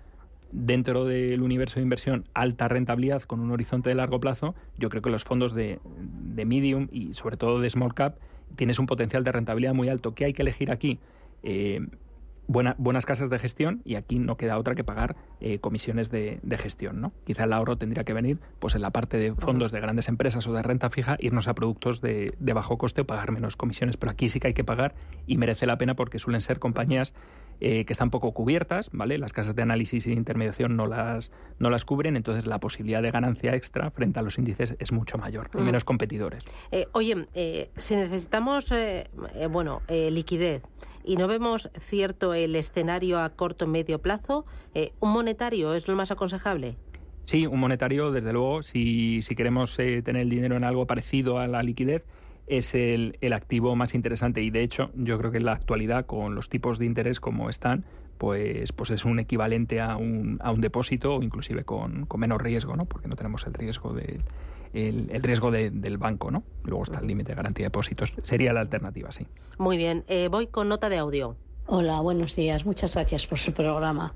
dentro 0.50 1.04
del 1.04 1.42
universo 1.42 1.76
de 1.76 1.82
inversión 1.82 2.24
alta 2.34 2.68
rentabilidad 2.68 3.22
con 3.22 3.40
un 3.40 3.50
horizonte 3.50 3.90
de 3.90 3.94
largo 3.94 4.20
plazo, 4.20 4.54
yo 4.78 4.88
creo 4.88 5.02
que 5.02 5.10
los 5.10 5.24
fondos 5.24 5.54
de, 5.54 5.80
medium 6.46 6.88
y 6.90 7.14
sobre 7.14 7.36
todo 7.36 7.60
de 7.60 7.68
small 7.68 7.94
cap 7.94 8.16
tienes 8.56 8.78
un 8.78 8.86
potencial 8.86 9.24
de 9.24 9.32
rentabilidad 9.32 9.74
muy 9.74 9.88
alto. 9.88 10.14
¿Qué 10.14 10.24
hay 10.24 10.32
que 10.32 10.42
elegir 10.42 10.70
aquí? 10.70 10.98
Eh, 11.42 11.80
buena- 12.48 12.74
buenas 12.78 13.04
casas 13.06 13.30
de 13.30 13.38
gestión 13.38 13.82
y 13.84 13.94
aquí 13.94 14.18
no 14.18 14.36
queda 14.36 14.58
otra 14.58 14.74
que 14.74 14.82
pagar 14.82 15.16
eh, 15.40 15.58
comisiones 15.60 16.10
de, 16.10 16.40
gestión. 16.58 17.00
¿no? 17.00 17.12
Quizá 17.24 17.44
el 17.44 17.52
ahorro 17.52 17.76
tendría 17.76 18.04
que 18.04 18.12
venir 18.12 18.40
pues 18.58 18.74
en 18.74 18.82
la 18.82 18.90
parte 18.90 19.18
de 19.18 19.34
fondos 19.34 19.70
de 19.70 19.80
grandes 19.80 20.08
empresas 20.08 20.46
o 20.48 20.52
de 20.52 20.62
renta 20.62 20.90
fija, 20.90 21.16
irnos 21.20 21.46
a 21.46 21.54
productos 21.54 22.00
de, 22.00 22.34
de 22.40 22.52
bajo 22.54 22.78
coste 22.78 23.02
o 23.02 23.06
pagar 23.06 23.30
menos 23.32 23.56
comisiones, 23.56 23.96
pero 23.96 24.10
aquí 24.12 24.28
sí 24.30 24.40
que 24.40 24.48
hay 24.48 24.54
que 24.54 24.64
pagar 24.64 24.94
y 25.26 25.36
merece 25.36 25.66
la 25.66 25.78
pena 25.78 25.94
porque 25.94 26.18
suelen 26.18 26.40
ser 26.40 26.58
compañías 26.58 27.14
eh, 27.60 27.84
que 27.84 27.92
están 27.92 28.10
poco 28.10 28.32
cubiertas, 28.32 28.90
¿vale? 28.92 29.18
Las 29.18 29.32
casas 29.32 29.54
de 29.54 29.62
análisis 29.62 30.06
y 30.06 30.10
de 30.10 30.16
intermediación 30.16 30.76
no 30.76 30.86
las, 30.86 31.30
no 31.58 31.70
las 31.70 31.84
cubren, 31.84 32.16
entonces 32.16 32.46
la 32.46 32.60
posibilidad 32.60 33.02
de 33.02 33.10
ganancia 33.10 33.54
extra 33.54 33.90
frente 33.90 34.18
a 34.18 34.22
los 34.22 34.38
índices 34.38 34.76
es 34.78 34.92
mucho 34.92 35.18
mayor, 35.18 35.50
hay 35.54 35.62
Mm. 35.62 35.64
menos 35.66 35.84
competidores. 35.84 36.44
Eh, 36.70 36.86
oye, 36.92 37.26
eh, 37.34 37.70
si 37.76 37.96
necesitamos, 37.96 38.70
eh, 38.72 39.08
eh, 39.34 39.46
bueno, 39.46 39.82
eh, 39.88 40.10
liquidez 40.10 40.62
y 41.04 41.16
no 41.16 41.26
vemos 41.26 41.70
cierto 41.80 42.34
el 42.34 42.54
escenario 42.56 43.18
a 43.20 43.30
corto 43.30 43.64
y 43.64 43.68
medio 43.68 44.00
plazo, 44.00 44.44
eh, 44.74 44.92
¿un 45.00 45.10
monetario 45.10 45.74
es 45.74 45.88
lo 45.88 45.96
más 45.96 46.10
aconsejable? 46.10 46.76
Sí, 47.24 47.46
un 47.46 47.60
monetario, 47.60 48.10
desde 48.10 48.32
luego, 48.32 48.62
si, 48.62 49.20
si 49.20 49.34
queremos 49.34 49.78
eh, 49.78 50.00
tener 50.02 50.22
el 50.22 50.30
dinero 50.30 50.56
en 50.56 50.64
algo 50.64 50.86
parecido 50.86 51.38
a 51.38 51.46
la 51.46 51.62
liquidez, 51.62 52.06
es 52.48 52.74
el, 52.74 53.16
el 53.20 53.32
activo 53.32 53.74
más 53.76 53.94
interesante. 53.94 54.42
Y 54.42 54.50
de 54.50 54.62
hecho, 54.62 54.90
yo 54.94 55.18
creo 55.18 55.30
que 55.30 55.38
en 55.38 55.44
la 55.44 55.52
actualidad, 55.52 56.06
con 56.06 56.34
los 56.34 56.48
tipos 56.48 56.78
de 56.78 56.86
interés 56.86 57.20
como 57.20 57.50
están, 57.50 57.84
pues, 58.18 58.72
pues 58.72 58.90
es 58.90 59.04
un 59.04 59.20
equivalente 59.20 59.80
a 59.80 59.96
un, 59.96 60.38
a 60.42 60.50
un 60.50 60.60
depósito 60.60 61.16
o 61.16 61.22
inclusive 61.22 61.64
con, 61.64 62.06
con 62.06 62.20
menos 62.20 62.40
riesgo, 62.42 62.74
¿no? 62.76 62.84
Porque 62.84 63.06
no 63.08 63.14
tenemos 63.16 63.46
el 63.46 63.54
riesgo 63.54 63.92
de 63.92 64.20
el, 64.74 65.08
el 65.10 65.22
riesgo 65.22 65.50
de- 65.50 65.70
del 65.70 65.96
banco, 65.98 66.30
¿no? 66.30 66.42
Luego 66.64 66.82
está 66.82 66.98
el 66.98 67.06
límite 67.06 67.30
de 67.32 67.36
garantía 67.36 67.64
de 67.64 67.66
depósitos. 67.68 68.14
Sería 68.22 68.52
la 68.52 68.60
alternativa, 68.60 69.10
sí. 69.12 69.26
Muy 69.56 69.76
bien, 69.76 70.04
eh, 70.08 70.28
voy 70.30 70.48
con 70.48 70.68
nota 70.68 70.88
de 70.88 70.98
audio. 70.98 71.36
Hola, 71.66 72.00
buenos 72.00 72.34
días. 72.36 72.66
Muchas 72.66 72.94
gracias 72.94 73.26
por 73.26 73.38
su 73.38 73.52
programa. 73.52 74.12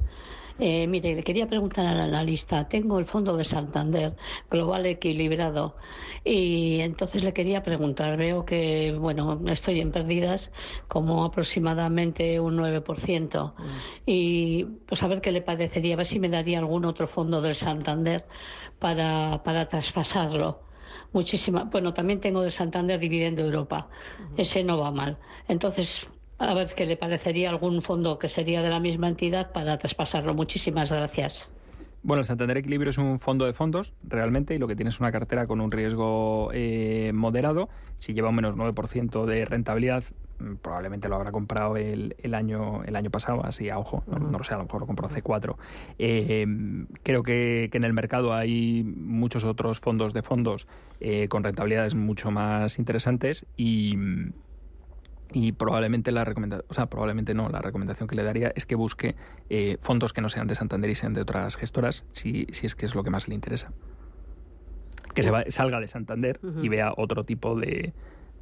Eh, 0.59 0.86
mire, 0.86 1.14
le 1.14 1.22
quería 1.22 1.46
preguntar 1.46 1.86
al 1.86 2.00
analista. 2.00 2.68
Tengo 2.68 2.98
el 2.98 3.07
fondo 3.07 3.36
de 3.36 3.44
Santander 3.44 4.14
Global 4.50 4.86
Equilibrado 4.86 5.76
y 6.24 6.80
entonces 6.80 7.24
le 7.24 7.32
quería 7.32 7.62
preguntar. 7.62 8.16
Veo 8.16 8.44
que, 8.44 8.96
bueno, 8.98 9.40
estoy 9.46 9.80
en 9.80 9.92
pérdidas 9.92 10.50
como 10.88 11.24
aproximadamente 11.24 12.38
un 12.40 12.57
9% 12.57 13.55
y 14.07 14.64
pues 14.64 15.03
a 15.03 15.09
ver 15.09 15.20
qué 15.20 15.32
le 15.32 15.42
parecería, 15.42 15.94
a 15.94 15.96
ver 15.98 16.07
si 16.07 16.18
me 16.18 16.28
daría 16.28 16.59
algún 16.59 16.84
otro 16.84 17.09
fondo 17.09 17.40
del 17.40 17.55
Santander 17.55 18.26
para, 18.78 19.42
para 19.44 19.66
traspasarlo. 19.68 20.61
Muchísima. 21.12 21.64
Bueno, 21.64 21.94
también 21.94 22.20
tengo 22.20 22.42
de 22.42 22.50
Santander 22.50 22.98
Dividendo 23.00 23.42
Europa. 23.42 23.88
Ese 24.36 24.62
no 24.64 24.78
va 24.78 24.90
mal. 24.90 25.18
Entonces, 25.48 26.07
a 26.43 26.55
ver 26.55 26.74
qué 26.74 26.86
le 26.86 26.97
parecería 26.97 27.51
algún 27.51 27.82
fondo 27.82 28.18
que 28.18 28.28
sería 28.28 28.62
de 28.62 28.70
la 28.70 28.80
misma 28.80 29.09
entidad 29.09 29.53
para 29.53 29.78
traspasarlo. 29.78 30.34
Muchísimas 30.34 30.90
gracias. 30.90 31.51
Bueno, 32.05 32.20
el 32.20 32.26
Santander 32.26 32.57
Equilibrio 32.57 32.90
es 32.90 32.99
un 32.99 33.20
fondo 33.20 33.47
de 33.47 33.53
fondos, 33.53 33.95
realmente, 34.03 34.57
y 34.57 34.59
lo 34.59 34.66
que 34.66 34.74
tiene 34.74 34.88
es 34.88 34.99
una 34.99 35.12
cartera 35.12 35.47
con 35.47 35.61
un 35.61 35.70
riesgo 35.70 36.51
eh, 36.53 37.12
moderado. 37.14 37.68
Si 37.99 38.12
lleva 38.12 38.30
un 38.30 38.34
menos 38.34 38.57
9% 38.57 39.24
de 39.24 39.45
rentabilidad, 39.45 40.03
mm, 40.40 40.55
probablemente 40.57 41.09
lo 41.09 41.14
habrá 41.14 41.30
comprado 41.30 41.76
el, 41.76 42.16
el 42.20 42.34
año 42.34 42.82
el 42.82 42.97
año 42.97 43.11
pasado, 43.11 43.45
así 43.45 43.70
a 43.70 43.78
ojo, 43.78 44.03
no, 44.09 44.36
lo 44.36 44.43
sé, 44.43 44.53
a 44.53 44.57
lo 44.57 44.64
mejor 44.64 44.80
lo 44.80 44.86
compró 44.88 45.09
C4. 45.09 45.55
Eh, 46.01 46.45
creo 47.05 47.22
que, 47.22 47.68
que 47.70 47.78
en 47.78 47.84
el 47.84 47.93
mercado 47.93 48.34
hay 48.34 48.82
muchos 48.82 49.45
otros 49.45 49.78
fondos 49.78 50.12
de 50.12 50.24
fondos 50.24 50.66
eh, 50.99 51.28
con 51.28 51.45
rentabilidades 51.45 51.95
mucho 51.95 52.32
más 52.32 52.80
interesantes 52.80 53.47
y, 53.57 53.97
y 55.33 55.53
probablemente 55.53 56.12
la 56.12 56.24
recomendación, 56.24 56.66
o 56.68 56.74
sea, 56.74 56.87
probablemente 56.87 57.35
no, 57.35 57.49
la 57.49 57.61
recomendación 57.61 58.09
que 58.09 58.16
le 58.16 58.22
daría 58.22 58.53
es 58.55 58.66
que 58.66 58.74
busque 58.74 59.14
eh, 59.51 59.78
fondos 59.80 60.12
que 60.12 60.20
no 60.20 60.28
sean 60.28 60.47
de 60.47 60.55
Santander 60.55 60.91
y 60.91 60.95
sean 60.95 61.12
de 61.14 61.22
otras 61.22 61.57
gestoras, 61.57 62.05
si, 62.12 62.47
si 62.53 62.66
es 62.66 62.74
que 62.74 62.87
es 62.87 62.95
lo 62.95 63.03
que 63.05 63.11
más 63.11 63.28
le 63.28 63.35
interesa. 63.35 63.72
Que 65.14 65.22
se 65.22 65.30
va- 65.30 65.45
salga 65.49 65.80
de 65.80 65.89
Santander 65.89 66.41
y 66.62 66.68
vea 66.68 66.93
otro 66.97 67.24
tipo 67.24 67.55
de, 67.59 67.93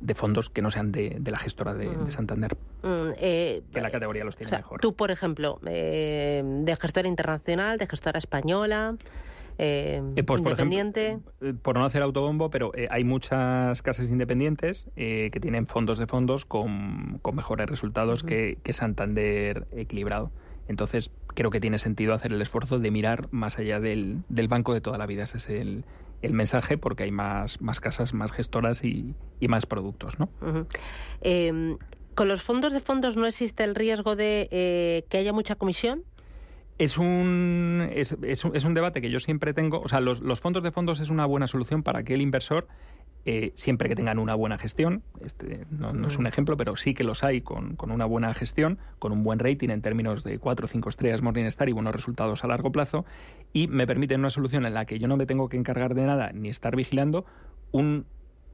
de 0.00 0.14
fondos 0.14 0.50
que 0.50 0.62
no 0.62 0.70
sean 0.70 0.92
de, 0.92 1.16
de 1.18 1.30
la 1.30 1.38
gestora 1.38 1.74
de, 1.74 1.88
de 1.96 2.10
Santander, 2.10 2.56
Mm, 2.82 3.12
eh, 3.18 3.62
que 3.74 3.80
la 3.82 3.90
categoría 3.90 4.24
los 4.24 4.34
o 4.36 4.38
tiene 4.38 4.48
sea, 4.50 4.60
mejor. 4.60 4.80
tú, 4.80 4.94
por 4.94 5.10
ejemplo, 5.10 5.60
eh, 5.66 6.42
de 6.44 6.76
gestora 6.76 7.08
internacional, 7.08 7.76
de 7.76 7.86
gestora 7.86 8.18
española, 8.18 8.96
eh, 9.60 10.02
Eh, 10.16 10.22
pues, 10.22 10.40
por 10.40 10.52
ejemplo, 10.52 10.78
independiente. 10.78 11.18
eh, 11.40 11.54
por 11.60 11.76
no 11.76 11.84
hacer 11.84 12.02
autobombo, 12.02 12.50
pero 12.50 12.72
eh, 12.74 12.88
hay 12.90 13.04
muchas 13.04 13.82
casas 13.82 14.10
independientes 14.10 14.88
eh, 14.96 15.28
que 15.32 15.40
tienen 15.40 15.66
fondos 15.66 15.98
de 15.98 16.06
fondos 16.06 16.44
con, 16.46 17.18
con 17.22 17.36
mejores 17.36 17.68
resultados 17.68 18.22
que, 18.22 18.58
que 18.62 18.72
Santander 18.72 19.66
equilibrado. 19.72 20.30
Entonces, 20.68 21.10
creo 21.34 21.50
que 21.50 21.60
tiene 21.60 21.78
sentido 21.78 22.14
hacer 22.14 22.32
el 22.32 22.40
esfuerzo 22.40 22.78
de 22.78 22.90
mirar 22.90 23.28
más 23.32 23.58
allá 23.58 23.80
del, 23.80 24.22
del 24.28 24.48
banco 24.48 24.72
de 24.72 24.80
toda 24.80 24.98
la 24.98 25.06
vida. 25.06 25.24
Ese 25.24 25.38
es 25.38 25.48
el, 25.48 25.84
el 26.22 26.32
mensaje, 26.32 26.78
porque 26.78 27.02
hay 27.02 27.10
más, 27.10 27.60
más 27.60 27.80
casas, 27.80 28.14
más 28.14 28.30
gestoras 28.30 28.84
y, 28.84 29.14
y 29.40 29.48
más 29.48 29.66
productos, 29.66 30.18
¿no? 30.20 30.28
Eh, 31.22 31.76
¿Con 32.14 32.28
los 32.28 32.42
fondos 32.42 32.72
de 32.72 32.80
fondos 32.80 33.16
no 33.16 33.26
existe 33.26 33.64
el 33.64 33.74
riesgo 33.74 34.14
de 34.14 34.48
eh, 34.50 35.04
que 35.08 35.18
haya 35.18 35.32
mucha 35.32 35.54
comisión? 35.56 36.02
Es 36.80 36.96
un, 36.96 37.90
es, 37.92 38.16
es 38.22 38.42
un, 38.42 38.56
es 38.56 38.64
un 38.64 38.72
debate 38.72 39.02
que 39.02 39.10
yo 39.10 39.18
siempre 39.18 39.52
tengo. 39.52 39.82
O 39.82 39.88
sea, 39.88 40.00
los, 40.00 40.20
los 40.22 40.40
fondos 40.40 40.62
de 40.62 40.70
fondos 40.70 41.00
es 41.00 41.10
una 41.10 41.26
buena 41.26 41.46
solución 41.46 41.82
para 41.82 42.04
que 42.04 42.14
el 42.14 42.22
inversor, 42.22 42.68
eh, 43.26 43.52
siempre 43.54 43.86
que 43.90 43.94
tengan 43.94 44.18
una 44.18 44.34
buena 44.34 44.56
gestión, 44.56 45.02
este 45.22 45.66
no, 45.70 45.92
no 45.92 46.08
es 46.08 46.16
un 46.16 46.26
ejemplo, 46.26 46.56
pero 46.56 46.76
sí 46.76 46.94
que 46.94 47.04
los 47.04 47.22
hay 47.22 47.42
con, 47.42 47.76
con 47.76 47.90
una 47.90 48.06
buena 48.06 48.32
gestión, 48.32 48.78
con 48.98 49.12
un 49.12 49.22
buen 49.22 49.38
rating 49.40 49.68
en 49.68 49.82
términos 49.82 50.24
de 50.24 50.38
4 50.38 50.64
o 50.64 50.68
5 50.68 50.88
estrellas 50.88 51.20
Morningstar 51.20 51.68
y 51.68 51.72
buenos 51.72 51.94
resultados 51.94 52.44
a 52.44 52.48
largo 52.48 52.72
plazo, 52.72 53.04
y 53.52 53.66
me 53.66 53.86
permiten 53.86 54.20
una 54.20 54.30
solución 54.30 54.64
en 54.64 54.72
la 54.72 54.86
que 54.86 54.98
yo 54.98 55.06
no 55.06 55.18
me 55.18 55.26
tengo 55.26 55.50
que 55.50 55.58
encargar 55.58 55.94
de 55.94 56.06
nada 56.06 56.32
ni 56.32 56.48
estar 56.48 56.76
vigilando 56.76 57.26
un 57.72 58.06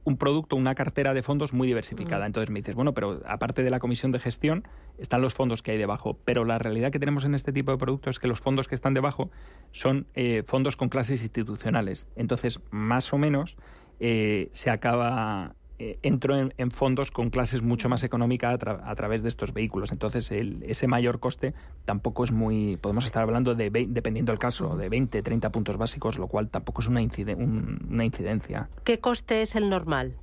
un 0.07 0.15
producto, 0.15 0.55
una 0.55 0.73
cartera 0.73 1.13
de 1.13 1.21
fondos 1.21 1.51
muy 1.51 1.67
diversificada. 1.67 2.25
Entonces 2.25 2.49
me 2.49 2.61
dices, 2.61 2.75
bueno, 2.75 2.93
pero 2.93 3.21
aparte 3.25 3.61
de 3.61 3.69
la 3.69 3.79
comisión 3.79 4.13
de 4.13 4.19
gestión, 4.19 4.65
están 4.97 5.21
los 5.21 5.33
fondos 5.33 5.61
que 5.61 5.71
hay 5.71 5.77
debajo. 5.77 6.17
Pero 6.23 6.45
la 6.45 6.57
realidad 6.57 6.93
que 6.93 6.99
tenemos 6.99 7.25
en 7.25 7.35
este 7.35 7.51
tipo 7.51 7.73
de 7.73 7.77
productos 7.77 8.15
es 8.15 8.19
que 8.19 8.29
los 8.29 8.39
fondos 8.39 8.69
que 8.69 8.75
están 8.75 8.93
debajo 8.93 9.29
son 9.73 10.07
eh, 10.15 10.43
fondos 10.47 10.77
con 10.77 10.87
clases 10.87 11.21
institucionales. 11.23 12.07
Entonces, 12.15 12.61
más 12.71 13.11
o 13.11 13.17
menos, 13.17 13.57
eh, 13.99 14.47
se 14.53 14.69
acaba... 14.69 15.55
eh, 15.79 15.99
entro 16.01 16.35
en, 16.37 16.53
en 16.57 16.71
fondos 16.71 17.11
con 17.11 17.29
clases 17.29 17.61
mucho 17.61 17.87
más 17.89 18.03
económicas 18.03 18.53
a, 18.53 18.57
tra- 18.59 18.81
a 18.83 18.95
través 18.95 19.21
de 19.23 19.29
estos 19.29 19.53
vehículos. 19.53 19.91
Entonces, 19.91 20.31
el- 20.31 20.63
ese 20.63 20.87
mayor 20.87 21.19
coste 21.19 21.53
tampoco 21.85 22.23
es 22.23 22.31
muy... 22.31 22.77
Podemos 22.77 23.05
estar 23.05 23.21
hablando 23.23 23.53
de, 23.55 23.69
dependiendo 23.87 24.31
del 24.31 24.39
caso, 24.39 24.75
de 24.75 24.89
20, 24.89 25.21
30 25.21 25.51
puntos 25.51 25.77
básicos, 25.77 26.17
lo 26.17 26.27
cual 26.27 26.49
tampoco 26.49 26.81
es 26.81 26.87
una, 26.87 27.01
incide- 27.01 27.35
un- 27.35 27.87
una 27.89 28.05
incidencia. 28.05 28.69
¿Qué 28.83 28.99
coste 28.99 29.41
es 29.43 29.55
el 29.55 29.69
normal? 29.69 30.15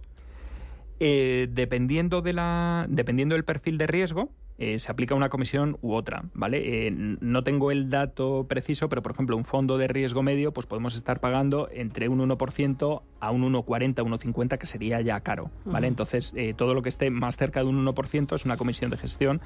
Eh, 1.01 1.49
dependiendo, 1.51 2.23
de 2.23 2.33
la, 2.33 2.87
dependiendo 2.89 3.35
del 3.35 3.45
perfil 3.45 3.79
de 3.79 3.87
riesgo, 3.87 4.31
eh, 4.59 4.79
se 4.79 4.91
aplica 4.93 5.17
una 5.17 5.29
comisión 5.29 5.77
u 5.83 5.95
otra, 5.95 6.27
¿vale? 6.33 6.87
Eh, 6.87 6.91
no 6.93 7.43
tengo 7.43 7.73
el 7.73 7.91
dato 7.91 8.47
preciso, 8.49 8.89
pero 8.89 9.03
por 9.03 9.11
ejemplo, 9.11 9.37
un 9.37 9.45
fondo 9.45 9.77
de 9.79 9.89
riesgo 9.89 10.23
medio, 10.23 10.53
pues 10.53 10.67
podemos 10.69 10.95
estar 10.95 11.19
pagando 11.19 11.69
entre 11.73 12.09
un 12.09 12.21
1% 12.21 13.03
a 13.27 13.31
un 13.31 13.43
1,40, 13.53 13.95
1,50, 13.95 14.59
que 14.59 14.67
sería 14.67 15.01
ya 15.01 15.21
caro, 15.21 15.51
¿vale? 15.65 15.87
Entonces, 15.87 16.33
eh, 16.37 16.55
todo 16.55 16.75
lo 16.75 16.83
que 16.83 16.89
esté 16.89 17.11
más 17.11 17.37
cerca 17.37 17.61
de 17.61 17.67
un 17.67 17.85
1% 17.87 18.35
es 18.35 18.45
una 18.45 18.57
comisión 18.57 18.91
de 18.91 18.97
gestión 18.97 19.41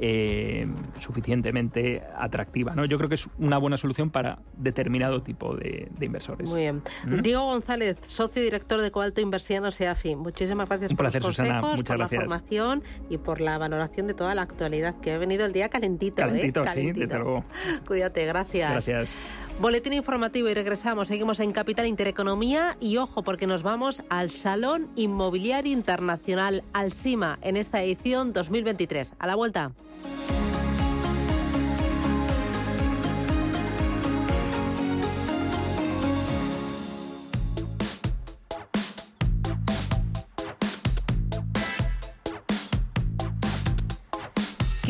eh, 0.00 0.66
suficientemente 0.98 2.02
atractiva, 2.16 2.74
¿no? 2.74 2.84
Yo 2.84 2.96
creo 2.96 3.08
que 3.08 3.14
es 3.16 3.28
una 3.38 3.58
buena 3.58 3.76
solución 3.76 4.10
para 4.10 4.38
determinado 4.56 5.22
tipo 5.22 5.56
de, 5.56 5.88
de 5.98 6.06
inversores. 6.06 6.48
Muy 6.48 6.60
bien. 6.62 6.82
¿Mm? 7.06 7.20
Diego 7.22 7.44
González, 7.46 7.98
socio 8.02 8.40
y 8.42 8.44
director 8.46 8.80
de 8.80 8.90
Cobalto 8.90 9.20
Inversiones 9.20 9.80
EAFI. 9.80 10.16
Muchísimas 10.16 10.68
gracias 10.68 10.90
Un 10.90 10.96
por 10.96 11.04
placer, 11.04 11.22
los 11.22 11.34
Susana. 11.36 11.60
consejos, 11.60 11.76
Muchas 11.78 11.88
por 11.88 11.98
gracias. 11.98 12.20
la 12.22 12.26
formación 12.28 12.82
y 13.10 13.18
por 13.18 13.40
la 13.40 13.58
valoración 13.58 14.06
de 14.06 14.14
toda 14.14 14.34
la 14.34 14.42
actualidad, 14.42 14.94
que 15.00 15.12
ha 15.12 15.18
venido 15.18 15.44
el 15.46 15.52
día 15.52 15.68
calentito. 15.68 16.22
¿eh? 16.22 16.26
Calentito, 16.26 16.60
sí, 16.62 16.68
Calentito. 16.68 17.00
desde 17.00 17.18
luego. 17.18 17.44
Cuídate, 17.86 18.24
gracias. 18.26 18.70
Gracias. 18.72 19.16
Boletín 19.60 19.92
informativo 19.92 20.48
y 20.48 20.54
regresamos. 20.54 21.08
Seguimos 21.08 21.38
en 21.38 21.52
Capital 21.52 21.86
Intereconomía 21.86 22.78
y 22.80 22.96
ojo 22.96 23.22
porque 23.22 23.46
nos 23.46 23.62
vamos 23.62 24.02
al 24.08 24.30
Salón 24.30 24.88
Inmobiliario 24.96 25.70
Internacional 25.70 26.62
Alsima 26.72 27.38
en 27.42 27.58
esta 27.58 27.82
edición 27.82 28.32
2023. 28.32 29.12
A 29.18 29.26
la 29.26 29.34
vuelta. 29.34 29.72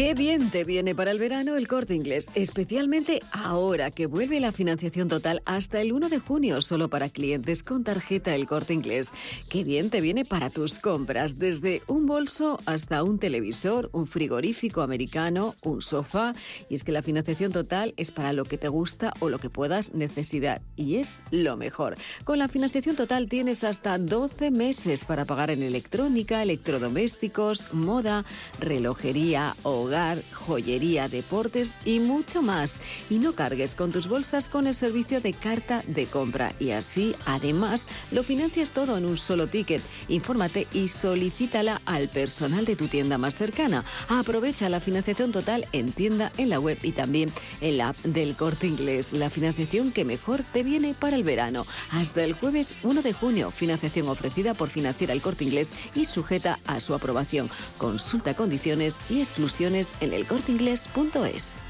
Qué 0.01 0.15
bien 0.15 0.49
te 0.49 0.65
viene 0.65 0.95
para 0.95 1.11
el 1.11 1.19
verano 1.19 1.57
el 1.57 1.69
corte 1.69 1.95
inglés, 1.95 2.31
especialmente 2.35 3.21
ahora 3.33 3.91
que 3.91 4.07
vuelve 4.07 4.41
la 4.41 4.51
financiación 4.51 5.09
total 5.09 5.43
hasta 5.45 5.79
el 5.83 5.93
1 5.93 6.09
de 6.09 6.19
junio 6.19 6.63
solo 6.63 6.89
para 6.89 7.11
clientes 7.11 7.63
con 7.63 7.85
tarjeta 7.85 8.35
el 8.35 8.47
corte 8.47 8.73
inglés. 8.73 9.11
Qué 9.51 9.63
bien 9.63 9.91
te 9.91 10.01
viene 10.01 10.25
para 10.25 10.49
tus 10.49 10.79
compras, 10.79 11.39
desde 11.39 11.83
un 11.87 12.07
bolso 12.07 12.59
hasta 12.65 13.03
un 13.03 13.19
televisor, 13.19 13.91
un 13.93 14.07
frigorífico 14.07 14.81
americano, 14.81 15.55
un 15.65 15.83
sofá. 15.83 16.35
Y 16.71 16.77
es 16.77 16.83
que 16.83 16.93
la 16.93 17.03
financiación 17.03 17.53
total 17.53 17.93
es 17.99 18.11
para 18.11 18.33
lo 18.33 18.47
que 18.47 18.57
te 18.57 18.69
gusta 18.69 19.13
o 19.21 19.29
lo 19.29 19.39
que 19.39 19.51
puedas 19.51 19.93
necesitar. 19.93 20.63
Y 20.77 20.97
es 20.97 21.21
lo 21.31 21.59
mejor. 21.59 21.95
Con 22.25 22.39
la 22.39 22.49
financiación 22.49 22.97
total 22.97 23.29
tienes 23.29 23.65
hasta 23.65 23.99
12 23.99 24.51
meses 24.51 25.05
para 25.05 25.27
pagar 25.27 25.51
en 25.51 25.63
electrónica, 25.63 26.43
electrodomésticos, 26.43 27.75
moda, 27.75 28.25
relojería 28.61 29.55
o 29.63 29.90
hogar, 29.91 30.23
joyería, 30.33 31.09
deportes 31.09 31.75
y 31.85 31.99
mucho 31.99 32.43
más. 32.43 32.79
Y 33.11 33.19
no 33.19 33.33
cargues 33.33 33.75
con 33.75 33.91
tus 33.91 34.07
bolsas 34.07 34.49
con 34.49 34.69
el 34.69 34.75
servicio 34.75 35.21
de 35.21 35.33
carta 35.33 35.83
de 35.89 36.07
compra. 36.07 36.53
Y 36.61 36.71
así, 36.71 37.17
además, 37.27 37.89
lo 38.13 38.23
financias 38.23 38.71
todo 38.71 38.97
en 38.97 39.05
un 39.05 39.17
solo 39.17 39.49
ticket. 39.49 39.83
Infórmate 40.09 40.69
y 40.73 40.89
solicítala 40.89 41.81
al 41.87 42.09
personal 42.09 42.65
de 42.65 42.77
tu 42.77 42.87
tienda 42.87 43.19
más 43.19 43.35
cercana. 43.35 43.85
Aprovecha 44.09 44.69
la 44.69 44.81
financiación 44.81 45.33
total 45.33 45.67
en 45.73 45.91
tienda, 45.91 46.31
en 46.37 46.51
la 46.51 46.61
web 46.61 46.79
y 46.83 46.93
también 46.93 47.33
en 47.61 47.79
la 47.79 47.89
app 47.89 47.97
del 48.05 48.37
corte 48.37 48.69
inglés. 48.69 49.13
La 49.13 49.29
financiación 49.29 49.91
que 49.91 50.05
mejor 50.05 50.45
te 50.53 50.63
viene 50.63 50.95
para 50.95 51.17
el 51.17 51.25
verano. 51.25 51.67
Hasta 51.91 52.23
el 52.23 52.35
jueves 52.35 52.75
1 52.85 53.03
de 53.03 53.13
junio. 53.13 53.51
Financiación 53.51 54.09
ofrecida 54.09 54.55
por 54.55 54.69
Financiera 54.69 55.13
el 55.13 55.23
Corte 55.23 55.45
Inglés 55.45 55.73
y 55.97 56.05
sujeta 56.05 56.61
a 56.67 56.81
su 56.81 56.95
aprobación. 56.95 57.51
Consulta 57.77 58.35
condiciones 58.35 58.99
y 59.09 59.19
exclusiones 59.19 59.70
en 60.01 60.13
elcorteingles.es. 60.13 61.70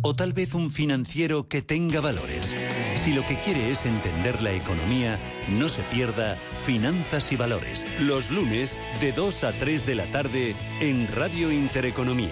¿O 0.00 0.14
tal 0.14 0.32
vez 0.32 0.54
un 0.54 0.70
financiero 0.70 1.48
que 1.48 1.60
tenga 1.60 2.00
valores? 2.00 2.54
Si 2.94 3.12
lo 3.12 3.26
que 3.26 3.34
quiere 3.40 3.72
es 3.72 3.84
entender 3.84 4.40
la 4.42 4.52
economía, 4.52 5.18
no 5.50 5.68
se 5.68 5.82
pierda 5.82 6.36
Finanzas 6.64 7.32
y 7.32 7.36
Valores, 7.36 7.84
los 8.00 8.30
lunes 8.30 8.78
de 9.00 9.10
2 9.12 9.44
a 9.44 9.52
3 9.52 9.86
de 9.86 9.94
la 9.96 10.04
tarde 10.06 10.54
en 10.80 11.08
Radio 11.16 11.50
Intereconomía. 11.50 12.30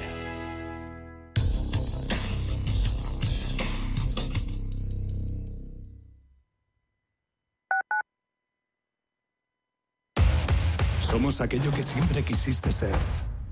Somos 11.00 11.40
aquello 11.40 11.72
que 11.72 11.82
siempre 11.82 12.22
quisiste 12.22 12.70
ser. 12.70 12.94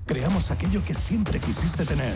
Creamos 0.05 0.51
aquello 0.51 0.83
que 0.85 0.93
siempre 0.93 1.39
quisiste 1.39 1.83
tener. 1.83 2.13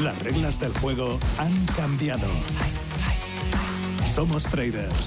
Las 0.00 0.18
reglas 0.20 0.58
del 0.58 0.72
juego 0.78 1.18
han 1.36 1.52
cambiado. 1.76 2.26
Somos 4.08 4.44
traders. 4.44 4.94